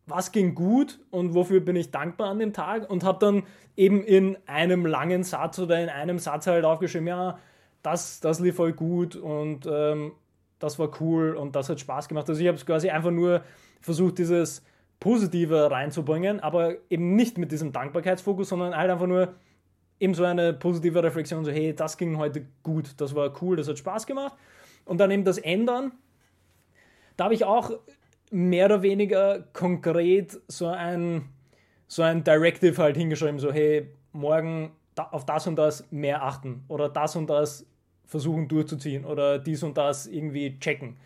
was 0.06 0.32
ging 0.32 0.54
gut 0.54 0.98
und 1.10 1.34
wofür 1.34 1.60
bin 1.60 1.76
ich 1.76 1.90
dankbar 1.90 2.30
an 2.30 2.38
dem 2.38 2.54
Tag 2.54 2.90
und 2.90 3.04
habe 3.04 3.18
dann 3.18 3.42
eben 3.76 4.02
in 4.02 4.38
einem 4.46 4.86
langen 4.86 5.22
Satz 5.22 5.58
oder 5.58 5.82
in 5.82 5.90
einem 5.90 6.18
Satz 6.18 6.46
halt 6.46 6.64
aufgeschrieben, 6.64 7.08
ja, 7.08 7.38
das, 7.82 8.20
das 8.20 8.40
lief 8.40 8.56
voll 8.56 8.72
gut 8.72 9.16
und 9.16 9.68
ähm, 9.70 10.12
das 10.58 10.78
war 10.78 10.90
cool 11.00 11.36
und 11.36 11.54
das 11.54 11.68
hat 11.68 11.78
Spaß 11.78 12.08
gemacht. 12.08 12.28
Also 12.28 12.40
ich 12.40 12.48
habe 12.48 12.56
es 12.56 12.66
quasi 12.66 12.90
einfach 12.90 13.10
nur 13.10 13.42
versucht, 13.80 14.18
dieses 14.18 14.64
Positive 14.98 15.70
reinzubringen, 15.70 16.40
aber 16.40 16.74
eben 16.90 17.14
nicht 17.14 17.38
mit 17.38 17.52
diesem 17.52 17.72
Dankbarkeitsfokus, 17.72 18.48
sondern 18.48 18.76
halt 18.76 18.90
einfach 18.90 19.06
nur, 19.06 19.34
eben 20.00 20.14
so 20.14 20.24
eine 20.24 20.52
positive 20.52 21.02
Reflexion, 21.02 21.44
so 21.44 21.50
hey, 21.50 21.74
das 21.74 21.96
ging 21.96 22.16
heute 22.18 22.46
gut, 22.62 23.00
das 23.00 23.14
war 23.14 23.32
cool, 23.42 23.56
das 23.56 23.68
hat 23.68 23.78
Spaß 23.78 24.06
gemacht. 24.06 24.36
Und 24.84 24.98
dann 24.98 25.10
eben 25.10 25.24
das 25.24 25.38
Ändern, 25.38 25.92
da 27.16 27.24
habe 27.24 27.34
ich 27.34 27.44
auch 27.44 27.72
mehr 28.30 28.66
oder 28.66 28.82
weniger 28.82 29.40
konkret 29.52 30.40
so 30.48 30.68
ein, 30.68 31.28
so 31.86 32.02
ein 32.02 32.24
Directive 32.24 32.80
halt 32.80 32.96
hingeschrieben, 32.96 33.38
so 33.38 33.52
hey, 33.52 33.88
morgen 34.12 34.72
auf 34.96 35.24
das 35.24 35.46
und 35.46 35.56
das 35.56 35.90
mehr 35.90 36.22
achten 36.24 36.64
oder 36.68 36.88
das 36.88 37.16
und 37.16 37.28
das 37.30 37.66
versuchen 38.06 38.48
durchzuziehen 38.48 39.04
oder 39.04 39.38
dies 39.38 39.62
und 39.62 39.76
das 39.76 40.06
irgendwie 40.06 40.58
checken. 40.58 40.96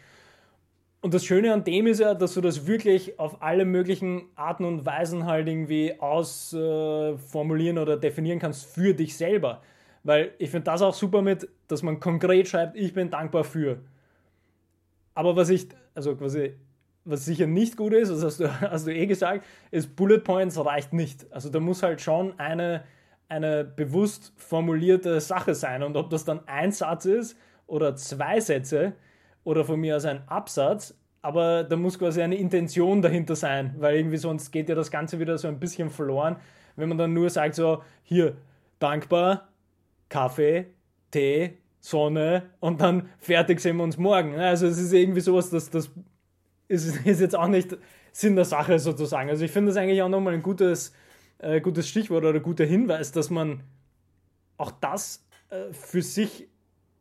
Und 1.03 1.13
das 1.15 1.25
Schöne 1.25 1.53
an 1.53 1.65
dem 1.65 1.89
ist 1.89 1.99
ja, 1.99 2.15
dass 2.15 2.35
du 2.35 2.41
das 2.41 2.69
wirklich 2.69 3.19
auf 3.19 3.43
alle 3.43 3.65
möglichen 3.65 4.29
Arten 4.37 4.65
und 4.65 4.87
Weisen 4.87 5.27
halt 5.27 5.49
irgendwie 5.49 5.99
ausformulieren 5.99 7.77
äh, 7.77 7.81
oder 7.81 7.97
definieren 7.97 8.39
kannst 8.39 8.65
für 8.67 8.95
dich 8.95 9.17
selber. 9.17 9.63
Weil 10.05 10.31
ich 10.39 10.51
finde 10.51 10.67
das 10.67 10.81
auch 10.81 10.95
super 10.95 11.21
mit, 11.21 11.49
dass 11.67 11.83
man 11.83 11.99
konkret 11.99 12.47
schreibt, 12.47 12.77
ich 12.77 12.95
bin 12.95 13.11
dankbar 13.11 13.43
für. 13.43 13.81
Aber 15.15 15.35
was 15.35 15.51
ich, 15.51 15.67
also 15.93 16.15
quasi, 16.15 16.55
was 17.05 17.25
sicher 17.25 17.49
nicht 17.49 17.77
gut 17.77 17.95
ist, 17.95 18.09
das 18.09 18.23
hast 18.23 18.39
du, 18.39 18.61
hast 18.61 18.87
du 18.87 18.95
eh 18.95 19.07
gesagt, 19.07 19.45
ist 19.73 19.97
Bullet 19.97 20.21
Points 20.21 20.57
reicht 20.65 20.93
nicht. 20.93 21.27
Also 21.33 21.49
da 21.49 21.59
muss 21.59 21.83
halt 21.83 22.01
schon 22.01 22.39
eine, 22.39 22.85
eine 23.29 23.65
bewusst 23.65 24.33
formulierte 24.37 25.21
Sache 25.21 25.57
sein. 25.57 25.83
Und 25.83 25.97
ob 25.97 26.11
das 26.11 26.25
dann 26.25 26.47
ein 26.47 26.71
Satz 26.71 27.07
ist 27.07 27.37
oder 27.67 27.97
zwei 27.97 28.39
Sätze, 28.39 28.95
oder 29.45 29.65
von 29.65 29.81
mir 29.81 29.97
aus 29.97 30.05
ein 30.05 30.27
Absatz, 30.29 30.95
aber 31.21 31.65
da 31.65 31.77
muss 31.77 31.99
quasi 31.99 32.21
eine 32.23 32.37
Intention 32.37 33.01
dahinter 33.01 33.37
sein, 33.37 33.75
weil 33.79 33.97
irgendwie 33.97 34.17
sonst 34.17 34.51
geht 34.51 34.69
ja 34.69 34.75
das 34.75 34.91
Ganze 34.91 35.19
wieder 35.21 35.39
so 35.39 35.49
ein 35.49 35.61
bisschen 35.61 35.91
verloren, 35.91 36.37
wenn 36.77 36.89
man 36.89 36.99
dann 36.99 37.13
nur 37.13 37.31
sagt 37.31 37.55
so, 37.55 37.83
hier, 38.03 38.37
dankbar, 38.79 39.49
Kaffee, 40.09 40.67
Tee, 41.11 41.59
Sonne 41.81 42.51
und 42.61 42.81
dann 42.81 43.09
fertig 43.19 43.61
sehen 43.61 43.77
wir 43.77 43.85
uns 43.85 43.99
morgen. 43.99 44.39
Also 44.39 44.67
es 44.67 44.79
ist 44.79 44.93
irgendwie 44.93 45.21
sowas, 45.21 45.51
das, 45.51 45.71
das 45.71 45.91
ist, 46.69 46.97
ist 47.07 47.21
jetzt 47.21 47.37
auch 47.37 47.49
nicht 47.49 47.77
Sinn 48.13 48.37
der 48.37 48.45
Sache 48.45 48.79
sozusagen. 48.79 49.31
Also 49.31 49.45
ich 49.45 49.51
finde 49.51 49.71
das 49.71 49.77
eigentlich 49.77 50.03
auch 50.03 50.09
nochmal 50.09 50.35
ein 50.35 50.43
gutes, 50.43 50.93
äh, 51.39 51.61
gutes 51.61 51.89
Stichwort 51.89 52.25
oder 52.25 52.41
guter 52.41 52.65
Hinweis, 52.65 53.13
dass 53.13 53.31
man 53.31 53.63
auch 54.59 54.71
das 54.71 55.27
äh, 55.51 55.73
für 55.73 56.03
sich 56.03 56.49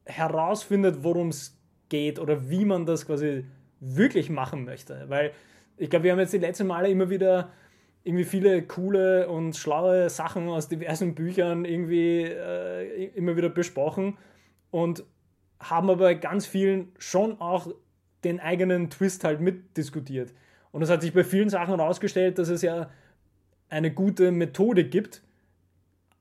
herausfindet, 0.06 1.04
worum 1.04 1.30
es 1.30 1.61
geht 1.92 2.18
oder 2.18 2.50
wie 2.50 2.66
man 2.66 2.88
das 2.88 3.06
quasi 3.06 3.46
wirklich 3.80 4.32
machen 4.32 4.66
möchte. 4.66 5.06
Weil 5.08 5.34
ich 5.78 5.90
glaube, 5.90 6.06
wir 6.06 6.14
haben 6.14 6.20
jetzt 6.20 6.34
die 6.34 6.40
letzten 6.40 6.66
Male 6.66 6.90
immer 6.90 7.12
wieder 7.12 7.52
irgendwie 8.04 8.24
viele 8.24 8.64
coole 8.64 9.30
und 9.30 9.56
schlaue 9.56 10.10
Sachen 10.10 10.48
aus 10.50 10.68
diversen 10.68 11.14
Büchern 11.14 11.66
irgendwie 11.66 12.24
äh, 12.24 13.06
immer 13.14 13.36
wieder 13.36 13.50
besprochen 13.50 14.18
und 14.72 15.04
haben 15.60 15.90
aber 15.92 16.16
ganz 16.16 16.48
vielen 16.48 16.92
schon 16.98 17.40
auch 17.40 17.68
den 18.24 18.40
eigenen 18.40 18.90
Twist 18.90 19.24
halt 19.24 19.42
mitdiskutiert. 19.42 20.34
Und 20.72 20.82
es 20.82 20.90
hat 20.90 21.02
sich 21.02 21.14
bei 21.14 21.24
vielen 21.24 21.50
Sachen 21.50 21.76
herausgestellt, 21.76 22.40
dass 22.40 22.50
es 22.50 22.64
ja 22.64 22.90
eine 23.70 23.92
gute 23.92 24.32
Methode 24.32 24.86
gibt, 24.86 25.22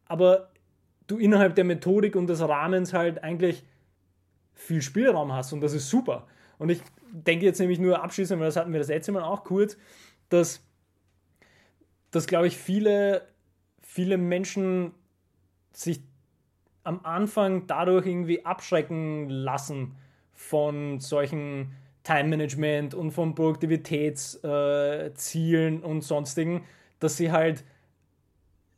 aber 0.06 0.50
du 1.06 1.18
innerhalb 1.18 1.54
der 1.54 1.64
Methodik 1.64 2.16
und 2.16 2.26
des 2.26 2.40
Rahmens 2.40 2.92
halt 2.92 3.22
eigentlich 3.22 3.64
viel 4.60 4.82
Spielraum 4.82 5.32
hast 5.32 5.52
und 5.52 5.62
das 5.62 5.72
ist 5.72 5.88
super. 5.88 6.26
Und 6.58 6.68
ich 6.68 6.82
denke 7.10 7.46
jetzt 7.46 7.58
nämlich 7.58 7.78
nur 7.78 8.02
abschließend, 8.02 8.38
weil 8.38 8.48
das 8.48 8.56
hatten 8.56 8.72
wir 8.72 8.78
das 8.78 8.88
letzte 8.88 9.12
Mal 9.12 9.22
auch 9.22 9.44
kurz, 9.44 9.78
dass, 10.28 10.62
dass 12.10 12.26
glaube 12.26 12.46
ich, 12.46 12.58
viele, 12.58 13.26
viele 13.80 14.18
Menschen 14.18 14.92
sich 15.72 16.02
am 16.84 17.00
Anfang 17.04 17.66
dadurch 17.66 18.06
irgendwie 18.06 18.44
abschrecken 18.44 19.30
lassen 19.30 19.96
von 20.32 21.00
solchen 21.00 21.72
Time-Management 22.04 22.94
und 22.94 23.12
von 23.12 23.34
Produktivitätszielen 23.34 25.82
äh, 25.82 25.86
und 25.86 26.02
sonstigen, 26.02 26.64
dass 26.98 27.16
sie 27.16 27.32
halt, 27.32 27.64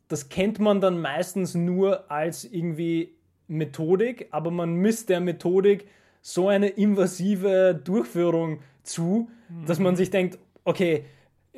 das 0.07 0.29
kennt 0.29 0.59
man 0.59 0.79
dann 0.79 1.01
meistens 1.01 1.55
nur 1.55 2.09
als 2.09 2.45
irgendwie 2.45 3.17
Methodik, 3.47 4.27
aber 4.31 4.51
man 4.51 4.75
misst 4.75 5.09
der 5.09 5.19
Methodik 5.19 5.87
so 6.21 6.47
eine 6.47 6.69
invasive 6.69 7.79
Durchführung 7.83 8.59
zu, 8.83 9.29
mhm. 9.49 9.65
dass 9.65 9.79
man 9.79 9.95
sich 9.95 10.09
denkt, 10.09 10.39
okay, 10.63 11.05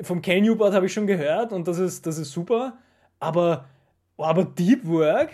vom 0.02 0.22
Ken 0.22 0.44
Newport 0.44 0.74
habe 0.74 0.88
ich 0.88 0.94
schon 0.94 1.08
gehört 1.08 1.54
und 1.54 1.68
das 1.68 1.80
ist, 1.80 2.06
das 2.06 2.18
ist 2.18 2.32
super, 2.32 2.78
aber, 3.20 3.66
aber 4.18 4.44
Deep 4.44 4.86
Work, 4.88 5.32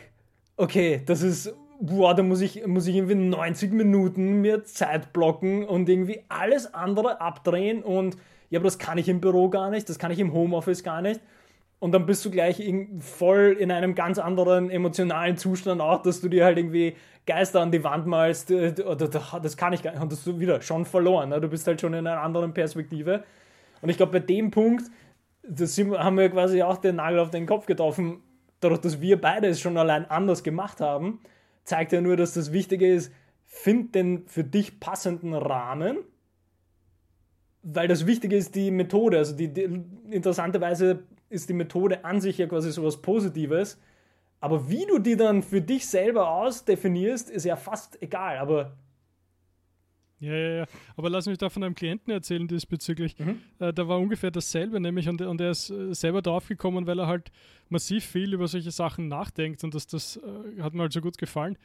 okay, 0.58 1.02
das 1.06 1.22
ist, 1.22 1.54
boah, 1.80 2.14
da 2.14 2.24
muss 2.24 2.42
ich, 2.42 2.66
muss 2.68 2.88
ich 2.88 2.96
irgendwie 2.96 3.16
90 3.16 3.72
Minuten 3.72 4.42
mir 4.42 4.64
Zeit 4.66 5.14
blocken 5.14 5.66
und 5.66 5.90
irgendwie 5.90 6.22
alles 6.30 6.74
andere 6.74 7.22
abdrehen 7.22 7.84
und 7.84 8.18
ja, 8.50 8.60
aber 8.60 8.66
das 8.66 8.78
kann 8.78 8.98
ich 8.98 9.08
im 9.08 9.22
Büro 9.22 9.50
gar 9.50 9.70
nicht, 9.70 9.90
das 9.90 9.98
kann 9.98 10.12
ich 10.12 10.20
im 10.20 10.34
Homeoffice 10.34 10.84
gar 10.84 11.02
nicht. 11.02 11.22
Und 11.82 11.94
dann 11.94 12.06
bist 12.06 12.24
du 12.24 12.30
gleich 12.30 12.64
voll 13.00 13.58
in 13.60 13.72
einem 13.72 13.96
ganz 13.96 14.20
anderen 14.20 14.70
emotionalen 14.70 15.36
Zustand 15.36 15.82
auch, 15.82 16.04
dass 16.04 16.22
du 16.22 16.30
dir 16.30 16.46
halt 16.46 16.60
irgendwie 16.60 16.96
Geister 17.26 17.60
an 17.60 17.72
die 17.72 17.84
Wand 17.84 18.06
malst. 18.06 18.52
Äh, 18.52 18.72
das 18.72 19.58
kann 19.58 19.74
ich 19.74 19.82
gar 19.82 19.94
nicht. 19.94 20.02
Und 20.02 20.12
das 20.12 20.24
du 20.24 20.40
wieder 20.40 20.62
schon 20.62 20.86
verloren. 20.86 21.30
Ne? 21.30 21.42
Du 21.42 21.48
bist 21.48 21.66
halt 21.66 21.82
schon 21.82 21.96
in 21.96 22.06
einer 22.06 22.22
anderen 22.22 22.54
Perspektive. 22.54 23.24
Und 23.82 23.90
ich 23.90 23.98
glaube, 23.98 24.12
bei 24.12 24.20
dem 24.20 24.52
Punkt, 24.52 24.92
das 25.42 25.76
haben 25.80 26.18
wir 26.20 26.30
quasi 26.30 26.62
auch 26.62 26.78
den 26.78 26.98
Nagel 26.98 27.18
auf 27.18 27.32
den 27.32 27.48
Kopf 27.48 27.66
getroffen. 27.66 28.22
Dadurch, 28.60 28.82
dass 28.82 29.02
wir 29.02 29.20
beide 29.20 29.48
es 29.48 29.60
schon 29.60 29.76
allein 29.76 30.06
anders 30.06 30.44
gemacht 30.44 30.82
haben, 30.82 31.20
zeigt 31.64 31.94
ja 31.94 32.02
nur, 32.02 32.16
dass 32.16 32.36
das 32.36 32.54
Wichtige 32.54 32.94
ist, 32.94 33.12
find 33.48 33.96
den 33.96 34.28
für 34.28 34.44
dich 34.44 34.80
passenden 34.80 35.34
Rahmen 35.34 35.98
weil 37.64 37.88
das 37.88 38.08
Wichtige 38.08 38.36
ist 38.36 38.56
die 38.56 38.72
Methode. 38.72 39.18
Also 39.18 39.36
die, 39.36 39.48
die, 39.48 39.70
interessanterweise 40.10 41.04
ist 41.32 41.50
die 41.50 41.54
Methode 41.54 42.06
an 42.06 42.22
sich 42.22 42.38
ja 42.38 42.48
quasi 42.48 42.72
so 42.72 42.84
was 42.84 43.02
Positives. 43.02 43.80
Aber 44.40 44.70
wie 44.70 44.86
du 44.86 45.00
die 45.00 45.16
dann 45.16 45.44
für 45.44 45.62
dich 45.62 45.88
selber 45.88 46.30
ausdefinierst, 46.32 47.30
ist 47.30 47.46
ja 47.46 47.56
fast 47.56 48.02
egal. 48.02 48.38
Aber 48.38 48.78
ja, 50.22 50.36
ja, 50.36 50.50
ja. 50.50 50.66
Aber 50.96 51.10
lass 51.10 51.26
mich 51.26 51.40
da 51.40 51.50
von 51.50 51.64
einem 51.64 51.74
Klienten 51.74 52.14
erzählen 52.14 52.48
diesbezüglich. 52.48 53.18
Mhm. 53.18 53.42
Äh, 53.58 53.74
da 53.74 53.88
war 53.88 54.00
ungefähr 54.00 54.30
dasselbe, 54.30 54.80
nämlich, 54.80 55.10
und, 55.10 55.20
und 55.22 55.42
er 55.42 55.50
ist 55.50 55.72
äh, 55.72 55.94
selber 55.96 56.22
draufgekommen, 56.22 56.86
weil 56.86 57.00
er 57.00 57.08
halt 57.08 57.32
massiv 57.70 58.06
viel 58.06 58.34
über 58.34 58.48
solche 58.48 58.70
Sachen 58.70 59.08
nachdenkt 59.08 59.64
und 59.64 59.74
das, 59.74 59.88
das 59.88 60.18
äh, 60.18 60.62
hat 60.62 60.76
mir 60.76 60.84
halt 60.84 60.94
so 60.94 61.02
gut 61.02 61.18
gefallen. 61.18 61.58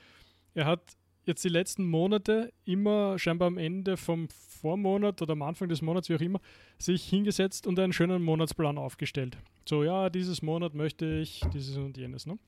Er 0.55 0.65
hat 0.65 0.81
jetzt 1.27 1.45
die 1.45 1.49
letzten 1.49 1.85
Monate 1.87 2.53
immer 2.65 3.19
scheinbar 3.19 3.49
am 3.49 3.59
Ende 3.59 3.97
vom 3.97 4.29
Vormonat 4.29 5.21
oder 5.23 5.33
am 5.33 5.43
Anfang 5.43 5.69
des 5.69 5.83
Monats, 5.83 6.09
wie 6.09 6.15
auch 6.15 6.21
immer, 6.21 6.41
sich 6.79 7.05
hingesetzt 7.05 7.67
und 7.67 7.79
einen 7.79 7.93
schönen 7.93 8.23
Monatsplan 8.23 8.79
aufgestellt. 8.79 9.37
So, 9.69 9.85
ja, 9.85 10.09
dieses 10.09 10.43
Monat 10.43 10.75
möchte 10.75 11.07
ich 11.07 11.43
dieses 11.53 11.77
und 11.77 11.97
jenes. 11.97 12.27
Ne? 12.27 12.39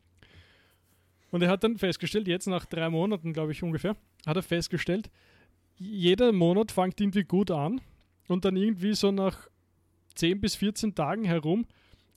Und 1.31 1.43
er 1.43 1.51
hat 1.51 1.65
dann 1.65 1.77
festgestellt, 1.77 2.29
jetzt 2.29 2.47
nach 2.47 2.65
drei 2.65 2.89
Monaten, 2.89 3.33
glaube 3.33 3.53
ich 3.53 3.63
ungefähr, 3.63 3.97
hat 4.27 4.37
er 4.37 4.43
festgestellt, 4.43 5.11
jeder 5.77 6.33
Monat 6.33 6.73
fängt 6.73 7.01
irgendwie 7.01 7.25
gut 7.25 7.51
an 7.51 7.81
und 8.29 8.45
dann 8.45 8.57
irgendwie 8.57 8.95
so 8.95 9.13
nach 9.13 9.49
10 10.15 10.41
bis 10.41 10.57
14 10.57 10.95
Tagen 10.95 11.25
herum 11.25 11.67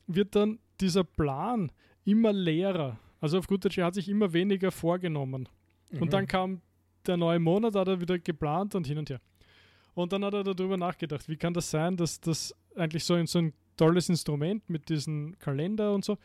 wird 0.07 0.35
dann 0.35 0.59
dieser 0.79 1.03
Plan 1.03 1.71
immer 2.05 2.33
leerer. 2.33 2.99
Also 3.19 3.37
auf 3.37 3.47
gut 3.47 3.63
Deutsch, 3.63 3.77
er 3.77 3.85
hat 3.85 3.93
sich 3.93 4.09
immer 4.09 4.33
weniger 4.33 4.71
vorgenommen. 4.71 5.47
Mhm. 5.91 6.01
Und 6.01 6.13
dann 6.13 6.27
kam 6.27 6.61
der 7.05 7.17
neue 7.17 7.39
Monat, 7.39 7.75
hat 7.75 7.87
er 7.87 7.99
wieder 7.99 8.19
geplant 8.19 8.75
und 8.75 8.87
hin 8.87 8.97
und 8.97 9.09
her. 9.09 9.19
Und 9.93 10.13
dann 10.13 10.23
hat 10.23 10.33
er 10.33 10.43
darüber 10.43 10.77
nachgedacht, 10.77 11.27
wie 11.27 11.37
kann 11.37 11.53
das 11.53 11.69
sein, 11.69 11.97
dass 11.97 12.19
das 12.19 12.55
eigentlich 12.75 13.03
so 13.03 13.13
ein, 13.15 13.27
so 13.27 13.39
ein 13.39 13.53
tolles 13.75 14.09
Instrument 14.09 14.69
mit 14.69 14.89
diesem 14.89 15.37
Kalender 15.39 15.93
und 15.93 16.05
so, 16.05 16.17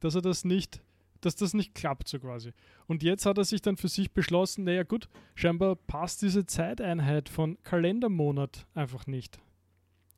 dass 0.00 0.14
er 0.14 0.22
das 0.22 0.44
nicht, 0.44 0.82
dass 1.20 1.36
das 1.36 1.54
nicht 1.54 1.74
klappt 1.74 2.08
so 2.08 2.18
quasi. 2.18 2.52
Und 2.86 3.02
jetzt 3.02 3.24
hat 3.24 3.38
er 3.38 3.44
sich 3.44 3.62
dann 3.62 3.76
für 3.76 3.88
sich 3.88 4.12
beschlossen, 4.12 4.64
naja 4.64 4.82
gut, 4.82 5.08
scheinbar 5.34 5.76
passt 5.76 6.22
diese 6.22 6.46
Zeiteinheit 6.46 7.28
von 7.28 7.62
Kalendermonat 7.62 8.66
einfach 8.74 9.06
nicht. 9.06 9.38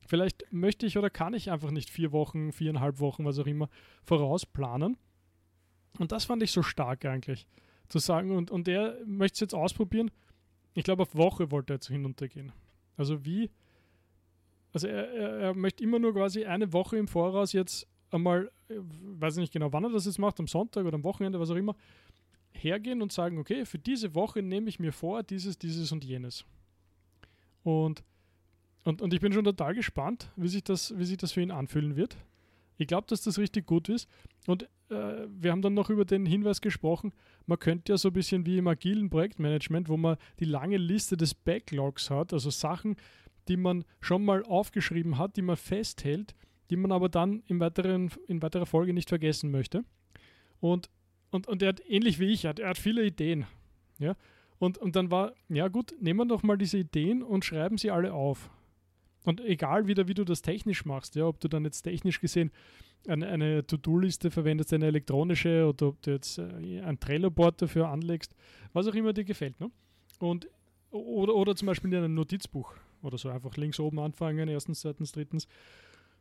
Vielleicht 0.07 0.51
möchte 0.51 0.85
ich 0.85 0.97
oder 0.97 1.09
kann 1.09 1.33
ich 1.33 1.51
einfach 1.51 1.71
nicht 1.71 1.89
vier 1.89 2.11
Wochen, 2.11 2.51
viereinhalb 2.51 2.99
Wochen, 2.99 3.25
was 3.25 3.37
auch 3.39 3.45
immer, 3.45 3.69
vorausplanen. 4.03 4.97
Und 5.99 6.11
das 6.11 6.25
fand 6.25 6.43
ich 6.43 6.51
so 6.51 6.63
stark 6.63 7.05
eigentlich 7.05 7.47
zu 7.89 7.99
sagen. 7.99 8.31
Und, 8.31 8.51
und 8.51 8.67
er 8.67 8.97
möchte 9.05 9.35
es 9.35 9.39
jetzt 9.41 9.55
ausprobieren. 9.55 10.11
Ich 10.73 10.83
glaube, 10.83 11.03
auf 11.03 11.15
Woche 11.15 11.51
wollte 11.51 11.73
er 11.73 11.75
jetzt 11.75 11.87
hinuntergehen. 11.87 12.51
Also 12.95 13.25
wie, 13.25 13.49
also 14.71 14.87
er, 14.87 15.11
er, 15.11 15.29
er, 15.39 15.53
möchte 15.53 15.83
immer 15.83 15.99
nur 15.99 16.13
quasi 16.13 16.45
eine 16.45 16.71
Woche 16.73 16.97
im 16.97 17.07
Voraus 17.07 17.53
jetzt 17.53 17.87
einmal, 18.11 18.51
weiß 18.69 19.35
ich 19.35 19.41
nicht 19.41 19.53
genau, 19.53 19.73
wann 19.73 19.83
er 19.83 19.91
das 19.91 20.05
jetzt 20.05 20.19
macht, 20.19 20.39
am 20.39 20.47
Sonntag 20.47 20.85
oder 20.85 20.95
am 20.95 21.03
Wochenende, 21.03 21.39
was 21.39 21.49
auch 21.49 21.55
immer, 21.55 21.75
hergehen 22.51 23.01
und 23.01 23.11
sagen, 23.11 23.37
okay, 23.37 23.65
für 23.65 23.79
diese 23.79 24.15
Woche 24.15 24.41
nehme 24.41 24.69
ich 24.69 24.79
mir 24.79 24.91
vor, 24.91 25.23
dieses, 25.23 25.57
dieses 25.57 25.91
und 25.91 26.03
jenes. 26.03 26.45
Und, 27.63 28.03
und, 28.83 29.01
und 29.01 29.13
ich 29.13 29.19
bin 29.19 29.33
schon 29.33 29.43
total 29.43 29.75
gespannt, 29.75 30.31
wie 30.35 30.47
sich 30.47 30.63
das, 30.63 30.97
wie 30.97 31.05
sich 31.05 31.17
das 31.17 31.31
für 31.31 31.41
ihn 31.41 31.51
anfühlen 31.51 31.95
wird. 31.95 32.17
Ich 32.77 32.87
glaube, 32.87 33.07
dass 33.07 33.21
das 33.21 33.37
richtig 33.37 33.65
gut 33.65 33.89
ist. 33.89 34.09
Und 34.47 34.67
äh, 34.89 35.27
wir 35.29 35.51
haben 35.51 35.61
dann 35.61 35.73
noch 35.73 35.89
über 35.89 36.05
den 36.05 36.25
Hinweis 36.25 36.61
gesprochen, 36.61 37.13
man 37.45 37.59
könnte 37.59 37.93
ja 37.93 37.97
so 37.97 38.09
ein 38.09 38.13
bisschen 38.13 38.45
wie 38.45 38.57
im 38.57 38.67
agilen 38.67 39.09
Projektmanagement, 39.09 39.89
wo 39.89 39.97
man 39.97 40.17
die 40.39 40.45
lange 40.45 40.77
Liste 40.77 41.17
des 41.17 41.33
Backlogs 41.33 42.09
hat, 42.09 42.33
also 42.33 42.49
Sachen, 42.49 42.95
die 43.47 43.57
man 43.57 43.85
schon 44.01 44.23
mal 44.23 44.43
aufgeschrieben 44.43 45.17
hat, 45.17 45.35
die 45.35 45.41
man 45.41 45.57
festhält, 45.57 46.35
die 46.69 46.75
man 46.75 46.91
aber 46.91 47.09
dann 47.09 47.43
im 47.47 47.59
weiteren, 47.59 48.11
in 48.27 48.41
weiterer 48.41 48.65
Folge 48.65 48.93
nicht 48.93 49.09
vergessen 49.09 49.51
möchte. 49.51 49.83
Und, 50.59 50.89
und, 51.31 51.47
und 51.47 51.61
er 51.61 51.69
hat 51.69 51.81
ähnlich 51.87 52.19
wie 52.19 52.27
ich, 52.27 52.45
er 52.45 52.49
hat, 52.49 52.59
er 52.59 52.69
hat 52.69 52.77
viele 52.77 53.03
Ideen. 53.03 53.45
Ja? 53.97 54.15
Und, 54.59 54.77
und 54.77 54.95
dann 54.95 55.09
war, 55.09 55.33
ja 55.47 55.67
gut, 55.67 55.95
nehmen 55.99 56.19
wir 56.19 56.25
doch 56.25 56.43
mal 56.43 56.57
diese 56.57 56.77
Ideen 56.77 57.23
und 57.23 57.45
schreiben 57.45 57.77
sie 57.77 57.91
alle 57.91 58.13
auf. 58.13 58.49
Und 59.29 59.41
egal 59.41 59.85
wieder, 59.85 60.07
wie 60.07 60.15
du 60.15 60.23
das 60.23 60.41
technisch 60.41 60.85
machst, 60.85 61.13
ja, 61.13 61.25
ob 61.25 61.39
du 61.39 61.47
dann 61.47 61.63
jetzt 61.63 61.83
technisch 61.83 62.19
gesehen 62.19 62.49
eine, 63.07 63.27
eine 63.27 63.67
To-Do-Liste 63.67 64.31
verwendest, 64.31 64.73
eine 64.73 64.87
elektronische, 64.87 65.67
oder 65.67 65.89
ob 65.89 66.01
du 66.01 66.09
jetzt 66.09 66.39
äh, 66.39 66.81
ein 66.81 66.99
Trello-Board 66.99 67.61
dafür 67.61 67.89
anlegst, 67.89 68.33
was 68.73 68.87
auch 68.87 68.95
immer 68.95 69.13
dir 69.13 69.25
gefällt. 69.25 69.59
Ne? 69.59 69.69
Und, 70.17 70.49
oder, 70.89 71.35
oder 71.35 71.55
zum 71.55 71.67
Beispiel 71.67 71.93
in 71.93 71.99
einem 71.99 72.15
Notizbuch 72.15 72.73
oder 73.03 73.19
so, 73.19 73.29
einfach 73.29 73.55
links 73.55 73.79
oben 73.79 73.99
anfangen, 73.99 74.49
erstens, 74.49 74.79
zweitens, 74.79 75.11
drittens. 75.11 75.47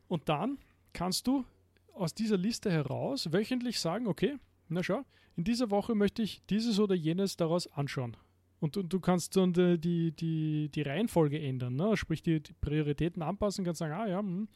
Und 0.07 0.29
dann 0.29 0.59
kannst 0.93 1.27
du 1.27 1.47
aus 1.95 2.13
dieser 2.13 2.37
Liste 2.37 2.71
heraus 2.71 3.33
wöchentlich 3.33 3.81
sagen, 3.81 4.07
okay, 4.07 4.37
na 4.69 4.83
schau, 4.83 5.03
in 5.35 5.45
dieser 5.45 5.71
Woche 5.71 5.95
möchte 5.95 6.21
ich 6.21 6.43
dieses 6.51 6.79
oder 6.79 6.95
jenes 6.95 7.39
daraus 7.39 7.73
anschauen. 7.73 8.19
Und, 8.61 8.77
und 8.77 8.93
du 8.93 8.99
kannst 8.99 9.37
dann 9.37 9.53
die, 9.53 10.13
die, 10.13 10.69
die, 10.69 10.83
Reihenfolge 10.83 11.41
ändern, 11.41 11.77
ne? 11.77 11.97
sprich 11.97 12.23
die, 12.23 12.41
die 12.41 12.53
Prioritäten 12.55 13.23
anpassen, 13.23 13.65
kannst 13.65 13.79
sagen, 13.79 13.93
ah 13.93 14.09
ja, 14.09 14.19
hm, 14.19 14.49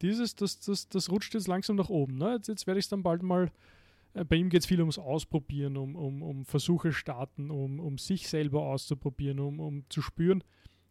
dieses, 0.00 0.34
das, 0.34 0.58
das, 0.60 0.88
das 0.88 1.10
rutscht 1.10 1.34
jetzt 1.34 1.48
langsam 1.48 1.76
nach 1.76 1.90
oben. 1.90 2.16
Ne? 2.16 2.34
Jetzt, 2.34 2.48
jetzt 2.48 2.66
werde 2.66 2.80
ich 2.80 2.86
es 2.86 2.88
dann 2.88 3.02
bald 3.02 3.22
mal, 3.22 3.50
äh, 4.14 4.24
bei 4.24 4.36
ihm 4.36 4.48
geht 4.48 4.62
es 4.62 4.66
viel 4.66 4.80
ums 4.80 4.98
Ausprobieren, 4.98 5.76
um, 5.76 5.96
um, 5.96 6.22
um 6.22 6.44
Versuche 6.44 6.92
starten, 6.92 7.50
um, 7.50 7.78
um 7.78 7.98
sich 7.98 8.28
selber 8.28 8.62
auszuprobieren, 8.62 9.38
um, 9.38 9.60
um 9.60 9.84
zu 9.90 10.00
spüren, 10.00 10.42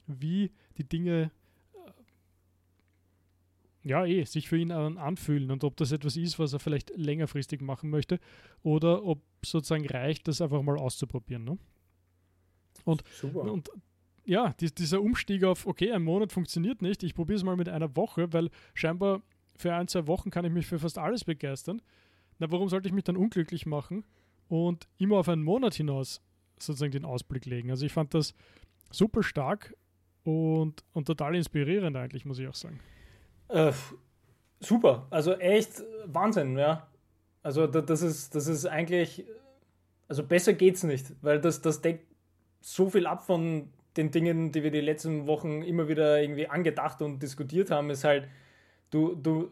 wie 0.05 0.51
die 0.77 0.87
Dinge 0.87 1.31
äh, 1.73 3.89
ja, 3.89 4.05
eh, 4.05 4.23
sich 4.23 4.47
für 4.47 4.57
ihn 4.57 4.71
anfühlen 4.71 5.49
und 5.49 5.63
ob 5.63 5.77
das 5.77 5.91
etwas 5.91 6.15
ist, 6.15 6.37
was 6.37 6.53
er 6.53 6.59
vielleicht 6.59 6.95
längerfristig 6.95 7.61
machen 7.61 7.89
möchte 7.89 8.19
oder 8.61 9.03
ob 9.03 9.23
sozusagen 9.43 9.87
reicht, 9.87 10.27
das 10.27 10.41
einfach 10.41 10.61
mal 10.61 10.77
auszuprobieren. 10.77 11.43
Ne? 11.43 11.57
Und, 12.85 13.03
Super. 13.13 13.51
und 13.51 13.69
ja, 14.25 14.53
die, 14.59 14.73
dieser 14.73 15.01
Umstieg 15.01 15.43
auf, 15.43 15.65
okay, 15.65 15.91
ein 15.91 16.03
Monat 16.03 16.31
funktioniert 16.31 16.81
nicht, 16.81 17.03
ich 17.03 17.15
probiere 17.15 17.37
es 17.37 17.43
mal 17.43 17.55
mit 17.55 17.69
einer 17.69 17.95
Woche, 17.95 18.31
weil 18.33 18.49
scheinbar 18.73 19.21
für 19.55 19.73
ein, 19.73 19.87
zwei 19.87 20.07
Wochen 20.07 20.29
kann 20.29 20.45
ich 20.45 20.51
mich 20.51 20.67
für 20.67 20.79
fast 20.79 20.97
alles 20.97 21.23
begeistern. 21.23 21.81
Na, 22.39 22.51
warum 22.51 22.69
sollte 22.69 22.87
ich 22.87 22.93
mich 22.93 23.03
dann 23.03 23.17
unglücklich 23.17 23.65
machen 23.65 24.03
und 24.47 24.87
immer 24.97 25.17
auf 25.17 25.29
einen 25.29 25.43
Monat 25.43 25.75
hinaus 25.75 26.21
sozusagen 26.57 26.91
den 26.91 27.05
Ausblick 27.05 27.45
legen? 27.45 27.69
Also 27.69 27.85
ich 27.85 27.93
fand 27.93 28.13
das 28.13 28.33
super 28.89 29.23
stark 29.23 29.75
und, 30.23 30.83
und 30.93 31.05
total 31.05 31.35
inspirierend 31.35 31.95
eigentlich, 31.95 32.25
muss 32.25 32.39
ich 32.39 32.47
auch 32.47 32.55
sagen. 32.55 32.79
Äh, 33.49 33.73
super, 34.59 35.07
also 35.09 35.33
echt 35.33 35.83
Wahnsinn, 36.05 36.57
ja. 36.57 36.87
Also 37.43 37.65
das 37.67 38.01
ist, 38.01 38.35
das 38.35 38.47
ist 38.47 38.65
eigentlich, 38.65 39.25
also 40.07 40.23
besser 40.23 40.53
geht's 40.53 40.83
nicht, 40.83 41.07
weil 41.21 41.39
das, 41.41 41.61
das 41.61 41.81
deckt 41.81 42.10
so 42.61 42.89
viel 42.89 43.07
ab 43.07 43.25
von 43.25 43.69
den 43.97 44.11
Dingen, 44.11 44.51
die 44.51 44.63
wir 44.63 44.71
die 44.71 44.81
letzten 44.81 45.27
Wochen 45.27 45.61
immer 45.61 45.87
wieder 45.87 46.21
irgendwie 46.21 46.47
angedacht 46.47 47.01
und 47.01 47.19
diskutiert 47.21 47.71
haben, 47.71 47.89
ist 47.89 48.03
halt, 48.03 48.27
du, 48.89 49.15
du, 49.15 49.51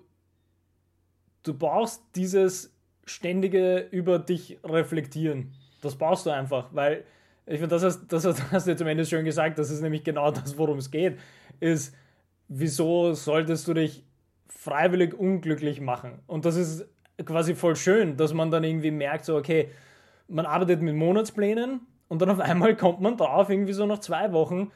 du 1.43 1.53
brauchst 1.53 2.03
dieses 2.16 2.74
ständige 3.05 3.88
über 3.91 4.20
dich 4.20 4.60
reflektieren. 4.64 5.53
Das 5.82 5.95
brauchst 5.95 6.26
du 6.26 6.30
einfach, 6.30 6.70
weil 6.74 7.03
ich 7.45 7.60
finde, 7.60 7.70
das 7.70 7.84
hast, 7.84 8.07
das 8.07 8.26
hast 8.51 8.68
du 8.68 8.72
jetzt 8.72 8.82
am 8.82 8.88
Ende 8.88 9.05
schön 9.05 9.26
gesagt, 9.26 9.60
das 9.60 9.72
ist 9.72 9.82
nämlich 9.82 10.03
genau 10.03 10.32
das, 10.32 10.57
worum 10.57 10.78
es 10.78 10.91
geht, 10.91 11.18
ist, 11.60 11.95
wieso 12.47 13.14
solltest 13.14 13.68
du 13.68 13.74
dich 13.74 14.03
freiwillig 14.47 15.14
unglücklich 15.14 15.82
machen? 15.82 16.20
Und 16.28 16.45
das 16.45 16.55
ist 16.55 16.86
quasi 17.26 17.55
voll 17.55 17.76
schön, 17.76 18.16
dass 18.16 18.34
man 18.34 18.51
dann 18.51 18.64
irgendwie 18.64 18.91
merkt, 18.91 19.26
so, 19.26 19.36
okay, 19.36 19.70
man 20.28 20.45
arbeitet 20.45 20.82
mit 20.82 20.95
Monatsplänen 20.95 21.82
und 22.10 22.22
dann 22.22 22.30
auf 22.30 22.39
einmal 22.41 22.76
kommt 22.76 22.99
man 22.99 23.16
drauf, 23.16 23.49
irgendwie 23.49 23.74
so 23.74 23.86
nach 23.86 23.99
zwei 23.99 24.34
Wochen, 24.34 24.72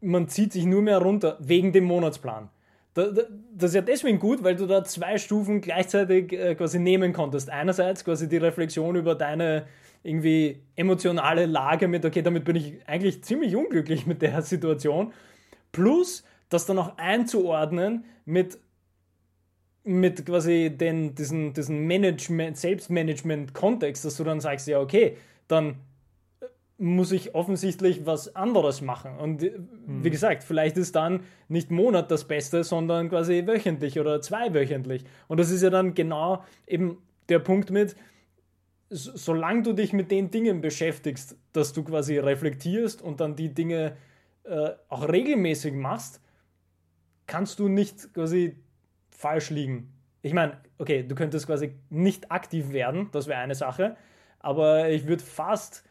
man 0.00 0.28
zieht 0.28 0.52
sich 0.52 0.64
nur 0.64 0.82
mehr 0.82 0.98
runter 0.98 1.36
wegen 1.40 1.72
dem 1.72 1.84
Monatsplan. 1.84 2.48
Das 2.94 3.70
ist 3.70 3.74
ja 3.74 3.80
deswegen 3.80 4.18
gut, 4.18 4.42
weil 4.42 4.56
du 4.56 4.66
da 4.66 4.82
zwei 4.82 5.18
Stufen 5.18 5.60
gleichzeitig 5.60 6.32
äh, 6.32 6.56
quasi 6.56 6.80
nehmen 6.80 7.12
konntest. 7.12 7.48
Einerseits 7.48 8.04
quasi 8.04 8.28
die 8.28 8.38
Reflexion 8.38 8.96
über 8.96 9.14
deine 9.14 9.66
irgendwie 10.02 10.62
emotionale 10.74 11.46
Lage 11.46 11.86
mit, 11.86 12.04
okay, 12.04 12.22
damit 12.22 12.44
bin 12.44 12.56
ich 12.56 12.80
eigentlich 12.88 13.22
ziemlich 13.22 13.54
unglücklich 13.54 14.06
mit 14.06 14.22
der 14.22 14.42
Situation. 14.42 15.12
Plus 15.70 16.24
das 16.48 16.66
dann 16.66 16.78
auch 16.78 16.96
einzuordnen 16.96 18.04
mit, 18.24 18.58
mit 19.84 20.26
quasi 20.26 20.70
den, 20.70 21.14
diesen, 21.14 21.52
diesen 21.52 21.86
Management, 21.86 22.56
Selbstmanagement-Kontext, 22.56 24.04
dass 24.04 24.16
du 24.16 24.24
dann 24.24 24.40
sagst, 24.40 24.66
ja, 24.66 24.80
okay, 24.80 25.16
dann 25.46 25.76
muss 26.78 27.10
ich 27.10 27.34
offensichtlich 27.34 28.06
was 28.06 28.36
anderes 28.36 28.80
machen. 28.80 29.16
Und 29.18 29.42
äh, 29.42 29.52
wie 29.86 30.08
mhm. 30.08 30.10
gesagt, 30.10 30.44
vielleicht 30.44 30.76
ist 30.76 30.94
dann 30.94 31.24
nicht 31.48 31.70
Monat 31.70 32.10
das 32.10 32.26
Beste, 32.26 32.62
sondern 32.62 33.08
quasi 33.08 33.46
wöchentlich 33.46 33.98
oder 33.98 34.22
zweiwöchentlich. 34.22 35.04
Und 35.26 35.38
das 35.38 35.50
ist 35.50 35.62
ja 35.62 35.70
dann 35.70 35.94
genau 35.94 36.44
eben 36.66 36.98
der 37.28 37.40
Punkt 37.40 37.70
mit, 37.70 37.96
solange 38.90 39.62
du 39.62 39.72
dich 39.72 39.92
mit 39.92 40.10
den 40.10 40.30
Dingen 40.30 40.60
beschäftigst, 40.60 41.36
dass 41.52 41.72
du 41.72 41.82
quasi 41.82 42.16
reflektierst 42.18 43.02
und 43.02 43.20
dann 43.20 43.34
die 43.36 43.52
Dinge 43.52 43.96
äh, 44.44 44.70
auch 44.88 45.08
regelmäßig 45.08 45.74
machst, 45.74 46.22
kannst 47.26 47.58
du 47.58 47.68
nicht 47.68 48.14
quasi 48.14 48.56
falsch 49.10 49.50
liegen. 49.50 49.92
Ich 50.22 50.32
meine, 50.32 50.58
okay, 50.78 51.02
du 51.02 51.14
könntest 51.14 51.46
quasi 51.46 51.74
nicht 51.90 52.30
aktiv 52.30 52.72
werden, 52.72 53.08
das 53.12 53.26
wäre 53.26 53.40
eine 53.40 53.54
Sache, 53.54 53.96
aber 54.38 54.88
ich 54.90 55.06
würde 55.06 55.22
fast 55.22 55.84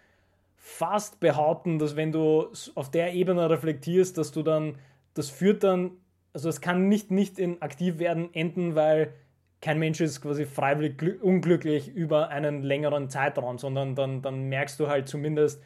fast 0.57 1.19
behaupten, 1.19 1.79
dass 1.79 1.95
wenn 1.95 2.11
du 2.11 2.47
auf 2.75 2.91
der 2.91 3.13
Ebene 3.13 3.49
reflektierst, 3.49 4.17
dass 4.17 4.31
du 4.31 4.43
dann, 4.43 4.75
das 5.13 5.29
führt 5.29 5.63
dann, 5.63 5.91
also 6.33 6.49
es 6.49 6.61
kann 6.61 6.89
nicht, 6.89 7.11
nicht 7.11 7.39
in 7.39 7.61
aktiv 7.61 7.99
werden 7.99 8.33
enden, 8.33 8.75
weil 8.75 9.13
kein 9.61 9.79
Mensch 9.79 10.01
ist 10.01 10.21
quasi 10.21 10.45
freiwillig 10.45 11.21
unglücklich 11.21 11.87
über 11.95 12.29
einen 12.29 12.63
längeren 12.63 13.09
Zeitraum, 13.09 13.57
sondern 13.57 13.95
dann, 13.95 14.21
dann 14.21 14.49
merkst 14.49 14.79
du 14.79 14.87
halt 14.87 15.07
zumindest, 15.07 15.61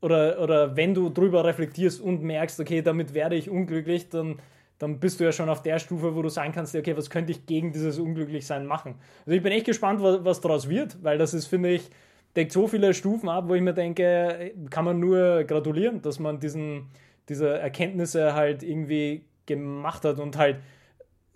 oder, 0.00 0.40
oder 0.40 0.76
wenn 0.76 0.94
du 0.94 1.10
drüber 1.10 1.44
reflektierst 1.44 2.00
und 2.00 2.22
merkst, 2.22 2.60
okay, 2.60 2.82
damit 2.82 3.14
werde 3.14 3.36
ich 3.36 3.50
unglücklich, 3.50 4.08
dann, 4.08 4.38
dann 4.78 4.98
bist 4.98 5.20
du 5.20 5.24
ja 5.24 5.32
schon 5.32 5.48
auf 5.48 5.62
der 5.62 5.78
Stufe, 5.78 6.14
wo 6.14 6.22
du 6.22 6.28
sagen 6.28 6.52
kannst, 6.52 6.74
okay, 6.74 6.96
was 6.96 7.10
könnte 7.10 7.32
ich 7.32 7.46
gegen 7.46 7.72
dieses 7.72 7.98
Unglücklichsein 7.98 8.66
machen? 8.66 8.94
Also 9.26 9.36
ich 9.36 9.42
bin 9.42 9.52
echt 9.52 9.66
gespannt, 9.66 10.02
was, 10.02 10.24
was 10.24 10.40
daraus 10.40 10.68
wird, 10.68 11.02
weil 11.02 11.18
das 11.18 11.34
ist, 11.34 11.46
finde 11.46 11.70
ich, 11.70 11.90
deckt 12.36 12.52
so 12.52 12.66
viele 12.66 12.94
Stufen 12.94 13.28
ab, 13.28 13.48
wo 13.48 13.54
ich 13.54 13.62
mir 13.62 13.74
denke, 13.74 14.52
kann 14.70 14.84
man 14.84 15.00
nur 15.00 15.44
gratulieren, 15.44 16.02
dass 16.02 16.18
man 16.18 16.38
diesen, 16.38 16.88
diese 17.28 17.58
Erkenntnisse 17.58 18.34
halt 18.34 18.62
irgendwie 18.62 19.24
gemacht 19.46 20.04
hat 20.04 20.18
und 20.18 20.36
halt 20.36 20.58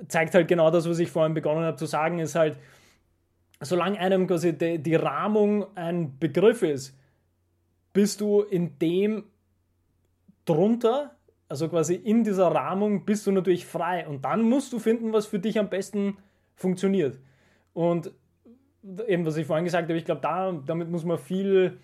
zeigt 0.09 0.35
halt 0.35 0.49
genau 0.49 0.71
das, 0.71 0.89
was 0.89 0.99
ich 0.99 1.11
vorhin 1.11 1.35
begonnen 1.35 1.65
habe 1.65 1.77
zu 1.77 1.87
sagen, 1.87 2.19
ist 2.19 2.35
halt, 2.35 2.59
solange 3.61 3.99
einem 3.99 4.27
quasi 4.27 4.57
die, 4.57 4.79
die 4.79 4.95
Rahmung 4.95 5.67
ein 5.77 6.19
Begriff 6.19 6.63
ist, 6.63 6.97
bist 7.93 8.21
du 8.21 8.43
in 8.43 8.79
dem 8.79 9.25
drunter, 10.45 11.17
also 11.49 11.69
quasi 11.69 11.95
in 11.95 12.25
dieser 12.25 12.49
Rahmung 12.49 13.05
bist 13.05 13.27
du 13.27 13.33
natürlich 13.33 13.67
frei 13.67 14.07
und 14.07 14.25
dann 14.25 14.43
musst 14.43 14.73
du 14.73 14.79
finden, 14.79 15.13
was 15.13 15.27
für 15.27 15.39
dich 15.39 15.59
am 15.59 15.71
besten 15.71 16.19
funktioniert. 16.57 17.19
Und 17.73 18.13
eben, 19.07 19.25
was 19.27 19.37
ich 19.37 19.47
vorhin 19.47 19.65
gesagt 19.65 19.89
habe, 19.89 19.99
ich 19.99 20.05
glaube, 20.05 20.21
da, 20.21 20.53
damit 20.67 20.91
muss 20.91 21.05
man 21.05 21.19
viel, 21.19 21.79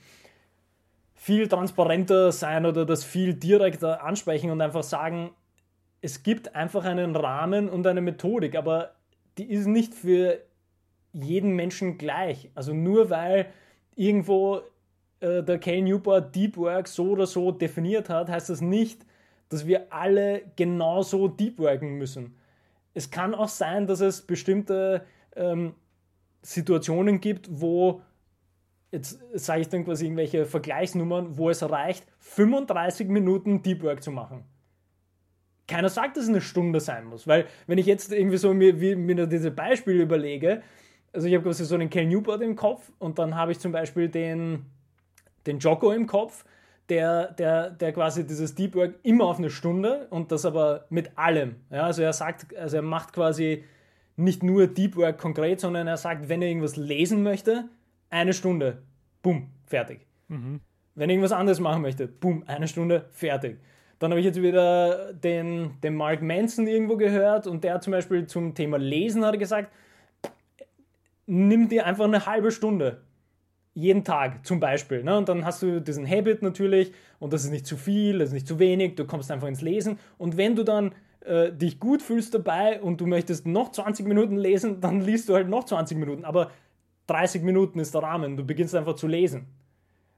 viel 1.14 1.48
transparenter 1.48 2.32
sein 2.32 2.66
oder 2.66 2.84
das 2.84 3.04
viel 3.04 3.34
direkter 3.34 4.04
ansprechen 4.04 4.50
und 4.50 4.60
einfach 4.60 4.82
sagen, 4.82 5.30
es 6.02 6.22
gibt 6.22 6.54
einfach 6.54 6.84
einen 6.84 7.14
Rahmen 7.16 7.68
und 7.68 7.86
eine 7.86 8.00
Methodik, 8.00 8.56
aber 8.56 8.92
die 9.38 9.50
ist 9.50 9.66
nicht 9.66 9.94
für 9.94 10.38
jeden 11.12 11.54
Menschen 11.56 11.98
gleich. 11.98 12.50
Also 12.54 12.72
nur 12.72 13.10
weil 13.10 13.46
irgendwo 13.96 14.62
äh, 15.20 15.42
der 15.42 15.58
Cal 15.58 15.82
Newport 15.82 16.34
Deep 16.34 16.56
Work 16.56 16.88
so 16.88 17.10
oder 17.10 17.26
so 17.26 17.50
definiert 17.50 18.08
hat, 18.08 18.28
heißt 18.28 18.50
das 18.50 18.60
nicht, 18.60 19.04
dass 19.48 19.66
wir 19.66 19.92
alle 19.92 20.42
genauso 20.56 21.28
Deep 21.28 21.58
Worken 21.58 21.98
müssen. 21.98 22.36
Es 22.94 23.10
kann 23.10 23.34
auch 23.34 23.48
sein, 23.48 23.86
dass 23.86 24.00
es 24.00 24.22
bestimmte 24.22 25.04
ähm, 25.36 25.74
Situationen 26.42 27.20
gibt, 27.20 27.48
wo, 27.50 28.02
jetzt 28.90 29.20
sage 29.34 29.62
ich 29.62 29.68
dann 29.68 29.84
quasi 29.84 30.06
irgendwelche 30.06 30.46
Vergleichsnummern, 30.46 31.36
wo 31.36 31.50
es 31.50 31.68
reicht, 31.68 32.06
35 32.18 33.08
Minuten 33.08 33.62
Deep 33.62 33.82
Work 33.82 34.02
zu 34.02 34.10
machen. 34.10 34.44
Keiner 35.66 35.88
sagt, 35.88 36.16
dass 36.16 36.24
es 36.24 36.30
eine 36.30 36.40
Stunde 36.40 36.80
sein 36.80 37.04
muss, 37.04 37.26
weil 37.26 37.46
wenn 37.66 37.78
ich 37.78 37.86
jetzt 37.86 38.12
irgendwie 38.12 38.38
so 38.38 38.52
mir, 38.52 38.74
mir 38.96 39.26
diese 39.26 39.50
Beispiele 39.50 40.02
überlege, 40.02 40.62
also 41.12 41.26
ich 41.26 41.34
habe 41.34 41.44
quasi 41.44 41.64
so 41.64 41.74
einen 41.74 41.90
Cal 41.90 42.06
Newport 42.06 42.42
im 42.42 42.56
Kopf 42.56 42.90
und 42.98 43.18
dann 43.18 43.34
habe 43.34 43.52
ich 43.52 43.60
zum 43.60 43.72
Beispiel 43.72 44.08
den, 44.08 44.66
den 45.46 45.58
Jocko 45.58 45.92
im 45.92 46.06
Kopf, 46.06 46.44
der, 46.88 47.32
der, 47.32 47.70
der 47.70 47.92
quasi 47.92 48.26
dieses 48.26 48.54
Deep 48.54 48.74
Work 48.74 48.96
immer 49.04 49.24
auf 49.24 49.38
eine 49.38 49.50
Stunde 49.50 50.08
und 50.10 50.32
das 50.32 50.44
aber 50.44 50.86
mit 50.90 51.16
allem. 51.16 51.56
Ja, 51.70 51.84
also 51.84 52.02
er 52.02 52.12
sagt, 52.12 52.56
also 52.56 52.76
er 52.76 52.82
macht 52.82 53.12
quasi 53.12 53.64
nicht 54.20 54.42
nur 54.42 54.66
Deep 54.66 54.96
Work 54.96 55.18
konkret, 55.18 55.60
sondern 55.60 55.86
er 55.86 55.96
sagt, 55.96 56.28
wenn 56.28 56.42
er 56.42 56.48
irgendwas 56.48 56.76
lesen 56.76 57.22
möchte, 57.22 57.68
eine 58.10 58.32
Stunde, 58.32 58.82
bumm, 59.22 59.48
fertig. 59.66 60.06
Mhm. 60.28 60.60
Wenn 60.94 61.10
er 61.10 61.14
irgendwas 61.14 61.32
anderes 61.32 61.60
machen 61.60 61.82
möchte, 61.82 62.06
bumm, 62.06 62.44
eine 62.46 62.68
Stunde, 62.68 63.06
fertig. 63.10 63.58
Dann 63.98 64.10
habe 64.10 64.20
ich 64.20 64.26
jetzt 64.26 64.40
wieder 64.40 65.12
den, 65.12 65.72
den 65.82 65.94
Mark 65.94 66.22
Manson 66.22 66.66
irgendwo 66.66 66.96
gehört 66.96 67.46
und 67.46 67.64
der 67.64 67.80
zum 67.80 67.90
Beispiel 67.92 68.26
zum 68.26 68.54
Thema 68.54 68.78
Lesen 68.78 69.24
hat 69.24 69.38
gesagt, 69.38 69.70
nimm 71.26 71.68
dir 71.68 71.86
einfach 71.86 72.06
eine 72.06 72.26
halbe 72.26 72.50
Stunde. 72.50 73.02
Jeden 73.74 74.02
Tag 74.02 74.44
zum 74.44 74.58
Beispiel. 74.58 75.04
Ne? 75.04 75.16
Und 75.16 75.28
dann 75.28 75.44
hast 75.44 75.62
du 75.62 75.80
diesen 75.80 76.08
Habit 76.08 76.42
natürlich 76.42 76.92
und 77.18 77.32
das 77.32 77.44
ist 77.44 77.50
nicht 77.50 77.66
zu 77.66 77.76
viel, 77.76 78.18
das 78.18 78.28
ist 78.28 78.34
nicht 78.34 78.48
zu 78.48 78.58
wenig, 78.58 78.96
du 78.96 79.04
kommst 79.04 79.30
einfach 79.30 79.48
ins 79.48 79.60
Lesen. 79.60 79.98
Und 80.18 80.36
wenn 80.36 80.56
du 80.56 80.64
dann 80.64 80.92
äh, 81.20 81.52
dich 81.52 81.80
gut 81.80 82.02
fühlst 82.02 82.34
dabei 82.34 82.80
und 82.80 83.00
du 83.00 83.06
möchtest 83.06 83.46
noch 83.46 83.72
20 83.72 84.06
Minuten 84.06 84.36
lesen, 84.36 84.80
dann 84.80 85.00
liest 85.00 85.28
du 85.28 85.34
halt 85.34 85.48
noch 85.48 85.64
20 85.64 85.98
Minuten. 85.98 86.24
Aber 86.24 86.50
30 87.06 87.42
Minuten 87.42 87.78
ist 87.78 87.94
der 87.94 88.02
Rahmen. 88.02 88.36
Du 88.36 88.44
beginnst 88.44 88.74
einfach 88.74 88.94
zu 88.94 89.06
lesen. 89.06 89.46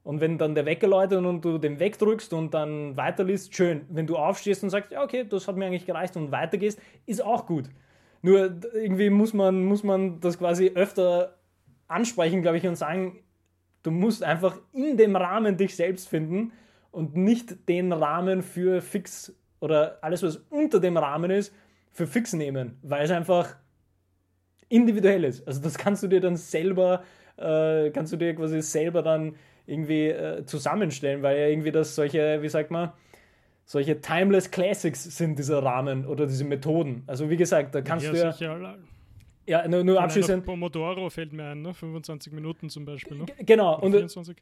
Und 0.05 0.21
wenn 0.21 0.37
dann 0.37 0.55
der 0.55 0.67
Wecker 0.67 0.89
läutet 0.89 1.25
und 1.25 1.45
du 1.45 1.59
den 1.59 1.79
wegdrückst 1.79 2.33
und 2.33 2.55
dann 2.55 2.97
weiterliest, 2.97 3.55
schön. 3.55 3.83
Wenn 3.89 4.07
du 4.07 4.17
aufstehst 4.17 4.63
und 4.63 4.71
sagst, 4.71 4.91
ja, 4.91 5.03
okay, 5.03 5.25
das 5.29 5.47
hat 5.47 5.57
mir 5.57 5.67
eigentlich 5.67 5.87
gereicht 5.87 6.17
und 6.17 6.33
weitergehst, 6.33 6.81
ist 7.07 7.23
auch 7.23 7.47
gut. 7.47 7.69
Nur 8.21 8.57
irgendwie 8.75 9.11
muss 9.11 9.33
man, 9.33 9.65
muss 9.65 9.83
man 9.85 10.21
das 10.21 10.39
quasi 10.39 10.73
öfter 10.75 11.37
ansprechen, 11.89 12.43
glaube 12.43 12.59
ich, 12.59 12.67
und 12.67 12.77
sagen, 12.77 13.21
du 13.83 13.91
musst 13.91 14.23
einfach 14.23 14.59
in 14.73 14.97
dem 14.97 15.17
Rahmen 15.17 15.57
dich 15.57 15.77
selbst 15.77 16.09
finden 16.09 16.53
und 16.91 17.17
nicht 17.17 17.69
den 17.69 17.93
Rahmen 17.93 18.43
für 18.43 18.81
fix 18.81 19.35
oder 19.63 19.99
alles, 20.03 20.23
was 20.23 20.37
unter 20.51 20.81
dem 20.81 20.97
Rahmen 20.97 21.31
ist, 21.31 21.55
für 21.93 22.07
fix 22.07 22.33
nehmen, 22.33 22.79
weil 22.83 23.05
es 23.05 23.11
einfach 23.11 23.57
individuell 24.69 25.25
ist. 25.25 25.47
Also 25.47 25.61
das 25.61 25.79
kannst 25.79 26.03
du 26.03 26.09
dir 26.09 26.21
dann 26.21 26.37
selber, 26.37 27.05
äh, 27.37 27.91
kannst 27.91 28.13
du 28.13 28.17
dir 28.17 28.35
quasi 28.35 28.61
selber 28.61 29.03
dann 29.03 29.37
irgendwie 29.67 30.09
äh, 30.09 30.45
zusammenstellen, 30.45 31.23
weil 31.23 31.39
ja 31.39 31.47
irgendwie 31.47 31.71
das 31.71 31.95
solche, 31.95 32.43
wie 32.43 32.49
sagt 32.49 32.71
man, 32.71 32.93
solche 33.65 34.01
timeless 34.01 34.51
Classics 34.51 35.05
sind 35.05 35.39
dieser 35.39 35.63
Rahmen 35.63 36.07
oder 36.07 36.27
diese 36.27 36.45
Methoden. 36.45 37.05
Also 37.07 37.31
wie 37.31 37.37
gesagt, 37.37 37.75
da 37.75 37.83
kannst 37.83 38.07
ja, 38.07 38.13
du 38.13 38.19
ja... 38.19 38.33
Sicher. 38.33 38.79
Ja, 39.45 39.67
nur, 39.67 39.83
nur 39.83 40.01
abschließend. 40.01 40.45
Pomodoro 40.45 41.11
fällt 41.11 41.33
mir 41.33 41.47
ein, 41.47 41.63
ne? 41.63 41.75
25 41.75 42.33
Minuten 42.33 42.69
zum 42.69 42.85
Beispiel. 42.85 43.19
Ne? 43.19 43.27
Genau, 43.41 43.79
und 43.81 43.91
24. 43.91 44.37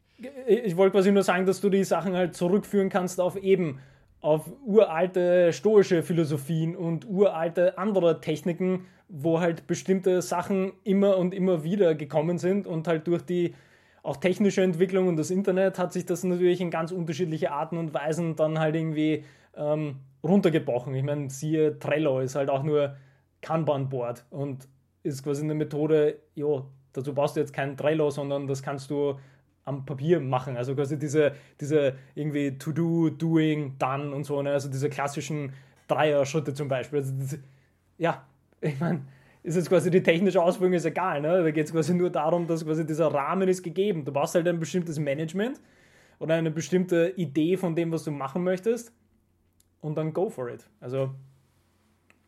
ich 0.47 0.77
wollte 0.77 0.91
quasi 0.93 1.11
nur 1.11 1.23
sagen, 1.23 1.47
dass 1.47 1.59
du 1.59 1.69
die 1.69 1.83
Sachen 1.83 2.15
halt 2.15 2.35
zurückführen 2.35 2.89
kannst 2.89 3.19
auf 3.19 3.35
eben 3.35 3.79
auf 4.21 4.51
uralte 4.65 5.51
stoische 5.51 6.03
Philosophien 6.03 6.75
und 6.75 7.07
uralte 7.07 7.77
andere 7.77 8.21
Techniken, 8.21 8.85
wo 9.09 9.39
halt 9.39 9.67
bestimmte 9.67 10.21
Sachen 10.21 10.73
immer 10.83 11.17
und 11.17 11.33
immer 11.33 11.63
wieder 11.63 11.95
gekommen 11.95 12.37
sind 12.37 12.67
und 12.67 12.87
halt 12.87 13.07
durch 13.07 13.23
die 13.23 13.55
auch 14.03 14.17
technische 14.17 14.61
Entwicklung 14.61 15.07
und 15.07 15.17
das 15.17 15.29
Internet 15.29 15.77
hat 15.77 15.93
sich 15.93 16.05
das 16.05 16.23
natürlich 16.23 16.61
in 16.61 16.71
ganz 16.71 16.91
unterschiedliche 16.91 17.51
Arten 17.51 17.77
und 17.77 17.93
Weisen 17.93 18.35
dann 18.35 18.59
halt 18.59 18.75
irgendwie 18.75 19.25
ähm, 19.55 19.97
runtergebrochen. 20.23 20.95
Ich 20.95 21.03
meine, 21.03 21.29
siehe 21.29 21.77
Trello 21.77 22.19
ist 22.19 22.35
halt 22.35 22.49
auch 22.49 22.63
nur 22.63 22.95
Kanban-Board 23.41 24.25
und 24.29 24.67
ist 25.03 25.23
quasi 25.23 25.43
eine 25.43 25.55
Methode, 25.55 26.19
jo, 26.35 26.65
dazu 26.93 27.13
brauchst 27.13 27.35
du 27.35 27.41
jetzt 27.41 27.53
kein 27.53 27.77
Trello, 27.77 28.09
sondern 28.09 28.47
das 28.47 28.63
kannst 28.63 28.89
du 28.89 29.19
am 29.65 29.85
Papier 29.85 30.19
machen. 30.19 30.57
Also 30.57 30.75
quasi 30.75 30.97
diese, 30.97 31.33
diese 31.59 31.95
irgendwie 32.15 32.57
To-Do, 32.57 33.09
Doing, 33.09 33.77
Done 33.77 34.13
und 34.13 34.23
so, 34.23 34.41
ne? 34.41 34.51
also 34.51 34.69
diese 34.69 34.89
klassischen 34.89 35.53
Dreier-Schritte 35.87 36.53
zum 36.53 36.67
Beispiel. 36.67 36.99
Also 36.99 37.13
diese, 37.13 37.39
ja, 37.97 38.25
ich 38.61 38.79
meine, 38.79 39.01
ist 39.43 39.55
jetzt 39.55 39.69
quasi 39.69 39.89
die 39.89 40.03
technische 40.03 40.41
Ausführung 40.41 40.73
ist 40.73 40.85
egal. 40.85 41.21
Ne? 41.21 41.43
Da 41.43 41.51
geht 41.51 41.65
es 41.65 41.71
quasi 41.71 41.93
nur 41.93 42.09
darum, 42.09 42.47
dass 42.47 42.65
quasi 42.65 42.85
dieser 42.85 43.07
Rahmen 43.07 43.47
ist 43.47 43.63
gegeben. 43.63 44.05
Du 44.05 44.11
brauchst 44.11 44.35
halt 44.35 44.47
ein 44.47 44.59
bestimmtes 44.59 44.99
Management 44.99 45.59
oder 46.19 46.35
eine 46.35 46.51
bestimmte 46.51 47.13
Idee 47.15 47.57
von 47.57 47.75
dem, 47.75 47.91
was 47.91 48.03
du 48.03 48.11
machen 48.11 48.43
möchtest 48.43 48.93
und 49.79 49.97
dann 49.97 50.13
go 50.13 50.29
for 50.29 50.49
it. 50.49 50.67
Also 50.79 51.11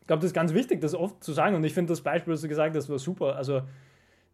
ich 0.00 0.06
glaube, 0.06 0.20
das 0.20 0.30
ist 0.30 0.34
ganz 0.34 0.52
wichtig, 0.52 0.80
das 0.80 0.94
oft 0.94 1.22
zu 1.22 1.32
sagen 1.32 1.54
und 1.54 1.64
ich 1.64 1.72
finde 1.72 1.92
das 1.92 2.00
Beispiel, 2.00 2.34
was 2.34 2.42
du 2.42 2.48
gesagt 2.48 2.76
hast, 2.76 2.90
war 2.90 2.98
super. 2.98 3.36
Also 3.36 3.62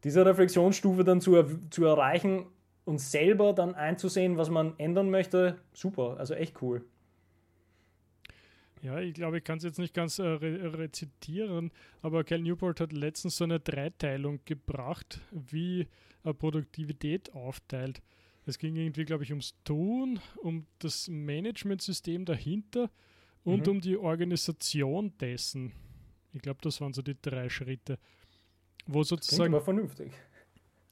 diese 0.03 0.25
Reflexionsstufe 0.25 1.05
dann 1.05 1.21
zu, 1.21 1.45
zu 1.69 1.85
erreichen 1.85 2.47
und 2.85 2.99
selber 2.99 3.53
dann 3.53 3.75
einzusehen, 3.75 4.37
was 4.37 4.51
man 4.51 4.79
ändern 4.79 5.11
möchte, 5.11 5.59
super, 5.73 6.17
also 6.19 6.35
echt 6.35 6.61
cool. 6.63 6.85
Ja, 8.83 8.99
ich 8.99 9.13
glaube, 9.13 9.39
ich 9.39 9.45
kann 9.45 9.59
es 9.59 9.65
jetzt 9.65 9.79
nicht 9.79 9.93
ganz 9.93 10.19
äh, 10.19 10.23
re 10.23 10.79
rezitieren, 10.79 11.71
aber 12.01 12.25
Cal 12.25 12.41
Newport 12.41 12.81
hat 12.81 12.93
letztens 12.93 13.37
so 13.37 13.45
eine 13.45 13.61
Dreiteilung 13.61 14.41
gebracht, 14.47 15.21
wie 15.31 15.87
er 16.25 16.33
Produktivität 16.33 17.35
aufteilt. 17.35 18.01
Es 18.47 18.59
ging 18.59 18.77
irgendwie, 18.77 19.05
glaube 19.05 19.25
ich, 19.25 19.31
ums 19.31 19.55
Tun, 19.65 20.19
um 20.37 20.67
das 20.79 21.09
Managementsystem 21.09 22.25
dahinter 22.25 22.91
und 23.45 23.67
mhm. 23.67 23.73
um 23.73 23.81
die 23.83 23.99
Organisation 23.99 25.17
dessen. 25.19 25.73
Ich 26.33 26.41
glaube, 26.41 26.61
das 26.63 26.81
waren 26.81 26.95
so 26.95 27.03
die 27.03 27.21
drei 27.21 27.51
Schritte. 27.51 27.99
Wo 28.87 29.03
sozusagen. 29.03 29.51
Klingt 29.51 29.65
vernünftig. 29.65 30.13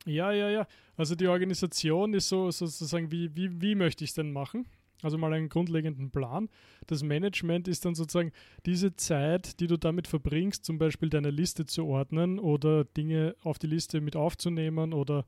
Ja, 0.09 0.33
ja, 0.33 0.49
ja. 0.49 0.67
Also 0.97 1.15
die 1.15 1.27
Organisation 1.27 2.15
ist 2.15 2.29
so 2.29 2.51
sozusagen, 2.51 3.13
wie, 3.13 3.35
wie, 3.37 3.61
wie 3.61 3.75
möchte 3.75 4.05
ich 4.05 4.11
es 4.11 4.15
denn 4.15 4.33
machen? 4.33 4.67
Also 5.03 5.19
mal 5.19 5.33
einen 5.33 5.49
grundlegenden 5.49 6.11
Plan. 6.11 6.49
Das 6.87 7.03
Management 7.03 7.69
ist 7.69 7.85
dann 7.85 7.95
sozusagen 7.95 8.33
diese 8.67 8.97
Zeit, 8.97 9.61
die 9.61 9.67
du 9.67 9.77
damit 9.77 10.09
verbringst, 10.09 10.65
zum 10.65 10.79
Beispiel 10.79 11.11
deine 11.11 11.31
Liste 11.31 11.67
zu 11.67 11.85
ordnen 11.87 12.39
oder 12.39 12.85
Dinge 12.85 13.37
auf 13.43 13.59
die 13.59 13.69
Liste 13.69 14.01
mit 14.01 14.17
aufzunehmen 14.17 14.93
oder 14.93 15.25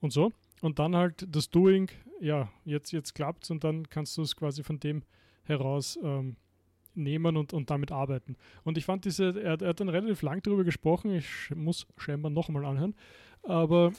und 0.00 0.12
so. 0.12 0.30
Und 0.60 0.78
dann 0.78 0.94
halt 0.94 1.26
das 1.28 1.50
Doing, 1.50 1.90
ja, 2.20 2.50
jetzt, 2.64 2.92
jetzt 2.92 3.14
klappt 3.14 3.44
es 3.44 3.50
und 3.50 3.64
dann 3.64 3.88
kannst 3.88 4.16
du 4.18 4.22
es 4.22 4.36
quasi 4.36 4.62
von 4.62 4.78
dem 4.78 5.02
heraus 5.44 5.98
ähm, 6.02 6.36
nehmen 6.94 7.36
und, 7.36 7.52
und 7.52 7.70
damit 7.70 7.90
arbeiten. 7.92 8.36
Und 8.62 8.76
ich 8.76 8.84
fand 8.84 9.04
diese, 9.04 9.40
er, 9.40 9.60
er 9.60 9.68
hat 9.68 9.80
dann 9.80 9.88
relativ 9.88 10.22
lang 10.22 10.42
darüber 10.42 10.64
gesprochen, 10.64 11.14
ich 11.14 11.50
muss 11.54 11.86
scheinbar 11.96 12.30
nochmal 12.30 12.64
anhören, 12.64 12.94
aber 13.42 13.92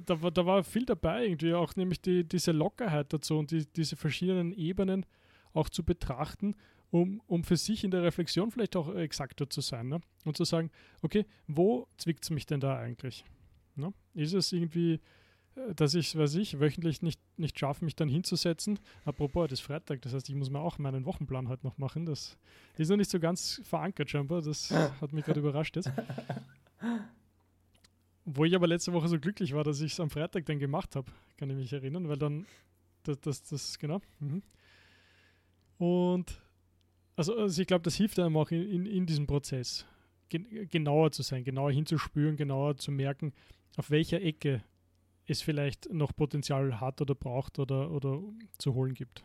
da 0.00 0.22
war, 0.22 0.30
da 0.30 0.46
war 0.46 0.64
viel 0.64 0.84
dabei 0.84 1.24
irgendwie, 1.24 1.54
auch 1.54 1.76
nämlich 1.76 2.00
die, 2.00 2.24
diese 2.24 2.52
Lockerheit 2.52 3.12
dazu 3.12 3.38
und 3.38 3.50
die, 3.50 3.66
diese 3.66 3.96
verschiedenen 3.96 4.52
Ebenen 4.52 5.06
auch 5.52 5.68
zu 5.68 5.82
betrachten, 5.82 6.54
um, 6.90 7.20
um 7.26 7.44
für 7.44 7.56
sich 7.56 7.84
in 7.84 7.90
der 7.90 8.02
Reflexion 8.02 8.50
vielleicht 8.50 8.76
auch 8.76 8.94
exakter 8.94 9.48
zu 9.48 9.60
sein 9.60 9.88
ne? 9.88 10.00
und 10.24 10.36
zu 10.36 10.44
sagen, 10.44 10.70
okay, 11.02 11.26
wo 11.46 11.86
zwickt 11.96 12.24
es 12.24 12.30
mich 12.30 12.46
denn 12.46 12.60
da 12.60 12.78
eigentlich? 12.78 13.24
Ne? 13.76 13.92
Ist 14.14 14.34
es 14.34 14.52
irgendwie, 14.52 15.00
äh, 15.54 15.74
dass 15.74 15.94
ich, 15.94 16.16
weiß 16.16 16.36
ich, 16.36 16.60
wöchentlich 16.60 17.02
nicht, 17.02 17.20
nicht 17.36 17.58
schaffe, 17.58 17.84
mich 17.84 17.96
dann 17.96 18.08
hinzusetzen? 18.08 18.78
Apropos, 19.04 19.48
das 19.48 19.60
ist 19.60 19.66
Freitag, 19.66 20.02
das 20.02 20.14
heißt, 20.14 20.28
ich 20.28 20.34
muss 20.34 20.50
mir 20.50 20.60
auch 20.60 20.78
meinen 20.78 21.04
Wochenplan 21.04 21.48
heute 21.48 21.66
noch 21.66 21.78
machen. 21.78 22.06
Das 22.06 22.38
ist 22.76 22.88
noch 22.88 22.96
nicht 22.96 23.10
so 23.10 23.20
ganz 23.20 23.60
verankert 23.64 24.10
scheinbar, 24.10 24.42
das 24.42 24.70
hat 24.70 25.12
mich 25.12 25.24
gerade 25.24 25.40
überrascht 25.40 25.76
jetzt. 25.76 25.90
Wo 28.30 28.44
ich 28.44 28.54
aber 28.54 28.66
letzte 28.66 28.92
Woche 28.92 29.08
so 29.08 29.18
glücklich 29.18 29.54
war, 29.54 29.64
dass 29.64 29.80
ich 29.80 29.92
es 29.92 30.00
am 30.00 30.10
Freitag 30.10 30.44
dann 30.46 30.58
gemacht 30.58 30.96
habe, 30.96 31.10
kann 31.38 31.48
ich 31.48 31.56
mich 31.56 31.72
erinnern, 31.72 32.08
weil 32.08 32.18
dann, 32.18 32.46
das, 33.02 33.20
das, 33.20 33.42
das 33.42 33.78
genau. 33.78 34.00
Mhm. 34.20 34.42
Und 35.78 36.42
also, 37.16 37.36
also 37.36 37.62
ich 37.62 37.66
glaube, 37.66 37.82
das 37.82 37.94
hilft 37.94 38.18
einem 38.18 38.36
auch 38.36 38.50
in, 38.50 38.70
in, 38.70 38.86
in 38.86 39.06
diesem 39.06 39.26
Prozess, 39.26 39.86
gen 40.28 40.68
genauer 40.68 41.10
zu 41.10 41.22
sein, 41.22 41.42
genauer 41.42 41.72
hinzuspüren, 41.72 42.36
genauer 42.36 42.76
zu 42.76 42.92
merken, 42.92 43.32
auf 43.76 43.90
welcher 43.90 44.20
Ecke 44.20 44.62
es 45.26 45.40
vielleicht 45.40 45.92
noch 45.92 46.14
Potenzial 46.14 46.80
hat 46.80 47.00
oder 47.00 47.14
braucht 47.14 47.58
oder, 47.58 47.90
oder 47.90 48.20
zu 48.58 48.74
holen 48.74 48.94
gibt. 48.94 49.22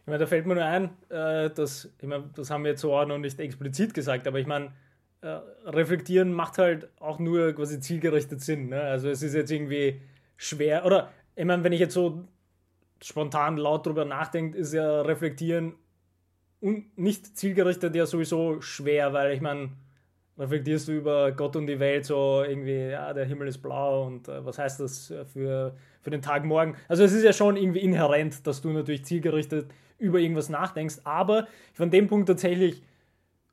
Ich 0.00 0.06
meine, 0.06 0.18
da 0.18 0.26
fällt 0.26 0.46
mir 0.46 0.54
nur 0.54 0.64
ein, 0.64 0.90
äh, 1.10 1.50
dass, 1.50 1.88
ich 2.00 2.08
meine, 2.08 2.30
das 2.34 2.50
haben 2.50 2.64
wir 2.64 2.72
jetzt 2.72 2.80
so 2.80 2.94
auch 2.94 3.06
noch 3.06 3.18
nicht 3.18 3.38
explizit 3.38 3.94
gesagt, 3.94 4.26
aber 4.26 4.40
ich 4.40 4.46
meine, 4.46 4.72
äh, 5.22 5.38
reflektieren 5.66 6.32
macht 6.32 6.58
halt 6.58 6.88
auch 7.00 7.18
nur 7.20 7.52
quasi 7.52 7.78
zielgerichtet 7.78 8.40
Sinn. 8.40 8.68
Ne? 8.70 8.80
Also 8.80 9.08
es 9.08 9.22
ist 9.22 9.34
jetzt 9.34 9.52
irgendwie 9.52 10.00
schwer, 10.36 10.84
oder 10.84 11.10
ich 11.36 11.44
meine, 11.44 11.62
wenn 11.62 11.72
ich 11.72 11.80
jetzt 11.80 11.94
so 11.94 12.24
spontan 13.00 13.56
laut 13.56 13.86
drüber 13.86 14.04
nachdenke, 14.04 14.58
ist 14.58 14.74
ja 14.74 15.02
reflektieren 15.02 15.74
und 16.60 16.98
nicht 16.98 17.36
zielgerichtet 17.36 17.94
ja 17.94 18.04
sowieso 18.04 18.60
schwer, 18.60 19.12
weil 19.12 19.32
ich 19.32 19.40
meine, 19.40 19.70
reflektierst 20.38 20.88
du 20.88 20.92
über 20.92 21.30
Gott 21.30 21.54
und 21.54 21.68
die 21.68 21.78
Welt 21.78 22.04
so 22.04 22.42
irgendwie, 22.46 22.90
ja, 22.90 23.12
der 23.12 23.24
Himmel 23.24 23.46
ist 23.46 23.58
blau 23.58 24.06
und 24.06 24.26
äh, 24.26 24.44
was 24.44 24.58
heißt 24.58 24.80
das 24.80 25.14
für, 25.32 25.76
für 26.00 26.10
den 26.10 26.22
Tag 26.22 26.44
morgen? 26.44 26.74
Also 26.88 27.04
es 27.04 27.12
ist 27.12 27.22
ja 27.22 27.32
schon 27.32 27.56
irgendwie 27.56 27.80
inhärent, 27.80 28.44
dass 28.46 28.60
du 28.60 28.70
natürlich 28.70 29.04
zielgerichtet 29.04 29.70
über 29.98 30.18
irgendwas 30.18 30.48
nachdenkst, 30.48 30.96
aber 31.04 31.46
von 31.74 31.90
dem 31.90 32.08
Punkt 32.08 32.26
tatsächlich 32.26 32.82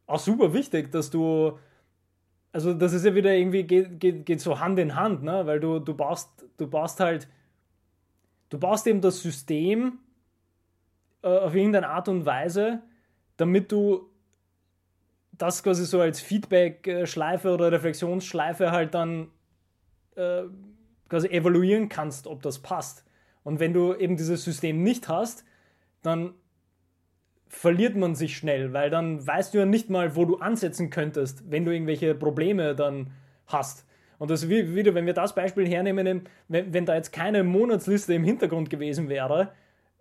auch 0.10 0.20
super 0.20 0.53
wichtig, 0.53 0.91
dass 0.91 1.10
du, 1.10 1.57
also 2.51 2.74
das 2.74 2.93
ist 2.93 3.05
ja 3.05 3.14
wieder 3.14 3.34
irgendwie, 3.34 3.64
geht, 3.64 3.99
geht, 3.99 4.26
geht 4.26 4.41
so 4.41 4.60
Hand 4.60 4.80
in 4.80 4.95
Hand, 4.95 5.24
ne? 5.24 5.45
weil 5.45 5.60
du, 5.60 5.80
du 5.80 5.93
baust, 5.93 6.45
du 6.57 6.68
baust 6.68 6.99
halt, 6.99 7.28
du 8.49 8.60
baust 8.60 8.88
eben 8.88 9.01
das 9.01 9.22
System 9.22 9.99
äh, 11.22 11.28
auf 11.28 11.53
irgendeine 11.53 11.89
Art 11.89 12.07
und 12.07 12.26
Weise, 12.26 12.82
damit 13.38 13.72
du 13.72 14.10
das 15.32 15.64
quasi 15.64 15.86
so 15.86 16.01
als 16.01 16.20
Feedback-Schleife 16.20 17.53
oder 17.53 17.72
Reflexionsschleife 17.72 18.72
halt 18.72 18.93
dann 18.93 19.30
äh, 20.16 20.43
quasi 21.07 21.28
evaluieren 21.28 21.88
kannst, 21.88 22.28
ob 22.28 22.41
das 22.41 22.60
passt. 22.60 23.05
Und 23.43 23.60
wenn 23.60 23.74
du 23.74 23.93
eben 23.93 24.18
dieses 24.18 24.43
System 24.43 24.84
nicht 24.84 25.07
hast, 25.07 25.45
dann 26.01 26.34
verliert 27.50 27.95
man 27.95 28.16
sich 28.16 28.38
schnell, 28.38 28.74
weil 28.74 28.89
dann 28.89 29.26
weißt 29.26 29.54
du 29.54 29.58
ja 29.58 29.66
nicht 29.66 29.89
mal, 29.89 30.16
wo 30.16 30.24
du 30.24 30.38
ansetzen 30.38 30.89
könntest, 30.89 31.52
wenn 31.52 31.66
du 31.66 31.72
irgendwelche 31.72 32.16
Probleme 32.16 32.76
dann 32.76 33.12
hast. 33.47 33.86
Und 34.20 34.30
das 34.30 34.47
wieder, 34.47 34.93
wenn 34.93 35.06
wir 35.06 35.14
das 35.14 35.34
Beispiel 35.34 35.68
hernehmen, 35.68 36.24
wenn, 36.47 36.74
wenn 36.74 36.86
da 36.86 36.95
jetzt 36.95 37.12
keine 37.12 37.43
Monatsliste 37.43 38.14
im 38.14 38.24
Hintergrund 38.24 38.70
gewesen 38.70 39.10
wäre, 39.10 39.52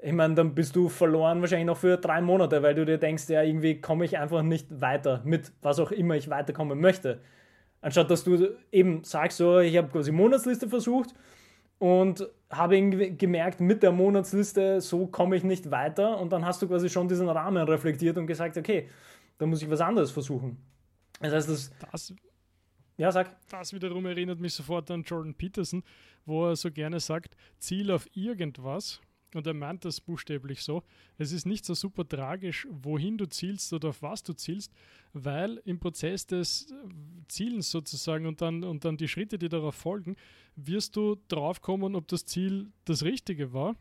ich 0.00 0.12
meine, 0.12 0.34
dann 0.34 0.54
bist 0.54 0.76
du 0.76 0.88
verloren 0.88 1.40
wahrscheinlich 1.40 1.66
noch 1.66 1.78
für 1.78 1.96
drei 1.96 2.20
Monate, 2.20 2.62
weil 2.62 2.74
du 2.74 2.84
dir 2.84 2.98
denkst, 2.98 3.28
ja, 3.28 3.42
irgendwie 3.42 3.80
komme 3.80 4.04
ich 4.04 4.18
einfach 4.18 4.42
nicht 4.42 4.80
weiter 4.80 5.22
mit 5.24 5.50
was 5.62 5.80
auch 5.80 5.90
immer 5.90 6.14
ich 6.14 6.30
weiterkommen 6.30 6.80
möchte. 6.80 7.20
Anstatt 7.80 8.10
dass 8.10 8.24
du 8.24 8.50
eben 8.70 9.02
sagst, 9.04 9.38
so, 9.38 9.58
ich 9.58 9.76
habe 9.76 9.88
quasi 9.88 10.12
Monatsliste 10.12 10.68
versucht 10.68 11.14
und 11.78 12.28
habe 12.50 12.80
gemerkt, 13.12 13.60
mit 13.60 13.82
der 13.82 13.92
Monatsliste, 13.92 14.80
so 14.80 15.06
komme 15.06 15.36
ich 15.36 15.44
nicht 15.44 15.70
weiter. 15.70 16.18
Und 16.18 16.32
dann 16.32 16.44
hast 16.44 16.62
du 16.62 16.68
quasi 16.68 16.88
schon 16.88 17.08
diesen 17.08 17.28
Rahmen 17.28 17.66
reflektiert 17.68 18.16
und 18.16 18.26
gesagt, 18.26 18.56
okay, 18.56 18.88
da 19.36 19.46
muss 19.46 19.62
ich 19.62 19.70
was 19.70 19.80
anderes 19.80 20.10
versuchen. 20.10 20.56
Das 21.20 21.32
heißt, 21.32 21.48
das. 21.48 21.72
das 21.90 22.14
ja, 22.96 23.12
sag. 23.12 23.36
Das 23.48 23.72
wiederum 23.72 24.06
erinnert 24.06 24.40
mich 24.40 24.54
sofort 24.54 24.90
an 24.90 25.02
Jordan 25.02 25.34
Peterson, 25.34 25.84
wo 26.26 26.48
er 26.48 26.56
so 26.56 26.70
gerne 26.70 26.98
sagt: 27.00 27.36
Ziel 27.58 27.92
auf 27.92 28.08
irgendwas 28.14 29.00
und 29.34 29.46
er 29.46 29.54
meint 29.54 29.84
das 29.84 30.00
buchstäblich 30.00 30.62
so. 30.62 30.82
Es 31.18 31.32
ist 31.32 31.46
nicht 31.46 31.64
so 31.64 31.74
super 31.74 32.08
tragisch, 32.08 32.66
wohin 32.70 33.18
du 33.18 33.26
zielst 33.26 33.72
oder 33.72 33.90
auf 33.90 34.02
was 34.02 34.22
du 34.22 34.32
zielst, 34.32 34.72
weil 35.12 35.60
im 35.64 35.78
Prozess 35.78 36.26
des 36.26 36.72
Zielens 37.28 37.70
sozusagen 37.70 38.26
und 38.26 38.40
dann, 38.40 38.64
und 38.64 38.84
dann 38.84 38.96
die 38.96 39.08
Schritte, 39.08 39.38
die 39.38 39.48
darauf 39.48 39.74
folgen, 39.74 40.16
wirst 40.56 40.96
du 40.96 41.16
drauf 41.28 41.60
kommen, 41.60 41.94
ob 41.94 42.08
das 42.08 42.24
Ziel 42.24 42.72
das 42.84 43.02
Richtige 43.02 43.52
war. 43.52 43.76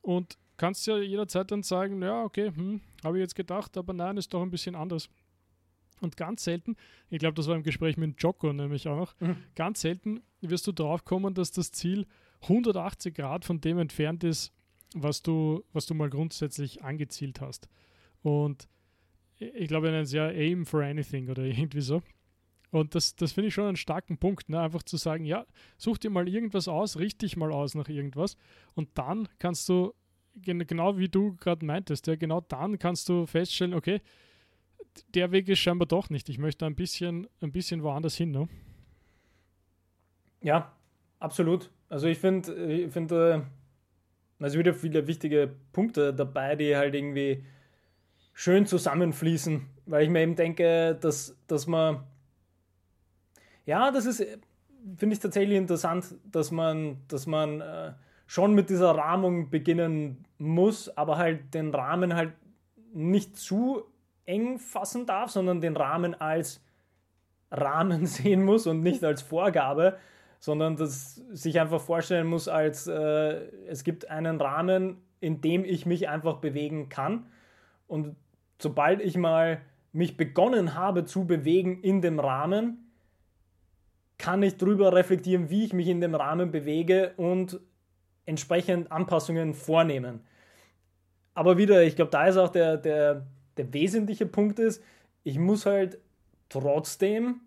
Und 0.00 0.38
kannst 0.56 0.86
ja 0.86 0.98
jederzeit 0.98 1.50
dann 1.50 1.62
sagen, 1.62 2.00
ja, 2.02 2.22
okay, 2.22 2.52
hm, 2.54 2.80
habe 3.02 3.18
ich 3.18 3.22
jetzt 3.22 3.34
gedacht, 3.34 3.76
aber 3.76 3.92
nein, 3.92 4.16
ist 4.16 4.32
doch 4.32 4.42
ein 4.42 4.50
bisschen 4.50 4.74
anders. 4.74 5.08
Und 6.00 6.16
ganz 6.16 6.44
selten, 6.44 6.76
ich 7.08 7.18
glaube, 7.18 7.34
das 7.34 7.46
war 7.46 7.56
im 7.56 7.62
Gespräch 7.62 7.96
mit 7.96 8.20
Joko 8.22 8.52
nämlich 8.52 8.86
auch 8.88 8.96
noch, 8.96 9.20
mhm. 9.20 9.36
ganz 9.54 9.80
selten 9.80 10.22
wirst 10.40 10.66
du 10.66 10.72
drauf 10.72 11.04
kommen, 11.04 11.34
dass 11.34 11.50
das 11.50 11.72
Ziel 11.72 12.06
180 12.42 13.14
Grad 13.14 13.44
von 13.44 13.60
dem 13.60 13.78
entfernt 13.78 14.22
ist, 14.24 14.52
was 14.94 15.22
du, 15.22 15.62
was 15.72 15.86
du 15.86 15.94
mal 15.94 16.08
grundsätzlich 16.08 16.82
angezielt 16.82 17.40
hast. 17.40 17.68
Und 18.22 18.68
ich 19.38 19.68
glaube, 19.68 19.88
nennen 19.88 20.04
es 20.04 20.12
ja 20.12 20.28
Aim 20.28 20.64
for 20.64 20.82
Anything 20.82 21.28
oder 21.28 21.42
irgendwie 21.44 21.82
so. 21.82 22.02
Und 22.70 22.94
das, 22.94 23.14
das 23.14 23.32
finde 23.32 23.48
ich 23.48 23.54
schon 23.54 23.66
einen 23.66 23.76
starken 23.76 24.18
Punkt, 24.18 24.48
ne? 24.48 24.60
einfach 24.60 24.82
zu 24.82 24.96
sagen, 24.96 25.24
ja, 25.24 25.46
such 25.76 25.98
dir 25.98 26.10
mal 26.10 26.28
irgendwas 26.28 26.66
aus, 26.66 26.98
richte 26.98 27.26
dich 27.26 27.36
mal 27.36 27.52
aus 27.52 27.76
nach 27.76 27.88
irgendwas 27.88 28.36
und 28.74 28.88
dann 28.94 29.28
kannst 29.38 29.68
du, 29.68 29.94
genau 30.34 30.98
wie 30.98 31.08
du 31.08 31.36
gerade 31.36 31.64
meintest, 31.64 32.08
ja, 32.08 32.16
genau 32.16 32.40
dann 32.40 32.80
kannst 32.80 33.08
du 33.08 33.26
feststellen, 33.26 33.74
okay, 33.74 34.00
der 35.14 35.30
Weg 35.30 35.48
ist 35.48 35.60
scheinbar 35.60 35.86
doch 35.86 36.10
nicht. 36.10 36.28
Ich 36.28 36.38
möchte 36.38 36.66
ein 36.66 36.74
bisschen, 36.74 37.28
ein 37.40 37.52
bisschen 37.52 37.82
woanders 37.82 38.16
hin. 38.16 38.30
Ne? 38.30 38.48
Ja, 40.40 40.72
absolut. 41.20 41.70
Also 41.88 42.08
ich 42.08 42.18
finde, 42.18 42.54
ich 42.72 42.92
finde, 42.92 43.46
also 44.40 44.58
wieder 44.58 44.74
viele 44.74 45.06
wichtige 45.06 45.54
Punkte 45.72 46.12
dabei, 46.12 46.56
die 46.56 46.76
halt 46.76 46.94
irgendwie 46.94 47.44
schön 48.32 48.66
zusammenfließen, 48.66 49.66
weil 49.86 50.04
ich 50.04 50.10
mir 50.10 50.20
eben 50.20 50.36
denke, 50.36 50.96
dass, 51.00 51.36
dass 51.46 51.66
man, 51.66 52.04
ja, 53.64 53.90
das 53.90 54.06
ist, 54.06 54.20
finde 54.96 55.14
ich 55.14 55.20
tatsächlich 55.20 55.56
interessant, 55.56 56.16
dass 56.30 56.50
man, 56.50 56.98
dass 57.08 57.26
man 57.26 57.60
äh, 57.60 57.92
schon 58.26 58.54
mit 58.54 58.70
dieser 58.70 58.90
Rahmung 58.90 59.50
beginnen 59.50 60.24
muss, 60.38 60.94
aber 60.96 61.16
halt 61.16 61.54
den 61.54 61.72
Rahmen 61.72 62.14
halt 62.14 62.32
nicht 62.92 63.36
zu 63.36 63.84
eng 64.26 64.58
fassen 64.58 65.06
darf, 65.06 65.30
sondern 65.30 65.60
den 65.60 65.76
Rahmen 65.76 66.14
als 66.14 66.62
Rahmen 67.50 68.06
sehen 68.06 68.44
muss 68.44 68.66
und 68.66 68.82
nicht 68.82 69.04
als 69.04 69.22
Vorgabe, 69.22 69.96
sondern 70.44 70.76
dass 70.76 71.14
sich 71.32 71.58
einfach 71.58 71.80
vorstellen 71.80 72.26
muss 72.26 72.48
als 72.48 72.86
äh, 72.86 73.46
es 73.66 73.82
gibt 73.82 74.10
einen 74.10 74.38
Rahmen, 74.38 74.98
in 75.18 75.40
dem 75.40 75.64
ich 75.64 75.86
mich 75.86 76.10
einfach 76.10 76.36
bewegen 76.36 76.90
kann 76.90 77.24
und 77.86 78.14
sobald 78.58 79.00
ich 79.00 79.16
mal 79.16 79.62
mich 79.92 80.18
begonnen 80.18 80.74
habe 80.74 81.06
zu 81.06 81.26
bewegen 81.26 81.80
in 81.80 82.02
dem 82.02 82.20
Rahmen, 82.20 82.92
kann 84.18 84.42
ich 84.42 84.58
darüber 84.58 84.92
reflektieren, 84.94 85.48
wie 85.48 85.64
ich 85.64 85.72
mich 85.72 85.88
in 85.88 86.02
dem 86.02 86.14
Rahmen 86.14 86.50
bewege 86.50 87.14
und 87.16 87.58
entsprechend 88.26 88.92
Anpassungen 88.92 89.54
vornehmen. 89.54 90.20
Aber 91.32 91.56
wieder, 91.56 91.82
ich 91.84 91.96
glaube, 91.96 92.10
da 92.10 92.26
ist 92.26 92.36
auch 92.36 92.50
der, 92.50 92.76
der, 92.76 93.26
der 93.56 93.72
wesentliche 93.72 94.26
Punkt 94.26 94.58
ist, 94.58 94.84
ich 95.22 95.38
muss 95.38 95.64
halt 95.64 96.00
trotzdem 96.50 97.40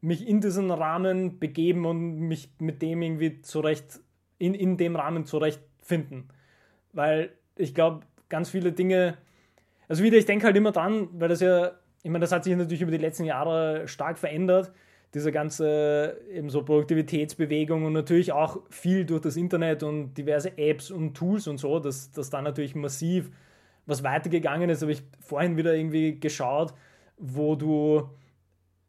mich 0.00 0.26
in 0.26 0.40
diesen 0.40 0.70
Rahmen 0.70 1.38
begeben 1.38 1.84
und 1.86 2.20
mich 2.20 2.50
mit 2.58 2.82
dem 2.82 3.02
irgendwie 3.02 3.42
zurecht, 3.42 4.00
in, 4.38 4.54
in 4.54 4.76
dem 4.76 4.96
Rahmen 4.96 5.26
zurechtfinden. 5.26 6.28
Weil 6.92 7.30
ich 7.56 7.74
glaube, 7.74 8.06
ganz 8.28 8.50
viele 8.50 8.72
Dinge, 8.72 9.18
also 9.88 10.02
wieder, 10.02 10.16
ich 10.16 10.26
denke 10.26 10.46
halt 10.46 10.56
immer 10.56 10.72
dran, 10.72 11.08
weil 11.12 11.28
das 11.28 11.40
ja, 11.40 11.72
ich 12.02 12.10
meine, 12.10 12.22
das 12.22 12.32
hat 12.32 12.44
sich 12.44 12.56
natürlich 12.56 12.82
über 12.82 12.90
die 12.90 12.96
letzten 12.96 13.24
Jahre 13.24 13.86
stark 13.86 14.18
verändert, 14.18 14.72
diese 15.12 15.32
ganze 15.32 16.20
eben 16.32 16.48
so 16.50 16.62
Produktivitätsbewegung 16.62 17.84
und 17.84 17.92
natürlich 17.92 18.32
auch 18.32 18.60
viel 18.70 19.04
durch 19.04 19.20
das 19.20 19.36
Internet 19.36 19.82
und 19.82 20.14
diverse 20.14 20.56
Apps 20.56 20.90
und 20.90 21.14
Tools 21.14 21.48
und 21.48 21.58
so, 21.58 21.80
dass, 21.80 22.12
dass 22.12 22.30
da 22.30 22.40
natürlich 22.40 22.74
massiv 22.74 23.30
was 23.86 24.04
weitergegangen 24.04 24.70
ist, 24.70 24.82
habe 24.82 24.92
ich 24.92 25.02
vorhin 25.18 25.56
wieder 25.56 25.74
irgendwie 25.74 26.18
geschaut, 26.20 26.72
wo 27.18 27.56
du, 27.56 28.08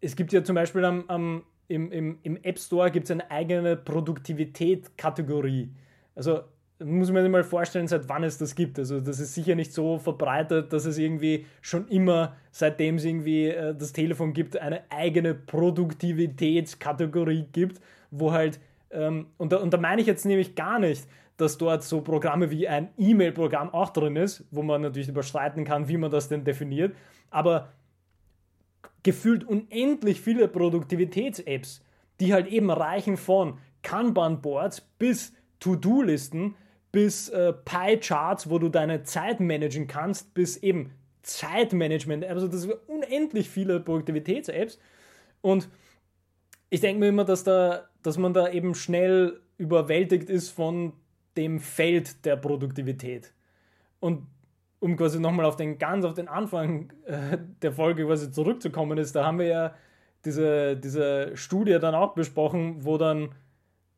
es 0.01 0.15
gibt 0.15 0.33
ja 0.33 0.43
zum 0.43 0.55
Beispiel 0.55 0.83
am, 0.83 1.03
am 1.07 1.43
im, 1.67 1.91
im, 1.91 2.17
im 2.23 2.37
App 2.43 2.57
Store 2.59 2.91
gibt 2.91 3.05
es 3.05 3.11
eine 3.11 3.31
eigene 3.31 3.77
Produktivität-Kategorie. 3.77 5.69
Also 6.15 6.41
muss 6.83 7.11
man 7.11 7.23
sich 7.23 7.31
mal 7.31 7.43
vorstellen, 7.43 7.87
seit 7.87 8.09
wann 8.09 8.23
es 8.23 8.37
das 8.37 8.53
gibt. 8.55 8.77
Also 8.79 8.99
das 8.99 9.19
ist 9.19 9.35
sicher 9.35 9.55
nicht 9.55 9.71
so 9.71 9.97
verbreitet, 9.97 10.73
dass 10.73 10.83
es 10.85 10.97
irgendwie 10.97 11.45
schon 11.61 11.87
immer, 11.87 12.35
seitdem 12.51 12.95
es 12.95 13.05
irgendwie 13.05 13.47
äh, 13.47 13.73
das 13.75 13.93
Telefon 13.93 14.33
gibt, 14.33 14.57
eine 14.57 14.81
eigene 14.89 15.33
Produktivitätskategorie 15.33 17.45
gibt, 17.51 17.79
wo 18.09 18.33
halt, 18.33 18.59
ähm, 18.89 19.27
und, 19.37 19.53
da, 19.53 19.57
und 19.57 19.73
da 19.73 19.77
meine 19.77 20.01
ich 20.01 20.07
jetzt 20.07 20.25
nämlich 20.25 20.55
gar 20.55 20.79
nicht, 20.79 21.07
dass 21.37 21.57
dort 21.57 21.83
so 21.83 22.01
Programme 22.01 22.51
wie 22.51 22.67
ein 22.67 22.89
E-Mail-Programm 22.97 23.73
auch 23.73 23.91
drin 23.91 24.17
ist, 24.17 24.45
wo 24.51 24.61
man 24.61 24.81
natürlich 24.81 25.09
überstreiten 25.09 25.63
kann, 25.63 25.87
wie 25.87 25.97
man 25.97 26.11
das 26.11 26.27
denn 26.27 26.43
definiert, 26.43 26.93
aber 27.29 27.69
gefühlt 29.03 29.43
unendlich 29.43 30.21
viele 30.21 30.47
Produktivitäts-Apps, 30.47 31.81
die 32.19 32.33
halt 32.33 32.47
eben 32.47 32.69
reichen 32.69 33.17
von 33.17 33.57
Kanban-Boards 33.81 34.81
bis 34.99 35.33
To-Do-Listen, 35.59 36.55
bis 36.91 37.29
äh, 37.29 37.53
Pie-Charts, 37.53 38.49
wo 38.49 38.59
du 38.59 38.69
deine 38.69 39.03
Zeit 39.03 39.39
managen 39.39 39.87
kannst, 39.87 40.33
bis 40.33 40.57
eben 40.57 40.91
Zeitmanagement. 41.23 42.25
Also 42.25 42.47
das 42.47 42.61
sind 42.61 42.73
unendlich 42.87 43.49
viele 43.49 43.79
Produktivitäts-Apps. 43.79 44.79
Und 45.41 45.69
ich 46.69 46.81
denke 46.81 46.99
mir 46.99 47.09
immer, 47.09 47.25
dass, 47.25 47.43
da, 47.43 47.89
dass 48.03 48.17
man 48.17 48.33
da 48.33 48.49
eben 48.49 48.75
schnell 48.75 49.39
überwältigt 49.57 50.29
ist 50.29 50.49
von 50.49 50.93
dem 51.37 51.59
Feld 51.59 52.25
der 52.25 52.35
Produktivität. 52.35 53.33
Und 53.99 54.27
um 54.81 54.97
quasi 54.97 55.19
nochmal 55.19 55.45
auf 55.45 55.55
den 55.55 55.77
ganz 55.77 56.03
auf 56.03 56.15
den 56.15 56.27
Anfang 56.27 56.91
äh, 57.05 57.37
der 57.61 57.71
Folge 57.71 58.05
quasi 58.05 58.31
zurückzukommen 58.31 58.97
ist, 58.97 59.15
da 59.15 59.25
haben 59.25 59.39
wir 59.39 59.47
ja 59.47 59.73
diese, 60.25 60.75
diese 60.75 61.37
Studie 61.37 61.77
dann 61.79 61.95
auch 61.95 62.13
besprochen, 62.13 62.83
wo 62.83 62.97
dann 62.97 63.29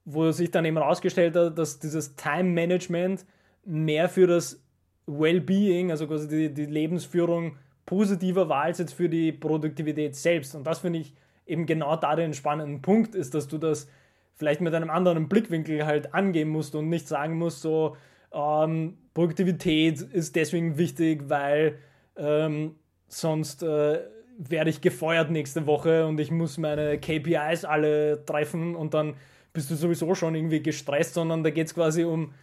wo 0.05 0.29
sich 0.31 0.51
dann 0.51 0.65
eben 0.65 0.77
herausgestellt 0.77 1.35
hat, 1.35 1.57
dass 1.57 1.79
dieses 1.79 2.15
Time-Management 2.15 3.25
mehr 3.65 4.09
für 4.09 4.27
das 4.27 4.61
Well-Being, 5.05 5.91
also 5.91 6.07
quasi 6.07 6.27
die, 6.27 6.53
die 6.53 6.65
Lebensführung 6.65 7.57
positiver 7.85 8.49
war 8.49 8.63
als 8.63 8.79
jetzt 8.79 8.93
für 8.93 9.09
die 9.09 9.31
Produktivität 9.31 10.15
selbst. 10.15 10.55
Und 10.55 10.65
das 10.65 10.79
finde 10.79 10.99
ich 10.99 11.13
eben 11.45 11.65
genau 11.65 11.95
da 11.95 12.15
den 12.15 12.33
spannenden 12.33 12.81
Punkt 12.81 13.15
ist, 13.15 13.33
dass 13.33 13.47
du 13.47 13.57
das 13.57 13.87
vielleicht 14.35 14.61
mit 14.61 14.73
einem 14.73 14.89
anderen 14.89 15.29
Blickwinkel 15.29 15.85
halt 15.85 16.13
angehen 16.13 16.49
musst 16.49 16.75
und 16.75 16.89
nicht 16.89 17.07
sagen 17.07 17.37
musst, 17.37 17.61
so 17.61 17.95
ähm, 18.33 18.97
Produktivität 19.13 20.01
ist 20.01 20.35
deswegen 20.35 20.77
wichtig, 20.77 21.29
weil 21.29 21.77
ähm, 22.15 22.75
sonst 23.07 23.63
äh, 23.63 23.99
werde 24.37 24.69
ich 24.69 24.81
gefeuert 24.81 25.29
nächste 25.29 25.67
Woche 25.67 26.05
und 26.07 26.19
ich 26.19 26.31
muss 26.31 26.57
meine 26.57 26.99
KPIs 26.99 27.65
alle 27.65 28.25
treffen 28.25 28.75
und 28.75 28.93
dann 28.93 29.15
bist 29.53 29.69
du 29.69 29.75
sowieso 29.75 30.15
schon 30.15 30.35
irgendwie 30.35 30.61
gestresst, 30.61 31.13
sondern 31.13 31.43
da 31.43 31.51
geht 31.51 31.67
es 31.67 31.75
quasi 31.75 32.03
um, 32.03 32.33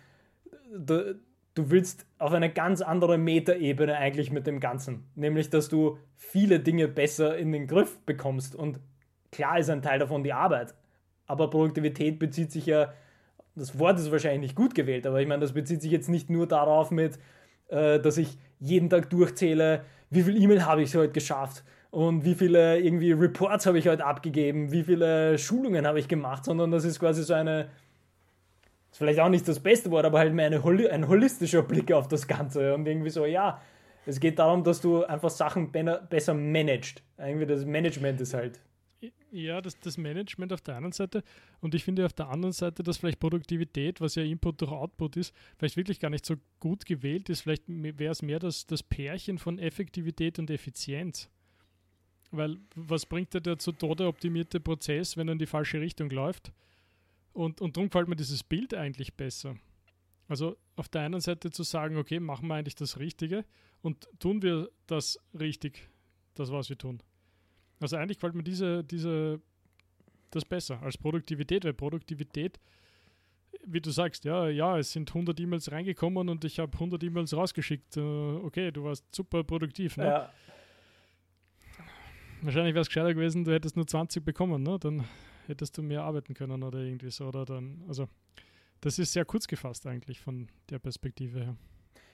du, 0.73 1.19
du 1.55 1.71
willst 1.71 2.07
auf 2.19 2.33
eine 2.33 2.53
ganz 2.53 2.81
andere 2.81 3.19
Metaebene 3.19 3.97
eigentlich 3.97 4.31
mit 4.31 4.47
dem 4.47 4.61
Ganzen. 4.61 5.05
Nämlich, 5.17 5.51
dass 5.51 5.69
du 5.69 5.99
viele 6.17 6.61
Dinge 6.61 6.89
besser 6.89 7.37
in 7.37 7.53
den 7.53 7.67
Griff 7.67 7.99
bekommst. 8.07 8.55
Und 8.55 8.79
klar 9.33 9.59
ist 9.59 9.71
ein 9.71 9.83
Teil 9.83 9.99
davon 9.99 10.23
die 10.23 10.33
Arbeit. 10.33 10.75
Aber 11.27 11.51
Produktivität 11.51 12.19
bezieht 12.19 12.53
sich 12.53 12.67
ja, 12.67 12.93
das 13.55 13.79
Wort 13.79 13.99
ist 13.99 14.11
wahrscheinlich 14.11 14.41
nicht 14.41 14.55
gut 14.55 14.75
gewählt, 14.75 15.07
aber 15.07 15.21
ich 15.21 15.29
meine, 15.29 15.41
das 15.41 15.53
bezieht 15.53 15.83
sich 15.83 15.91
jetzt 15.91 16.09
nicht 16.09 16.31
nur 16.31 16.47
darauf 16.47 16.91
mit, 16.91 17.19
äh, 17.69 17.99
dass 18.01 18.17
ich 18.17 18.39
jeden 18.59 18.91
Tag 18.91 19.11
durchzähle, 19.11 19.85
wie 20.11 20.23
viel 20.23 20.41
E-Mail 20.41 20.65
habe 20.65 20.83
ich 20.83 20.95
heute 20.95 21.13
geschafft 21.13 21.65
und 21.91 22.25
wie 22.25 22.35
viele 22.35 22.79
irgendwie 22.81 23.13
Reports 23.13 23.67
habe 23.67 23.79
ich 23.79 23.89
heute 23.89 24.05
abgegeben, 24.05 24.73
wie 24.73 24.85
viele 24.85 25.39
Schulungen 25.39 25.87
habe 25.87 25.99
ich 25.99 26.09
gemacht, 26.09 26.45
sondern 26.45 26.71
das 26.71 26.85
ist 26.85 27.01
quasi 27.01 27.23
so 27.23 27.35
eine, 27.35 27.69
ist 28.91 28.99
vielleicht 28.99 29.21
auch 29.21 29.29
nicht 29.29 29.47
das 29.47 29.61
beste 29.61 29.91
Wort, 29.91 30.05
aber 30.05 30.19
halt 30.19 30.33
mehr 30.35 30.47
eine, 30.47 30.63
ein 30.91 31.09
holistischer 31.09 31.63
Blick 31.63 31.93
auf 31.93 32.09
das 32.09 32.27
Ganze 32.27 32.75
und 32.75 32.87
irgendwie 32.87 33.11
so, 33.11 33.25
ja, 33.25 33.61
es 34.07 34.19
geht 34.19 34.39
darum, 34.39 34.65
dass 34.65 34.81
du 34.81 35.05
einfach 35.05 35.31
Sachen 35.31 35.71
besser 35.71 36.35
managst. 36.35 37.03
Irgendwie 37.19 37.47
das 37.47 37.65
Management 37.65 38.21
ist 38.21 38.35
halt. 38.35 38.61
Ja, 39.33 39.61
das, 39.61 39.79
das 39.79 39.97
Management 39.97 40.53
auf 40.53 40.61
der 40.61 40.77
einen 40.77 40.91
Seite 40.91 41.23
und 41.61 41.75
ich 41.75 41.85
finde 41.85 42.05
auf 42.05 42.13
der 42.13 42.29
anderen 42.29 42.53
Seite, 42.53 42.83
dass 42.83 42.99
vielleicht 42.99 43.21
Produktivität, 43.21 44.01
was 44.01 44.17
ja 44.17 44.25
Input 44.25 44.61
durch 44.61 44.73
Output 44.73 45.17
ist, 45.17 45.35
vielleicht 45.57 45.77
wirklich 45.77 46.01
gar 46.01 46.11
nicht 46.11 46.27
so 46.27 46.35
gut 46.59 46.85
gewählt 46.85 47.29
ist. 47.29 47.43
Vielleicht 47.43 47.63
wäre 47.69 48.11
es 48.11 48.23
mehr 48.23 48.41
das, 48.41 48.67
das 48.67 48.83
Pärchen 48.83 49.39
von 49.39 49.59
Effektivität 49.61 50.39
und 50.41 50.51
Effizienz. 50.51 51.31
Weil 52.33 52.59
was 52.75 53.07
bringt 53.07 53.35
der 53.35 53.59
zu 53.59 53.73
Tode 53.73 54.07
optimierte 54.07 54.59
Prozess, 54.59 55.17
wenn 55.17 55.29
er 55.29 55.33
in 55.33 55.39
die 55.39 55.47
falsche 55.47 55.81
Richtung 55.81 56.11
läuft? 56.11 56.53
Und, 57.33 57.61
und 57.61 57.77
darum 57.77 57.89
gefällt 57.89 58.09
mir 58.09 58.17
dieses 58.17 58.43
Bild 58.43 58.75
eigentlich 58.75 59.15
besser. 59.15 59.57
Also 60.27 60.57
auf 60.77 60.89
der 60.89 61.03
einen 61.03 61.21
Seite 61.21 61.51
zu 61.51 61.63
sagen, 61.63 61.97
okay, 61.97 62.21
machen 62.21 62.49
wir 62.49 62.55
eigentlich 62.55 62.77
das 62.77 62.99
Richtige 62.99 63.45
und 63.83 64.09
tun 64.19 64.43
wir 64.43 64.71
das 64.87 65.19
richtig, 65.39 65.89
das 66.35 66.51
was 66.51 66.69
wir 66.69 66.79
tun. 66.79 67.03
Also 67.81 67.97
eigentlich 67.97 68.19
gefällt 68.19 68.35
mir 68.35 68.43
diese, 68.43 68.85
diese, 68.85 69.41
das 70.31 70.45
besser 70.45 70.81
als 70.83 70.99
Produktivität, 70.99 71.65
weil 71.65 71.73
Produktivität, 71.73 72.61
wie 73.65 73.81
du 73.81 73.91
sagst, 73.91 74.25
ja, 74.25 74.49
ja, 74.49 74.79
es 74.79 74.93
sind 74.93 75.11
100 75.11 75.39
E-Mails 75.41 75.73
reingekommen 75.73 76.29
und 76.29 76.45
ich 76.45 76.59
habe 76.59 76.73
100 76.75 77.03
E-Mails 77.03 77.35
rausgeschickt. 77.35 77.97
Äh, 77.97 78.01
okay, 78.01 78.71
du 78.71 78.85
warst 78.85 79.05
super 79.15 79.43
produktiv. 79.43 79.97
Ne? 79.97 80.05
Ja. 80.05 80.33
Wahrscheinlich 82.43 82.75
wäre 82.75 82.83
es 82.83 82.89
gescheiter 82.89 83.15
gewesen, 83.15 83.45
du 83.45 83.53
hättest 83.53 83.77
nur 83.77 83.87
20 83.87 84.25
bekommen, 84.25 84.63
ne? 84.63 84.79
Dann 84.79 85.05
hättest 85.47 85.77
du 85.77 85.83
mehr 85.83 86.03
arbeiten 86.03 86.33
können 86.33 86.63
oder 86.63 86.79
irgendwie 86.79 87.11
so. 87.11 87.27
Oder 87.27 87.45
dann, 87.45 87.83
also 87.87 88.09
das 88.81 88.99
ist 88.99 89.13
sehr 89.13 89.25
kurz 89.25 89.47
gefasst 89.47 89.87
eigentlich 89.87 90.21
von 90.21 90.49
der 90.71 90.79
Perspektive 90.79 91.41
her. 91.41 91.57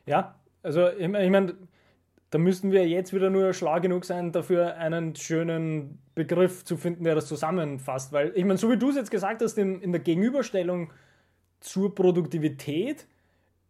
Ja, 0.06 0.40
also 0.62 0.88
ich, 0.88 1.02
ich 1.02 1.08
meine, 1.30 1.56
da 2.30 2.38
müssten 2.38 2.72
wir 2.72 2.88
jetzt 2.88 3.12
wieder 3.12 3.30
nur 3.30 3.52
schlau 3.52 3.80
genug 3.80 4.04
sein, 4.04 4.32
dafür 4.32 4.76
einen 4.76 5.14
schönen 5.14 5.98
Begriff 6.14 6.64
zu 6.64 6.76
finden, 6.76 7.04
der 7.04 7.14
das 7.14 7.26
zusammenfasst. 7.26 8.12
Weil, 8.12 8.32
ich 8.34 8.44
meine, 8.44 8.58
so 8.58 8.70
wie 8.70 8.76
du 8.76 8.90
es 8.90 8.96
jetzt 8.96 9.10
gesagt 9.10 9.42
hast, 9.42 9.56
in, 9.58 9.80
in 9.80 9.92
der 9.92 10.00
Gegenüberstellung 10.00 10.92
zur 11.60 11.94
Produktivität 11.94 13.06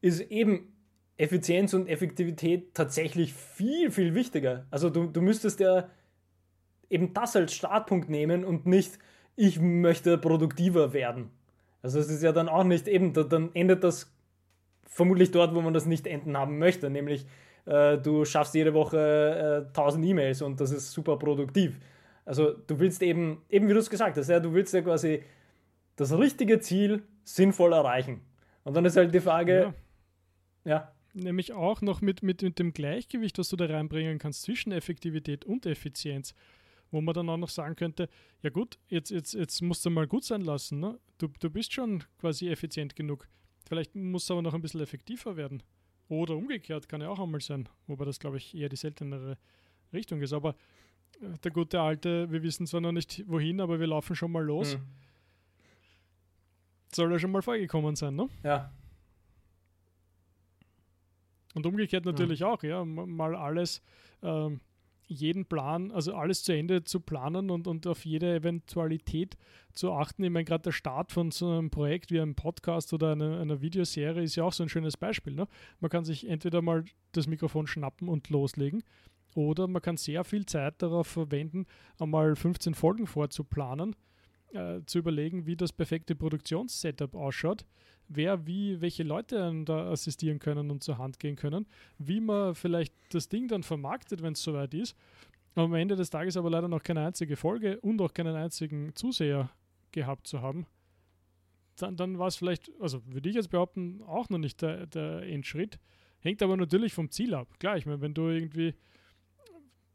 ist 0.00 0.20
eben 0.20 0.72
Effizienz 1.18 1.74
und 1.74 1.88
Effektivität 1.88 2.74
tatsächlich 2.74 3.34
viel, 3.34 3.90
viel 3.90 4.14
wichtiger. 4.14 4.66
Also 4.70 4.90
du, 4.90 5.06
du 5.06 5.22
müsstest 5.22 5.60
ja 5.60 5.88
eben 6.90 7.14
das 7.14 7.36
als 7.36 7.54
Startpunkt 7.54 8.08
nehmen 8.08 8.44
und 8.44 8.66
nicht, 8.66 8.98
ich 9.34 9.60
möchte 9.60 10.18
produktiver 10.18 10.92
werden. 10.92 11.30
Also 11.82 11.98
es 11.98 12.08
ist 12.08 12.22
ja 12.22 12.32
dann 12.32 12.48
auch 12.48 12.64
nicht 12.64 12.88
eben, 12.88 13.12
dann 13.12 13.50
endet 13.54 13.84
das 13.84 14.12
vermutlich 14.84 15.30
dort, 15.30 15.54
wo 15.54 15.60
man 15.60 15.74
das 15.74 15.86
nicht 15.86 16.06
enden 16.06 16.36
haben 16.36 16.58
möchte, 16.58 16.90
nämlich 16.90 17.26
äh, 17.66 17.98
du 17.98 18.24
schaffst 18.24 18.54
jede 18.54 18.74
Woche 18.74 19.64
äh, 19.66 19.68
1000 19.68 20.04
E-Mails 20.06 20.42
und 20.42 20.60
das 20.60 20.70
ist 20.70 20.92
super 20.92 21.18
produktiv. 21.18 21.78
Also 22.24 22.52
du 22.52 22.78
willst 22.80 23.02
eben, 23.02 23.42
eben 23.48 23.68
wie 23.68 23.72
du 23.72 23.78
es 23.78 23.90
gesagt 23.90 24.16
hast, 24.16 24.28
ja, 24.28 24.40
du 24.40 24.52
willst 24.52 24.74
ja 24.74 24.82
quasi 24.82 25.22
das 25.96 26.16
richtige 26.16 26.58
Ziel 26.60 27.02
sinnvoll 27.24 27.72
erreichen. 27.72 28.20
Und 28.64 28.74
dann 28.74 28.84
ist 28.84 28.96
halt 28.96 29.14
die 29.14 29.20
Frage, 29.20 29.74
ja. 30.64 30.70
ja. 30.70 30.92
Nämlich 31.14 31.52
auch 31.52 31.80
noch 31.80 32.02
mit, 32.02 32.22
mit, 32.22 32.42
mit 32.42 32.58
dem 32.58 32.72
Gleichgewicht, 32.72 33.38
was 33.38 33.48
du 33.48 33.56
da 33.56 33.66
reinbringen 33.66 34.18
kannst 34.18 34.42
zwischen 34.42 34.72
Effektivität 34.72 35.44
und 35.44 35.64
Effizienz 35.64 36.34
wo 36.90 37.00
man 37.00 37.14
dann 37.14 37.28
auch 37.28 37.36
noch 37.36 37.48
sagen 37.48 37.76
könnte, 37.76 38.08
ja 38.42 38.50
gut, 38.50 38.78
jetzt, 38.88 39.10
jetzt, 39.10 39.34
jetzt 39.34 39.60
musst 39.62 39.84
du 39.84 39.90
mal 39.90 40.06
gut 40.06 40.24
sein 40.24 40.42
lassen. 40.42 40.80
Ne? 40.80 40.98
Du, 41.18 41.28
du 41.40 41.50
bist 41.50 41.72
schon 41.72 42.04
quasi 42.18 42.48
effizient 42.48 42.96
genug. 42.96 43.28
Vielleicht 43.66 43.94
muss 43.94 44.24
es 44.24 44.30
aber 44.30 44.42
noch 44.42 44.54
ein 44.54 44.62
bisschen 44.62 44.80
effektiver 44.80 45.36
werden. 45.36 45.62
Oder 46.08 46.36
umgekehrt 46.36 46.88
kann 46.88 47.00
ja 47.00 47.08
auch 47.08 47.18
einmal 47.18 47.40
sein, 47.40 47.68
wobei 47.86 48.04
das, 48.04 48.20
glaube 48.20 48.36
ich, 48.36 48.54
eher 48.54 48.68
die 48.68 48.76
seltenere 48.76 49.36
Richtung 49.92 50.20
ist. 50.20 50.32
Aber 50.32 50.50
äh, 51.20 51.38
der 51.42 51.50
gute 51.50 51.80
alte, 51.80 52.30
wir 52.30 52.42
wissen 52.42 52.66
zwar 52.66 52.80
noch 52.80 52.92
nicht 52.92 53.24
wohin, 53.26 53.60
aber 53.60 53.80
wir 53.80 53.86
laufen 53.86 54.14
schon 54.14 54.32
mal 54.32 54.44
los. 54.44 54.76
Mhm. 54.76 54.82
Soll 56.94 57.12
ja 57.12 57.18
schon 57.18 57.32
mal 57.32 57.42
vorgekommen 57.42 57.96
sein, 57.96 58.14
ne? 58.14 58.28
Ja. 58.42 58.72
Und 61.54 61.66
umgekehrt 61.66 62.04
natürlich 62.04 62.40
mhm. 62.40 62.46
auch, 62.46 62.62
ja, 62.62 62.84
mal 62.84 63.34
alles 63.34 63.82
ähm, 64.22 64.60
jeden 65.06 65.46
Plan, 65.46 65.92
also 65.92 66.14
alles 66.14 66.42
zu 66.42 66.52
Ende 66.52 66.84
zu 66.84 67.00
planen 67.00 67.50
und, 67.50 67.66
und 67.66 67.86
auf 67.86 68.04
jede 68.04 68.34
Eventualität 68.34 69.36
zu 69.72 69.92
achten. 69.92 70.24
Ich 70.24 70.30
meine, 70.30 70.44
gerade 70.44 70.62
der 70.62 70.72
Start 70.72 71.12
von 71.12 71.30
so 71.30 71.48
einem 71.48 71.70
Projekt 71.70 72.10
wie 72.10 72.20
einem 72.20 72.34
Podcast 72.34 72.92
oder 72.92 73.12
einer, 73.12 73.40
einer 73.40 73.60
Videoserie 73.60 74.22
ist 74.22 74.36
ja 74.36 74.44
auch 74.44 74.52
so 74.52 74.62
ein 74.62 74.68
schönes 74.68 74.96
Beispiel. 74.96 75.34
Ne? 75.34 75.46
Man 75.80 75.90
kann 75.90 76.04
sich 76.04 76.28
entweder 76.28 76.62
mal 76.62 76.84
das 77.12 77.26
Mikrofon 77.26 77.66
schnappen 77.66 78.08
und 78.08 78.28
loslegen 78.30 78.82
oder 79.34 79.68
man 79.68 79.82
kann 79.82 79.96
sehr 79.96 80.24
viel 80.24 80.46
Zeit 80.46 80.82
darauf 80.82 81.06
verwenden, 81.06 81.66
einmal 81.98 82.34
15 82.34 82.74
Folgen 82.74 83.06
vorzuplanen, 83.06 83.94
äh, 84.52 84.80
zu 84.86 84.98
überlegen, 84.98 85.46
wie 85.46 85.56
das 85.56 85.72
perfekte 85.72 86.14
Produktionssetup 86.14 87.14
ausschaut 87.14 87.64
wer 88.08 88.46
wie, 88.46 88.80
welche 88.80 89.02
Leute 89.02 89.52
da 89.64 89.90
assistieren 89.90 90.38
können 90.38 90.70
und 90.70 90.82
zur 90.82 90.98
Hand 90.98 91.18
gehen 91.18 91.36
können, 91.36 91.66
wie 91.98 92.20
man 92.20 92.54
vielleicht 92.54 92.94
das 93.10 93.28
Ding 93.28 93.48
dann 93.48 93.62
vermarktet, 93.62 94.22
wenn 94.22 94.34
es 94.34 94.42
soweit 94.42 94.74
ist. 94.74 94.96
Am 95.54 95.74
Ende 95.74 95.96
des 95.96 96.10
Tages 96.10 96.36
aber 96.36 96.50
leider 96.50 96.68
noch 96.68 96.82
keine 96.82 97.06
einzige 97.06 97.36
Folge 97.36 97.80
und 97.80 98.00
auch 98.02 98.12
keinen 98.12 98.36
einzigen 98.36 98.94
Zuseher 98.94 99.50
gehabt 99.92 100.26
zu 100.26 100.42
haben. 100.42 100.66
Dann, 101.76 101.96
dann 101.96 102.18
war 102.18 102.28
es 102.28 102.36
vielleicht, 102.36 102.70
also 102.80 103.02
würde 103.06 103.28
ich 103.28 103.34
jetzt 103.34 103.50
behaupten, 103.50 104.02
auch 104.02 104.28
noch 104.28 104.38
nicht 104.38 104.60
der, 104.62 104.86
der 104.86 105.22
Endschritt. 105.22 105.78
Hängt 106.20 106.42
aber 106.42 106.56
natürlich 106.56 106.92
vom 106.92 107.10
Ziel 107.10 107.34
ab. 107.34 107.48
Klar, 107.58 107.76
ich 107.76 107.86
meine, 107.86 108.00
wenn 108.00 108.14
du 108.14 108.28
irgendwie 108.28 108.74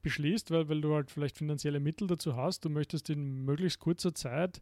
beschließt, 0.02 0.52
weil, 0.52 0.70
weil 0.70 0.82
du 0.82 0.94
halt 0.94 1.12
vielleicht 1.12 1.38
finanzielle 1.38 1.80
Mittel 1.80 2.08
dazu 2.08 2.36
hast, 2.36 2.66
du 2.66 2.70
möchtest 2.70 3.10
in 3.10 3.46
möglichst 3.46 3.80
kurzer 3.80 4.14
Zeit, 4.14 4.62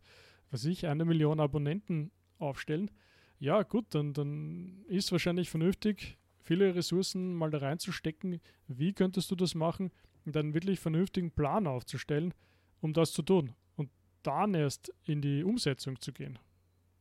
was 0.52 0.66
ich, 0.66 0.88
eine 0.88 1.06
Million 1.06 1.40
Abonnenten 1.40 2.12
aufstellen, 2.40 2.92
ja, 3.40 3.64
gut, 3.64 3.86
dann, 3.96 4.14
dann 4.14 4.84
ist 4.88 5.12
wahrscheinlich 5.12 5.50
vernünftig, 5.50 6.18
viele 6.42 6.76
Ressourcen 6.76 7.34
mal 7.34 7.50
da 7.50 7.60
reinzustecken. 7.60 8.42
Wie 8.68 8.94
könntest 8.94 9.32
du 9.32 9.36
das 9.36 9.56
machen? 9.56 9.92
Und 10.26 10.36
einen 10.36 10.54
wirklich 10.54 10.80
vernünftigen 10.80 11.32
Plan 11.32 11.66
aufzustellen, 11.66 12.34
um 12.82 12.94
das 12.94 13.14
zu 13.14 13.22
tun. 13.22 13.54
Und 13.78 13.90
dann 14.24 14.54
erst 14.54 14.94
in 15.06 15.22
die 15.22 15.44
Umsetzung 15.44 16.00
zu 16.02 16.12
gehen. 16.12 16.38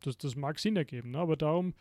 Das, 0.00 0.16
das 0.16 0.36
mag 0.36 0.60
Sinn 0.60 0.76
ergeben, 0.76 1.10
ne? 1.10 1.18
aber 1.18 1.36
darum, 1.36 1.74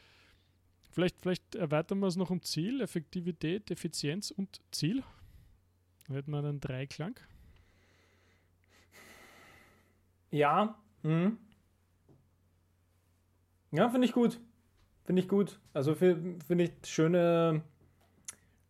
vielleicht, 0.90 1.22
vielleicht 1.22 1.54
erweitern 1.54 2.00
wir 2.00 2.08
es 2.08 2.16
noch 2.16 2.32
um 2.32 2.42
Ziel, 2.42 2.82
Effektivität, 2.82 3.70
Effizienz 3.70 4.32
und 4.32 4.60
Ziel. 4.72 5.04
Dann 6.08 6.16
hätten 6.16 6.32
wir 6.32 6.40
einen 6.40 6.60
Dreiklang. 6.60 7.20
Ja, 10.32 10.76
mhm. 11.04 11.38
Ja, 13.72 13.90
finde 13.90 14.08
ich 14.08 14.14
gut. 14.14 14.40
Finde 15.06 15.22
ich 15.22 15.28
gut. 15.28 15.60
Also 15.74 15.96
finde 15.96 16.64
ich 16.64 16.72
schöne, 16.86 17.62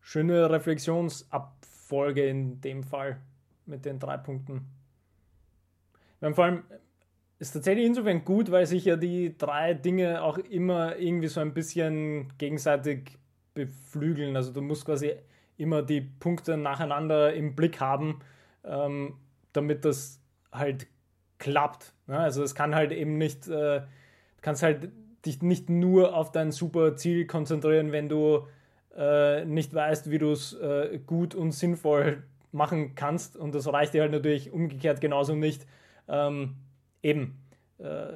schöne 0.01 0.49
Reflexionsabfolge 0.49 2.27
in 2.27 2.61
dem 2.61 2.83
Fall 2.83 3.19
mit 3.65 3.85
den 3.85 3.99
drei 3.99 4.17
Punkten. 4.17 4.65
Vor 6.19 6.45
allem 6.45 6.63
ist 7.39 7.51
tatsächlich 7.51 7.85
insofern 7.85 8.25
gut, 8.25 8.51
weil 8.51 8.65
sich 8.65 8.85
ja 8.85 8.95
die 8.95 9.37
drei 9.37 9.73
Dinge 9.73 10.23
auch 10.23 10.37
immer 10.37 10.97
irgendwie 10.97 11.27
so 11.27 11.39
ein 11.39 11.53
bisschen 11.53 12.33
gegenseitig 12.37 13.17
beflügeln. 13.53 14.35
Also 14.35 14.51
du 14.51 14.61
musst 14.61 14.85
quasi 14.85 15.13
immer 15.57 15.81
die 15.81 16.01
Punkte 16.01 16.57
nacheinander 16.57 17.33
im 17.33 17.55
Blick 17.55 17.79
haben, 17.79 18.19
ähm, 18.63 19.15
damit 19.53 19.85
das 19.85 20.19
halt 20.51 20.87
klappt. 21.37 21.93
Ne? 22.07 22.17
Also 22.17 22.43
es 22.43 22.55
kann 22.55 22.73
halt 22.73 22.91
eben 22.91 23.17
nicht, 23.17 23.47
äh, 23.47 23.81
kannst 24.41 24.63
halt 24.63 24.91
dich 25.25 25.41
nicht 25.41 25.69
nur 25.69 26.15
auf 26.15 26.31
dein 26.31 26.51
super 26.51 26.95
Ziel 26.95 27.25
konzentrieren, 27.25 27.91
wenn 27.91 28.09
du 28.09 28.47
äh, 28.95 29.45
nicht 29.45 29.73
weißt, 29.73 30.09
wie 30.09 30.17
du 30.17 30.31
es 30.31 30.53
äh, 30.53 30.99
gut 31.05 31.35
und 31.35 31.51
sinnvoll 31.51 32.23
machen 32.51 32.95
kannst. 32.95 33.37
Und 33.37 33.53
das 33.53 33.71
reicht 33.71 33.93
dir 33.93 34.01
halt 34.01 34.11
natürlich 34.11 34.51
umgekehrt 34.51 35.01
genauso 35.01 35.35
nicht, 35.35 35.65
ähm, 36.07 36.55
eben 37.03 37.37
äh, 37.77 38.07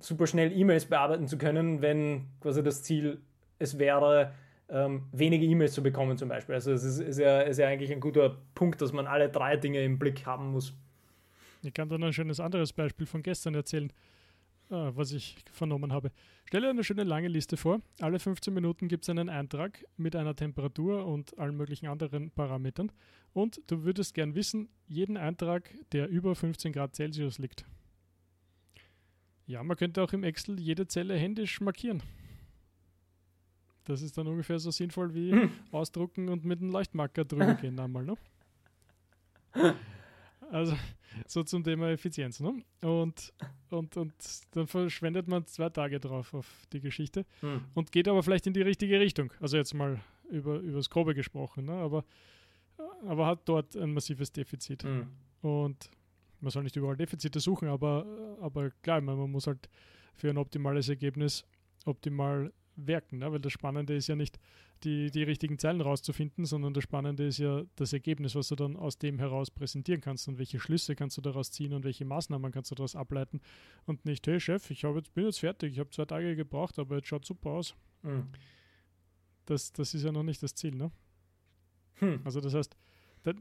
super 0.00 0.26
schnell 0.26 0.52
E-Mails 0.52 0.86
bearbeiten 0.86 1.28
zu 1.28 1.38
können, 1.38 1.82
wenn 1.82 2.26
quasi 2.40 2.62
das 2.62 2.82
Ziel 2.82 3.20
es 3.58 3.78
wäre, 3.78 4.32
ähm, 4.68 5.04
wenige 5.12 5.46
E-Mails 5.46 5.74
zu 5.74 5.82
bekommen 5.82 6.18
zum 6.18 6.28
Beispiel. 6.28 6.56
Also 6.56 6.72
es 6.72 6.82
ist, 6.82 6.98
ist, 6.98 7.18
ja, 7.18 7.42
ist 7.42 7.58
ja 7.58 7.68
eigentlich 7.68 7.92
ein 7.92 8.00
guter 8.00 8.36
Punkt, 8.54 8.80
dass 8.82 8.92
man 8.92 9.06
alle 9.06 9.28
drei 9.28 9.56
Dinge 9.56 9.82
im 9.84 9.98
Blick 9.98 10.26
haben 10.26 10.50
muss. 10.50 10.74
Ich 11.62 11.72
kann 11.72 11.88
dann 11.88 12.02
ein 12.02 12.12
schönes 12.12 12.40
anderes 12.40 12.72
Beispiel 12.72 13.06
von 13.06 13.22
gestern 13.22 13.54
erzählen. 13.54 13.92
Ah, 14.68 14.90
was 14.94 15.12
ich 15.12 15.36
vernommen 15.52 15.92
habe. 15.92 16.10
Stelle 16.44 16.68
eine 16.68 16.82
schöne 16.82 17.04
lange 17.04 17.28
Liste 17.28 17.56
vor. 17.56 17.80
Alle 18.00 18.18
15 18.18 18.52
Minuten 18.52 18.88
gibt 18.88 19.04
es 19.04 19.08
einen 19.10 19.28
Eintrag 19.28 19.84
mit 19.96 20.16
einer 20.16 20.34
Temperatur 20.34 21.06
und 21.06 21.38
allen 21.38 21.56
möglichen 21.56 21.86
anderen 21.86 22.30
Parametern. 22.30 22.90
Und 23.32 23.60
du 23.68 23.84
würdest 23.84 24.14
gern 24.14 24.34
wissen, 24.34 24.68
jeden 24.88 25.16
Eintrag, 25.16 25.72
der 25.92 26.08
über 26.08 26.34
15 26.34 26.72
Grad 26.72 26.96
Celsius 26.96 27.38
liegt. 27.38 27.64
Ja, 29.46 29.62
man 29.62 29.76
könnte 29.76 30.02
auch 30.02 30.12
im 30.12 30.24
Excel 30.24 30.58
jede 30.58 30.88
Zelle 30.88 31.16
händisch 31.16 31.60
markieren. 31.60 32.02
Das 33.84 34.02
ist 34.02 34.18
dann 34.18 34.26
ungefähr 34.26 34.58
so 34.58 34.72
sinnvoll 34.72 35.14
wie 35.14 35.30
hm. 35.30 35.50
ausdrucken 35.70 36.28
und 36.28 36.44
mit 36.44 36.60
einem 36.60 36.70
Leuchtmarker 36.70 37.24
drüber 37.24 37.54
gehen 37.60 37.78
einmal, 37.78 38.04
ne? 38.04 38.16
Also 40.50 40.76
so 41.26 41.42
zum 41.42 41.64
Thema 41.64 41.90
Effizienz. 41.90 42.40
Ne? 42.40 42.62
Und, 42.82 43.32
und, 43.70 43.96
und 43.96 44.14
dann 44.52 44.66
verschwendet 44.66 45.28
man 45.28 45.46
zwei 45.46 45.70
Tage 45.70 46.00
drauf 46.00 46.34
auf 46.34 46.66
die 46.72 46.80
Geschichte 46.80 47.24
hm. 47.40 47.62
und 47.74 47.92
geht 47.92 48.08
aber 48.08 48.22
vielleicht 48.22 48.46
in 48.46 48.52
die 48.52 48.62
richtige 48.62 49.00
Richtung. 49.00 49.32
Also 49.40 49.56
jetzt 49.56 49.74
mal 49.74 50.00
über, 50.30 50.58
über 50.58 50.78
das 50.78 50.90
Grobe 50.90 51.14
gesprochen, 51.14 51.66
ne? 51.66 51.72
aber, 51.72 52.04
aber 53.06 53.26
hat 53.26 53.48
dort 53.48 53.76
ein 53.76 53.92
massives 53.92 54.32
Defizit. 54.32 54.82
Hm. 54.84 55.08
Und 55.42 55.90
man 56.40 56.50
soll 56.50 56.62
nicht 56.64 56.76
überall 56.76 56.96
Defizite 56.96 57.40
suchen, 57.40 57.68
aber, 57.68 58.04
aber 58.40 58.70
klar, 58.82 59.00
man 59.00 59.30
muss 59.30 59.46
halt 59.46 59.68
für 60.14 60.30
ein 60.30 60.38
optimales 60.38 60.88
Ergebnis 60.88 61.44
optimal 61.84 62.52
werken, 62.76 63.18
ne? 63.18 63.32
weil 63.32 63.40
das 63.40 63.52
Spannende 63.52 63.94
ist 63.94 64.06
ja 64.06 64.16
nicht, 64.16 64.38
die, 64.84 65.10
die 65.10 65.22
richtigen 65.22 65.58
Zeilen 65.58 65.80
rauszufinden, 65.80 66.44
sondern 66.44 66.74
das 66.74 66.84
Spannende 66.84 67.26
ist 67.26 67.38
ja 67.38 67.62
das 67.76 67.92
Ergebnis, 67.92 68.34
was 68.34 68.48
du 68.48 68.56
dann 68.56 68.76
aus 68.76 68.98
dem 68.98 69.18
heraus 69.18 69.50
präsentieren 69.50 70.00
kannst 70.00 70.28
und 70.28 70.38
welche 70.38 70.60
Schlüsse 70.60 70.94
kannst 70.94 71.16
du 71.16 71.22
daraus 71.22 71.50
ziehen 71.50 71.72
und 71.72 71.84
welche 71.84 72.04
Maßnahmen 72.04 72.52
kannst 72.52 72.70
du 72.70 72.74
daraus 72.74 72.94
ableiten 72.94 73.40
und 73.86 74.04
nicht, 74.04 74.26
hey 74.26 74.38
Chef, 74.38 74.70
ich 74.70 74.82
jetzt, 74.82 75.14
bin 75.14 75.24
jetzt 75.24 75.40
fertig, 75.40 75.72
ich 75.72 75.78
habe 75.78 75.90
zwei 75.90 76.04
Tage 76.04 76.36
gebraucht, 76.36 76.78
aber 76.78 76.96
jetzt 76.96 77.08
schaut 77.08 77.24
super 77.24 77.50
aus. 77.50 77.74
Mhm. 78.02 78.28
Das, 79.46 79.72
das 79.72 79.94
ist 79.94 80.02
ja 80.02 80.12
noch 80.12 80.24
nicht 80.24 80.42
das 80.42 80.54
Ziel, 80.54 80.74
ne? 80.74 80.90
Hm. 81.94 82.20
Also 82.24 82.40
das 82.40 82.52
heißt, 82.52 82.76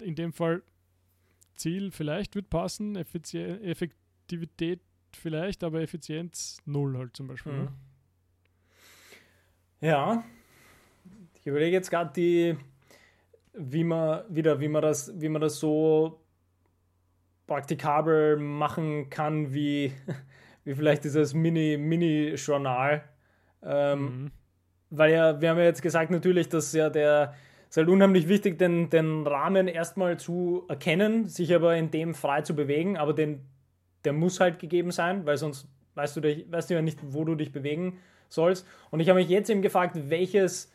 in 0.02 0.16
dem 0.16 0.32
Fall 0.32 0.64
Ziel 1.56 1.92
vielleicht 1.92 2.36
wird 2.36 2.50
passen, 2.50 2.96
Effizien 2.96 3.62
Effektivität 3.62 4.82
vielleicht, 5.14 5.64
aber 5.64 5.82
Effizienz 5.82 6.58
null 6.66 6.98
halt 6.98 7.16
zum 7.16 7.28
Beispiel. 7.28 7.54
Mhm. 7.54 7.60
Ne? 7.60 7.74
Ja, 9.82 10.24
ich 11.36 11.48
überlege 11.48 11.76
jetzt 11.76 11.90
gerade 11.90 12.12
die, 12.16 12.58
wie 13.54 13.84
man 13.84 14.24
wieder, 14.30 14.60
wie 14.60 14.68
man 14.68 14.82
das, 14.82 15.12
wie 15.20 15.30
man 15.30 15.42
das 15.42 15.60
so 15.60 16.20
praktikabel 17.48 18.38
machen 18.38 19.10
kann, 19.10 19.54
wie, 19.54 19.94
wie 20.64 20.74
vielleicht 20.74 21.04
dieses 21.04 21.34
Mini-Mini-Journal. 21.34 23.04
Ähm, 23.64 24.00
mhm. 24.02 24.32
Weil 24.90 25.12
ja, 25.12 25.42
wir 25.42 25.50
haben 25.50 25.58
ja 25.58 25.66
jetzt 25.66 25.82
gesagt, 25.82 26.12
natürlich, 26.12 26.50
dass 26.50 26.74
ja 26.74 26.90
der 26.90 27.36
ist 27.70 27.78
halt 27.78 27.90
unheimlich 27.90 28.28
wichtig, 28.28 28.58
den, 28.58 28.90
den 28.90 29.28
Rahmen 29.28 29.68
erstmal 29.68 30.18
zu 30.18 30.64
erkennen, 30.70 31.28
sich 31.28 31.54
aber 31.54 31.76
in 31.76 31.92
dem 31.92 32.14
frei 32.14 32.42
zu 32.42 32.56
bewegen, 32.56 32.98
aber 32.98 33.14
den, 33.14 33.42
der 34.06 34.14
muss 34.14 34.40
halt 34.40 34.60
gegeben 34.60 34.92
sein, 34.92 35.26
weil 35.26 35.38
sonst 35.38 35.68
weißt 35.96 36.16
du, 36.18 36.22
dich, 36.22 36.52
weißt 36.52 36.70
du 36.70 36.76
ja 36.76 36.82
nicht, 36.82 37.00
wo 37.02 37.24
du 37.24 37.36
dich 37.36 37.52
bewegen 37.52 38.00
sollst. 38.30 38.68
Und 38.92 39.00
ich 39.00 39.10
habe 39.10 39.20
mich 39.20 39.30
jetzt 39.30 39.50
eben 39.50 39.62
gefragt, 39.62 39.96
welches, 40.10 40.72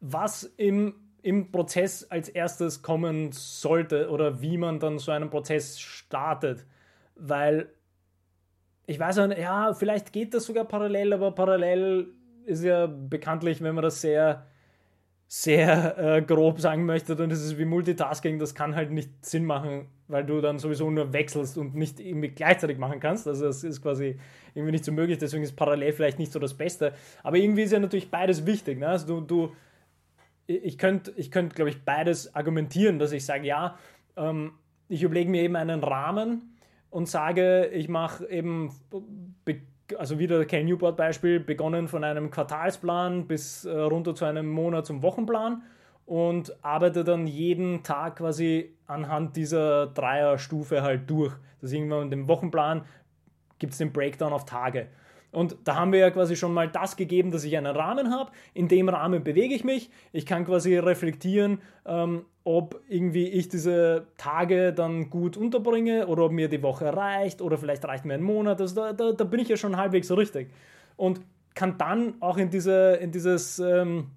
was 0.00 0.44
im, 0.44 0.94
im 1.22 1.50
Prozess 1.50 2.04
als 2.10 2.28
erstes 2.28 2.82
kommen 2.82 3.32
sollte 3.32 4.10
oder 4.10 4.40
wie 4.40 4.58
man 4.58 4.78
dann 4.78 4.98
so 4.98 5.12
einen 5.12 5.30
Prozess 5.30 5.80
startet. 5.80 6.66
Weil 7.14 7.70
ich 8.86 8.98
weiß 8.98 9.16
ja, 9.36 9.74
vielleicht 9.74 10.12
geht 10.12 10.34
das 10.34 10.44
sogar 10.44 10.64
parallel, 10.64 11.12
aber 11.12 11.32
parallel 11.32 12.12
ist 12.44 12.62
ja 12.62 12.86
bekanntlich, 12.86 13.60
wenn 13.60 13.74
man 13.74 13.82
das 13.82 14.00
sehr, 14.00 14.46
sehr 15.26 15.98
äh, 15.98 16.22
grob 16.22 16.60
sagen 16.60 16.86
möchte, 16.86 17.16
dann 17.16 17.30
ist 17.30 17.42
es 17.42 17.58
wie 17.58 17.64
Multitasking, 17.64 18.38
das 18.38 18.54
kann 18.54 18.76
halt 18.76 18.92
nicht 18.92 19.26
Sinn 19.26 19.44
machen, 19.44 19.88
weil 20.08 20.24
du 20.24 20.40
dann 20.40 20.58
sowieso 20.58 20.90
nur 20.90 21.12
wechselst 21.12 21.58
und 21.58 21.74
nicht 21.74 22.00
irgendwie 22.00 22.28
gleichzeitig 22.28 22.78
machen 22.78 23.00
kannst. 23.00 23.26
Also 23.26 23.46
das 23.46 23.64
ist 23.64 23.82
quasi 23.82 24.18
irgendwie 24.54 24.72
nicht 24.72 24.84
so 24.84 24.92
möglich, 24.92 25.18
deswegen 25.18 25.42
ist 25.42 25.56
parallel 25.56 25.92
vielleicht 25.92 26.18
nicht 26.18 26.32
so 26.32 26.38
das 26.38 26.54
Beste. 26.54 26.92
Aber 27.22 27.36
irgendwie 27.36 27.62
ist 27.62 27.72
ja 27.72 27.78
natürlich 27.78 28.10
beides 28.10 28.46
wichtig. 28.46 28.78
Ne? 28.78 28.88
Also 28.88 29.20
du, 29.20 29.26
du 29.26 29.52
ich 30.46 30.78
könnte, 30.78 31.12
ich 31.16 31.30
könnt, 31.30 31.54
glaube 31.54 31.70
ich, 31.70 31.84
beides 31.84 32.34
argumentieren, 32.34 32.98
dass 32.98 33.12
ich 33.12 33.24
sage, 33.24 33.46
ja, 33.46 33.78
ähm, 34.16 34.52
ich 34.88 35.02
überlege 35.02 35.28
mir 35.28 35.42
eben 35.42 35.56
einen 35.56 35.82
Rahmen, 35.82 36.56
und 36.96 37.08
sage, 37.08 37.66
ich 37.74 37.88
mache 37.88 38.26
eben, 38.30 38.70
also 39.98 40.18
wieder 40.18 40.44
Cal 40.46 40.64
Newport 40.64 40.96
Beispiel, 40.96 41.40
begonnen 41.40 41.88
von 41.88 42.04
einem 42.04 42.30
Quartalsplan 42.30 43.26
bis 43.26 43.66
äh, 43.66 43.70
runter 43.70 44.14
zu 44.14 44.24
einem 44.24 44.48
Monats- 44.48 44.88
und 44.88 45.02
Wochenplan 45.02 45.62
und 46.06 46.56
arbeite 46.64 47.04
dann 47.04 47.26
jeden 47.26 47.82
Tag 47.82 48.16
quasi 48.16 48.74
anhand 48.86 49.36
dieser 49.36 49.88
Dreierstufe 49.88 50.82
halt 50.82 51.10
durch. 51.10 51.34
Das 51.60 51.70
ist 51.70 51.76
irgendwann 51.76 52.02
in 52.02 52.10
dem 52.10 52.28
Wochenplan 52.28 52.84
gibt 53.58 53.72
es 53.72 53.78
den 53.78 53.92
Breakdown 53.92 54.32
auf 54.32 54.44
Tage. 54.44 54.86
Und 55.32 55.56
da 55.64 55.74
haben 55.74 55.92
wir 55.92 55.98
ja 55.98 56.10
quasi 56.10 56.36
schon 56.36 56.54
mal 56.54 56.68
das 56.68 56.96
gegeben, 56.96 57.30
dass 57.30 57.44
ich 57.44 57.56
einen 57.56 57.74
Rahmen 57.74 58.10
habe. 58.10 58.30
In 58.54 58.68
dem 58.68 58.88
Rahmen 58.88 59.22
bewege 59.22 59.54
ich 59.54 59.64
mich. 59.64 59.90
Ich 60.12 60.24
kann 60.24 60.46
quasi 60.46 60.78
reflektieren, 60.78 61.60
ähm, 61.84 62.24
ob 62.44 62.80
irgendwie 62.88 63.28
ich 63.28 63.48
diese 63.48 64.06
Tage 64.16 64.72
dann 64.72 65.10
gut 65.10 65.36
unterbringe 65.36 66.06
oder 66.06 66.24
ob 66.26 66.32
mir 66.32 66.48
die 66.48 66.62
Woche 66.62 66.96
reicht 66.96 67.42
oder 67.42 67.58
vielleicht 67.58 67.84
reicht 67.84 68.04
mir 68.04 68.14
ein 68.14 68.22
Monat. 68.22 68.60
Also 68.60 68.76
da, 68.76 68.92
da, 68.92 69.12
da 69.12 69.24
bin 69.24 69.40
ich 69.40 69.48
ja 69.48 69.56
schon 69.56 69.76
halbwegs 69.76 70.08
so 70.08 70.14
richtig. 70.14 70.48
Und 70.96 71.20
kann 71.54 71.76
dann 71.76 72.14
auch 72.20 72.38
in, 72.38 72.50
diese, 72.50 72.94
in 72.94 73.10
dieses 73.10 73.58
ähm, 73.58 74.12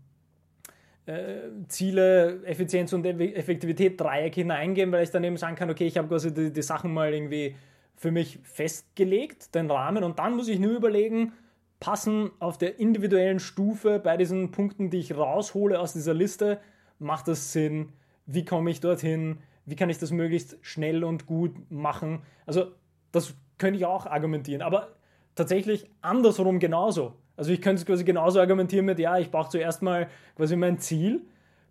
äh, 1.09 1.49
Ziele, 1.67 2.43
Effizienz 2.45 2.93
und 2.93 3.03
Effektivität 3.05 3.99
Dreieck 3.99 4.35
hineingehen, 4.35 4.91
weil 4.91 5.03
ich 5.03 5.09
dann 5.09 5.23
eben 5.23 5.37
sagen 5.37 5.55
kann, 5.55 5.69
okay, 5.69 5.87
ich 5.87 5.97
habe 5.97 6.07
quasi 6.07 6.31
die, 6.33 6.53
die 6.53 6.61
Sachen 6.61 6.93
mal 6.93 7.13
irgendwie 7.13 7.55
für 7.95 8.11
mich 8.11 8.39
festgelegt, 8.43 9.55
den 9.55 9.71
Rahmen, 9.71 10.03
und 10.03 10.19
dann 10.19 10.35
muss 10.35 10.47
ich 10.47 10.59
nur 10.59 10.71
überlegen, 10.71 11.33
passen 11.79 12.29
auf 12.39 12.57
der 12.57 12.79
individuellen 12.79 13.39
Stufe 13.39 13.99
bei 13.99 14.17
diesen 14.17 14.51
Punkten, 14.51 14.89
die 14.89 14.99
ich 14.99 15.15
raushole 15.15 15.79
aus 15.79 15.93
dieser 15.93 16.13
Liste, 16.13 16.59
macht 16.99 17.27
das 17.27 17.53
Sinn? 17.53 17.93
Wie 18.25 18.45
komme 18.45 18.69
ich 18.69 18.79
dorthin? 18.79 19.39
Wie 19.65 19.75
kann 19.75 19.89
ich 19.89 19.97
das 19.97 20.11
möglichst 20.11 20.57
schnell 20.61 21.03
und 21.03 21.25
gut 21.25 21.55
machen? 21.71 22.21
Also, 22.45 22.73
das 23.11 23.33
könnte 23.57 23.79
ich 23.79 23.85
auch 23.85 24.05
argumentieren, 24.05 24.61
aber 24.61 24.89
tatsächlich 25.35 25.89
andersrum 26.01 26.59
genauso. 26.59 27.15
Also, 27.39 27.53
ich 27.53 27.61
könnte 27.61 27.79
es 27.79 27.85
quasi 27.85 28.03
genauso 28.03 28.41
argumentieren 28.41 28.85
mit, 28.85 28.99
ja, 28.99 29.17
ich 29.17 29.31
brauche 29.31 29.49
zuerst 29.49 29.81
mal 29.81 30.09
quasi 30.35 30.57
mein 30.57 30.77
Ziel, 30.77 31.21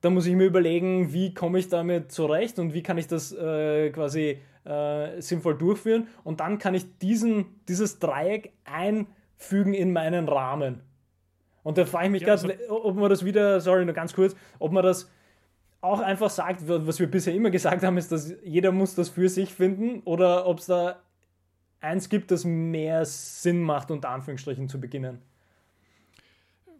dann 0.00 0.14
muss 0.14 0.24
ich 0.24 0.34
mir 0.34 0.46
überlegen, 0.46 1.12
wie 1.12 1.34
komme 1.34 1.58
ich 1.58 1.68
damit 1.68 2.10
zurecht 2.10 2.58
und 2.58 2.72
wie 2.72 2.82
kann 2.82 2.96
ich 2.96 3.06
das 3.06 3.32
äh, 3.34 3.90
quasi 3.90 4.38
äh, 4.64 5.20
sinnvoll 5.20 5.58
durchführen. 5.58 6.08
Und 6.24 6.40
dann 6.40 6.58
kann 6.58 6.72
ich 6.72 6.96
diesen, 7.00 7.60
dieses 7.68 7.98
Dreieck 7.98 8.54
einfügen 8.64 9.74
in 9.74 9.92
meinen 9.92 10.26
Rahmen. 10.26 10.80
Und 11.64 11.76
da 11.76 11.84
frage 11.84 12.06
ich 12.06 12.12
mich 12.12 12.22
ja, 12.22 12.34
gerade, 12.34 12.58
also, 12.62 12.84
ob 12.84 12.96
man 12.96 13.10
das 13.10 13.26
wieder, 13.26 13.60
sorry, 13.60 13.84
nur 13.84 13.92
ganz 13.92 14.14
kurz, 14.14 14.34
ob 14.58 14.72
man 14.72 14.82
das 14.82 15.10
auch 15.82 16.00
einfach 16.00 16.30
sagt, 16.30 16.66
was 16.66 16.98
wir 16.98 17.10
bisher 17.10 17.34
immer 17.34 17.50
gesagt 17.50 17.82
haben, 17.82 17.98
ist, 17.98 18.10
dass 18.10 18.34
jeder 18.42 18.72
muss 18.72 18.94
das 18.94 19.10
für 19.10 19.28
sich 19.28 19.52
finden 19.52 20.00
oder 20.06 20.46
ob 20.46 20.60
es 20.60 20.66
da 20.66 21.02
eins 21.80 22.08
gibt, 22.08 22.30
das 22.30 22.46
mehr 22.46 23.04
Sinn 23.04 23.60
macht, 23.60 23.90
unter 23.90 24.08
Anführungsstrichen 24.08 24.70
zu 24.70 24.80
beginnen 24.80 25.27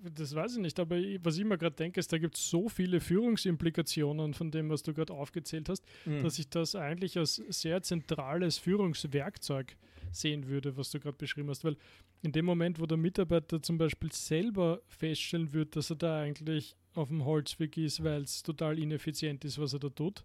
das 0.03 0.35
weiß 0.35 0.57
ich 0.57 0.63
nicht, 0.63 0.79
aber 0.79 0.97
was 1.23 1.39
ich 1.39 1.45
mir 1.45 1.59
gerade 1.59 1.77
denke, 1.77 2.01
ist, 2.01 2.13
da 2.13 2.19
gibt 2.19 2.37
es 2.37 2.49
so 2.49 2.69
viele 2.69 3.01
Führungsimplikationen 3.01 4.35
von 4.35 4.51
dem, 4.51 4.71
was 4.71 4.83
du 4.83 4.95
gerade 4.95 5.13
aufgezählt 5.13 5.69
hast, 5.69 5.85
mhm. 6.05 6.23
dass 6.23 6.39
ich 6.39 6.49
das 6.49 6.75
eigentlich 6.75 7.19
als 7.19 7.37
sehr 7.49 7.83
zentrales 7.83 8.59
Führungswerkzeug 8.59 9.77
sehen 10.13 10.47
würde, 10.49 10.77
was 10.77 10.91
du 10.91 11.01
gerade 11.01 11.17
beschrieben 11.17 11.51
hast. 11.51 11.65
Weil 11.65 11.77
in 12.23 12.33
dem 12.33 12.45
Moment, 12.45 12.81
wo 12.81 12.87
der 12.87 12.97
Mitarbeiter 12.97 13.63
zum 13.63 13.79
Beispiel 13.79 14.13
selber 14.13 14.81
feststellen 14.87 15.53
wird, 15.53 15.77
dass 15.77 15.91
er 15.91 15.97
da 15.97 16.21
eigentlich 16.21 16.77
auf 16.95 17.09
dem 17.09 17.25
Holzweg 17.25 17.77
ist, 17.77 18.03
weil 18.03 18.23
es 18.23 18.43
total 18.43 18.79
ineffizient 18.79 19.45
ist, 19.45 19.59
was 19.59 19.73
er 19.73 19.79
da 19.79 19.89
tut, 19.89 20.25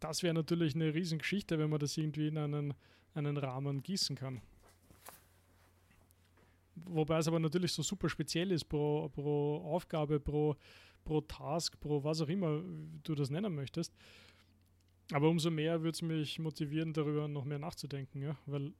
das 0.00 0.22
wäre 0.22 0.34
natürlich 0.34 0.74
eine 0.74 0.94
Riesengeschichte, 0.94 1.58
wenn 1.58 1.70
man 1.70 1.78
das 1.78 1.96
irgendwie 1.96 2.28
in 2.28 2.38
einen, 2.38 2.74
einen 3.14 3.36
Rahmen 3.36 3.82
gießen 3.82 4.16
kann. 4.16 4.42
Wobei 6.76 7.18
es 7.18 7.28
aber 7.28 7.38
natürlich 7.38 7.72
so 7.72 7.82
super 7.82 8.08
speziell 8.08 8.50
ist 8.50 8.64
pro, 8.64 9.08
pro 9.08 9.58
Aufgabe, 9.58 10.18
pro, 10.18 10.56
pro 11.04 11.20
Task, 11.20 11.78
pro 11.78 12.02
was 12.02 12.20
auch 12.20 12.28
immer 12.28 12.62
du 13.02 13.14
das 13.14 13.30
nennen 13.30 13.54
möchtest. 13.54 13.94
Aber 15.12 15.28
umso 15.28 15.50
mehr 15.50 15.82
würde 15.82 15.94
es 15.94 16.02
mich 16.02 16.38
motivieren, 16.38 16.92
darüber 16.92 17.28
noch 17.28 17.44
mehr 17.44 17.58
nachzudenken, 17.58 18.22
ja? 18.22 18.36
weil, 18.46 18.72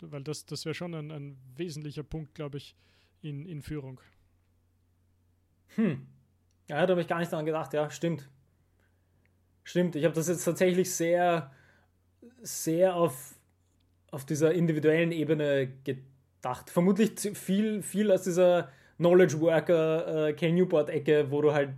weil 0.00 0.22
das, 0.22 0.44
das 0.44 0.64
wäre 0.64 0.74
schon 0.74 0.94
ein, 0.94 1.10
ein 1.10 1.38
wesentlicher 1.56 2.02
Punkt, 2.02 2.34
glaube 2.34 2.58
ich, 2.58 2.76
in, 3.22 3.46
in 3.46 3.62
Führung. 3.62 4.00
Hm. 5.76 6.06
Ja, 6.68 6.84
da 6.86 6.90
habe 6.92 7.00
ich 7.00 7.08
gar 7.08 7.18
nicht 7.18 7.32
daran 7.32 7.46
gedacht, 7.46 7.72
ja, 7.72 7.90
stimmt. 7.90 8.28
Stimmt, 9.64 9.96
ich 9.96 10.04
habe 10.04 10.14
das 10.14 10.28
jetzt 10.28 10.44
tatsächlich 10.44 10.90
sehr, 10.90 11.52
sehr 12.42 12.94
auf, 12.94 13.34
auf 14.10 14.26
dieser 14.26 14.52
individuellen 14.52 15.12
Ebene 15.12 15.72
gedacht 15.84 16.11
gedacht. 16.42 16.70
Vermutlich 16.70 17.12
viel, 17.34 17.82
viel 17.82 18.10
aus 18.10 18.22
dieser 18.22 18.68
Knowledge 18.96 19.40
Worker 19.40 20.28
äh, 20.28 20.32
Ken 20.34 20.54
Newport-Ecke, 20.54 21.30
wo 21.30 21.40
du 21.40 21.52
halt 21.52 21.70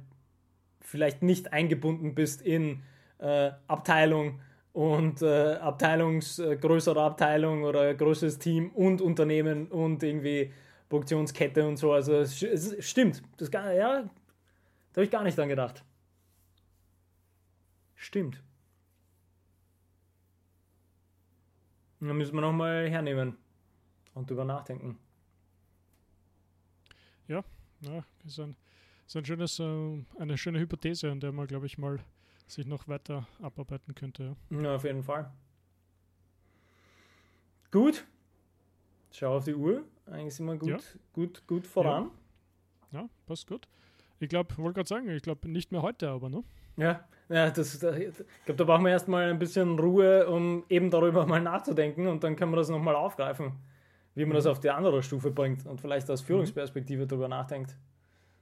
vielleicht 0.81 1.23
nicht 1.23 1.53
eingebunden 1.53 2.15
bist 2.15 2.43
in 2.43 2.83
äh, 3.19 3.53
Abteilung 3.69 4.41
und 4.73 5.23
äh, 5.23 5.55
Abteilungs, 5.55 6.39
äh, 6.39 6.57
größere 6.57 7.01
Abteilung 7.01 7.65
oder 7.65 7.95
größeres 7.95 8.39
Team 8.39 8.71
und 8.71 9.01
Unternehmen 9.01 9.69
und 9.69 10.03
irgendwie 10.03 10.53
Produktionskette 10.89 11.67
und 11.67 11.77
so. 11.77 11.93
Also 11.93 12.15
es, 12.15 12.43
es 12.43 12.89
stimmt. 12.89 13.23
Das, 13.37 13.51
ja, 13.53 14.03
da 14.03 14.97
habe 14.97 15.05
ich 15.05 15.11
gar 15.11 15.23
nicht 15.23 15.39
dran 15.39 15.49
gedacht. 15.49 15.85
Stimmt. 17.95 18.43
Dann 22.01 22.17
müssen 22.19 22.35
wir 22.35 22.43
nochmal 22.43 22.89
hernehmen 22.91 23.39
und 24.15 24.31
drüber 24.31 24.45
nachdenken. 24.45 24.99
Ja, 27.29 27.43
ja 27.81 28.05
ist, 28.25 28.39
ein, 28.39 28.57
ist 29.07 29.17
ein 29.17 29.25
schönes, 29.25 29.59
äh, 29.59 30.05
eine 30.19 30.39
schöne 30.39 30.59
Hypothese, 30.59 31.11
an 31.11 31.21
der 31.21 31.33
man, 31.33 31.47
glaube 31.47 31.67
ich, 31.67 31.79
mal 31.79 31.99
sich 32.47 32.67
noch 32.67 32.87
weiter 32.89 33.27
abarbeiten 33.41 33.95
könnte. 33.95 34.37
Ja. 34.51 34.61
ja, 34.61 34.75
auf 34.77 34.85
jeden 34.85 35.03
Fall. 35.03 35.31
Gut. 37.71 38.05
Schau 39.11 39.37
auf 39.37 39.45
die 39.45 39.55
Uhr. 39.55 39.85
Eigentlich 40.07 40.35
sind 40.35 40.47
wir 40.47 40.57
gut, 40.57 40.69
ja. 40.69 40.79
gut, 41.12 41.47
gut 41.47 41.67
voran. 41.67 42.11
Ja, 42.93 43.01
ja 43.01 43.09
passt 43.27 43.47
gut. 43.47 43.67
Ich 44.21 44.29
glaube, 44.29 44.57
wollte 44.59 44.75
gerade 44.75 44.89
sagen, 44.89 45.09
ich 45.09 45.23
glaube 45.23 45.49
nicht 45.49 45.73
mehr 45.73 45.83
heute, 45.83 46.11
aber 46.11 46.29
ne? 46.29 46.45
Ja, 46.77 47.09
ja 47.29 47.51
das, 47.51 47.75
ich 47.75 47.81
glaube, 47.81 48.57
da 48.57 48.65
brauchen 48.65 48.85
wir 48.85 48.91
erstmal 48.91 49.31
ein 49.31 49.39
bisschen 49.39 49.79
Ruhe, 49.79 50.29
um 50.29 50.65
eben 50.69 50.91
darüber 50.91 51.27
mal 51.27 51.41
nachzudenken 51.41 52.07
und 52.07 52.23
dann 52.23 52.37
können 52.37 52.53
wir 52.53 52.57
das 52.57 52.69
nochmal 52.69 52.95
aufgreifen 52.95 53.53
wie 54.15 54.25
man 54.25 54.35
das 54.35 54.47
auf 54.47 54.61
die 54.61 54.71
andere 54.71 55.03
Stufe 55.03 55.31
bringt 55.31 55.67
und 55.67 55.81
vielleicht 55.81 56.11
aus 56.11 56.21
Führungsperspektive 56.21 57.05
mhm. 57.05 57.09
darüber 57.09 57.29
nachdenkt. 57.29 57.77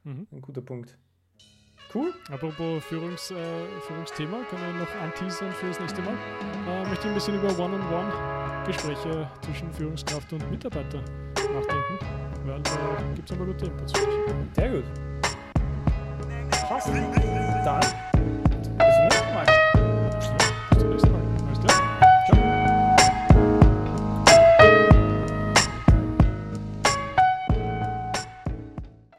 Mhm. 0.04 0.26
Ein 0.30 0.40
guter 0.40 0.60
Punkt. 0.60 0.98
Cool. 1.94 2.12
Apropos 2.30 2.82
Führungs, 2.84 3.30
äh, 3.30 3.34
Führungsthema, 3.86 4.38
können 4.48 4.62
wir 4.62 4.80
noch 4.80 4.94
anteasern 5.02 5.52
für 5.52 5.66
das 5.66 5.78
nächste 5.78 6.00
Mal. 6.00 6.14
Äh, 6.66 6.88
möchte 6.88 7.06
ich 7.06 7.08
ein 7.08 7.14
bisschen 7.14 7.34
über 7.34 7.48
One-on-One-Gespräche 7.58 9.28
zwischen 9.42 9.72
Führungskraft 9.72 10.32
und 10.32 10.50
Mitarbeiter 10.50 11.02
nachdenken, 11.36 11.98
weil 12.46 12.62
da 12.62 13.12
gibt 13.14 13.30
es 13.30 13.36
paar 13.36 13.46
gute 13.46 13.66
Inputs 13.66 13.92
Sehr 14.54 14.70
gut. 14.70 14.84
Passt. 16.66 16.88
Dann 16.88 18.21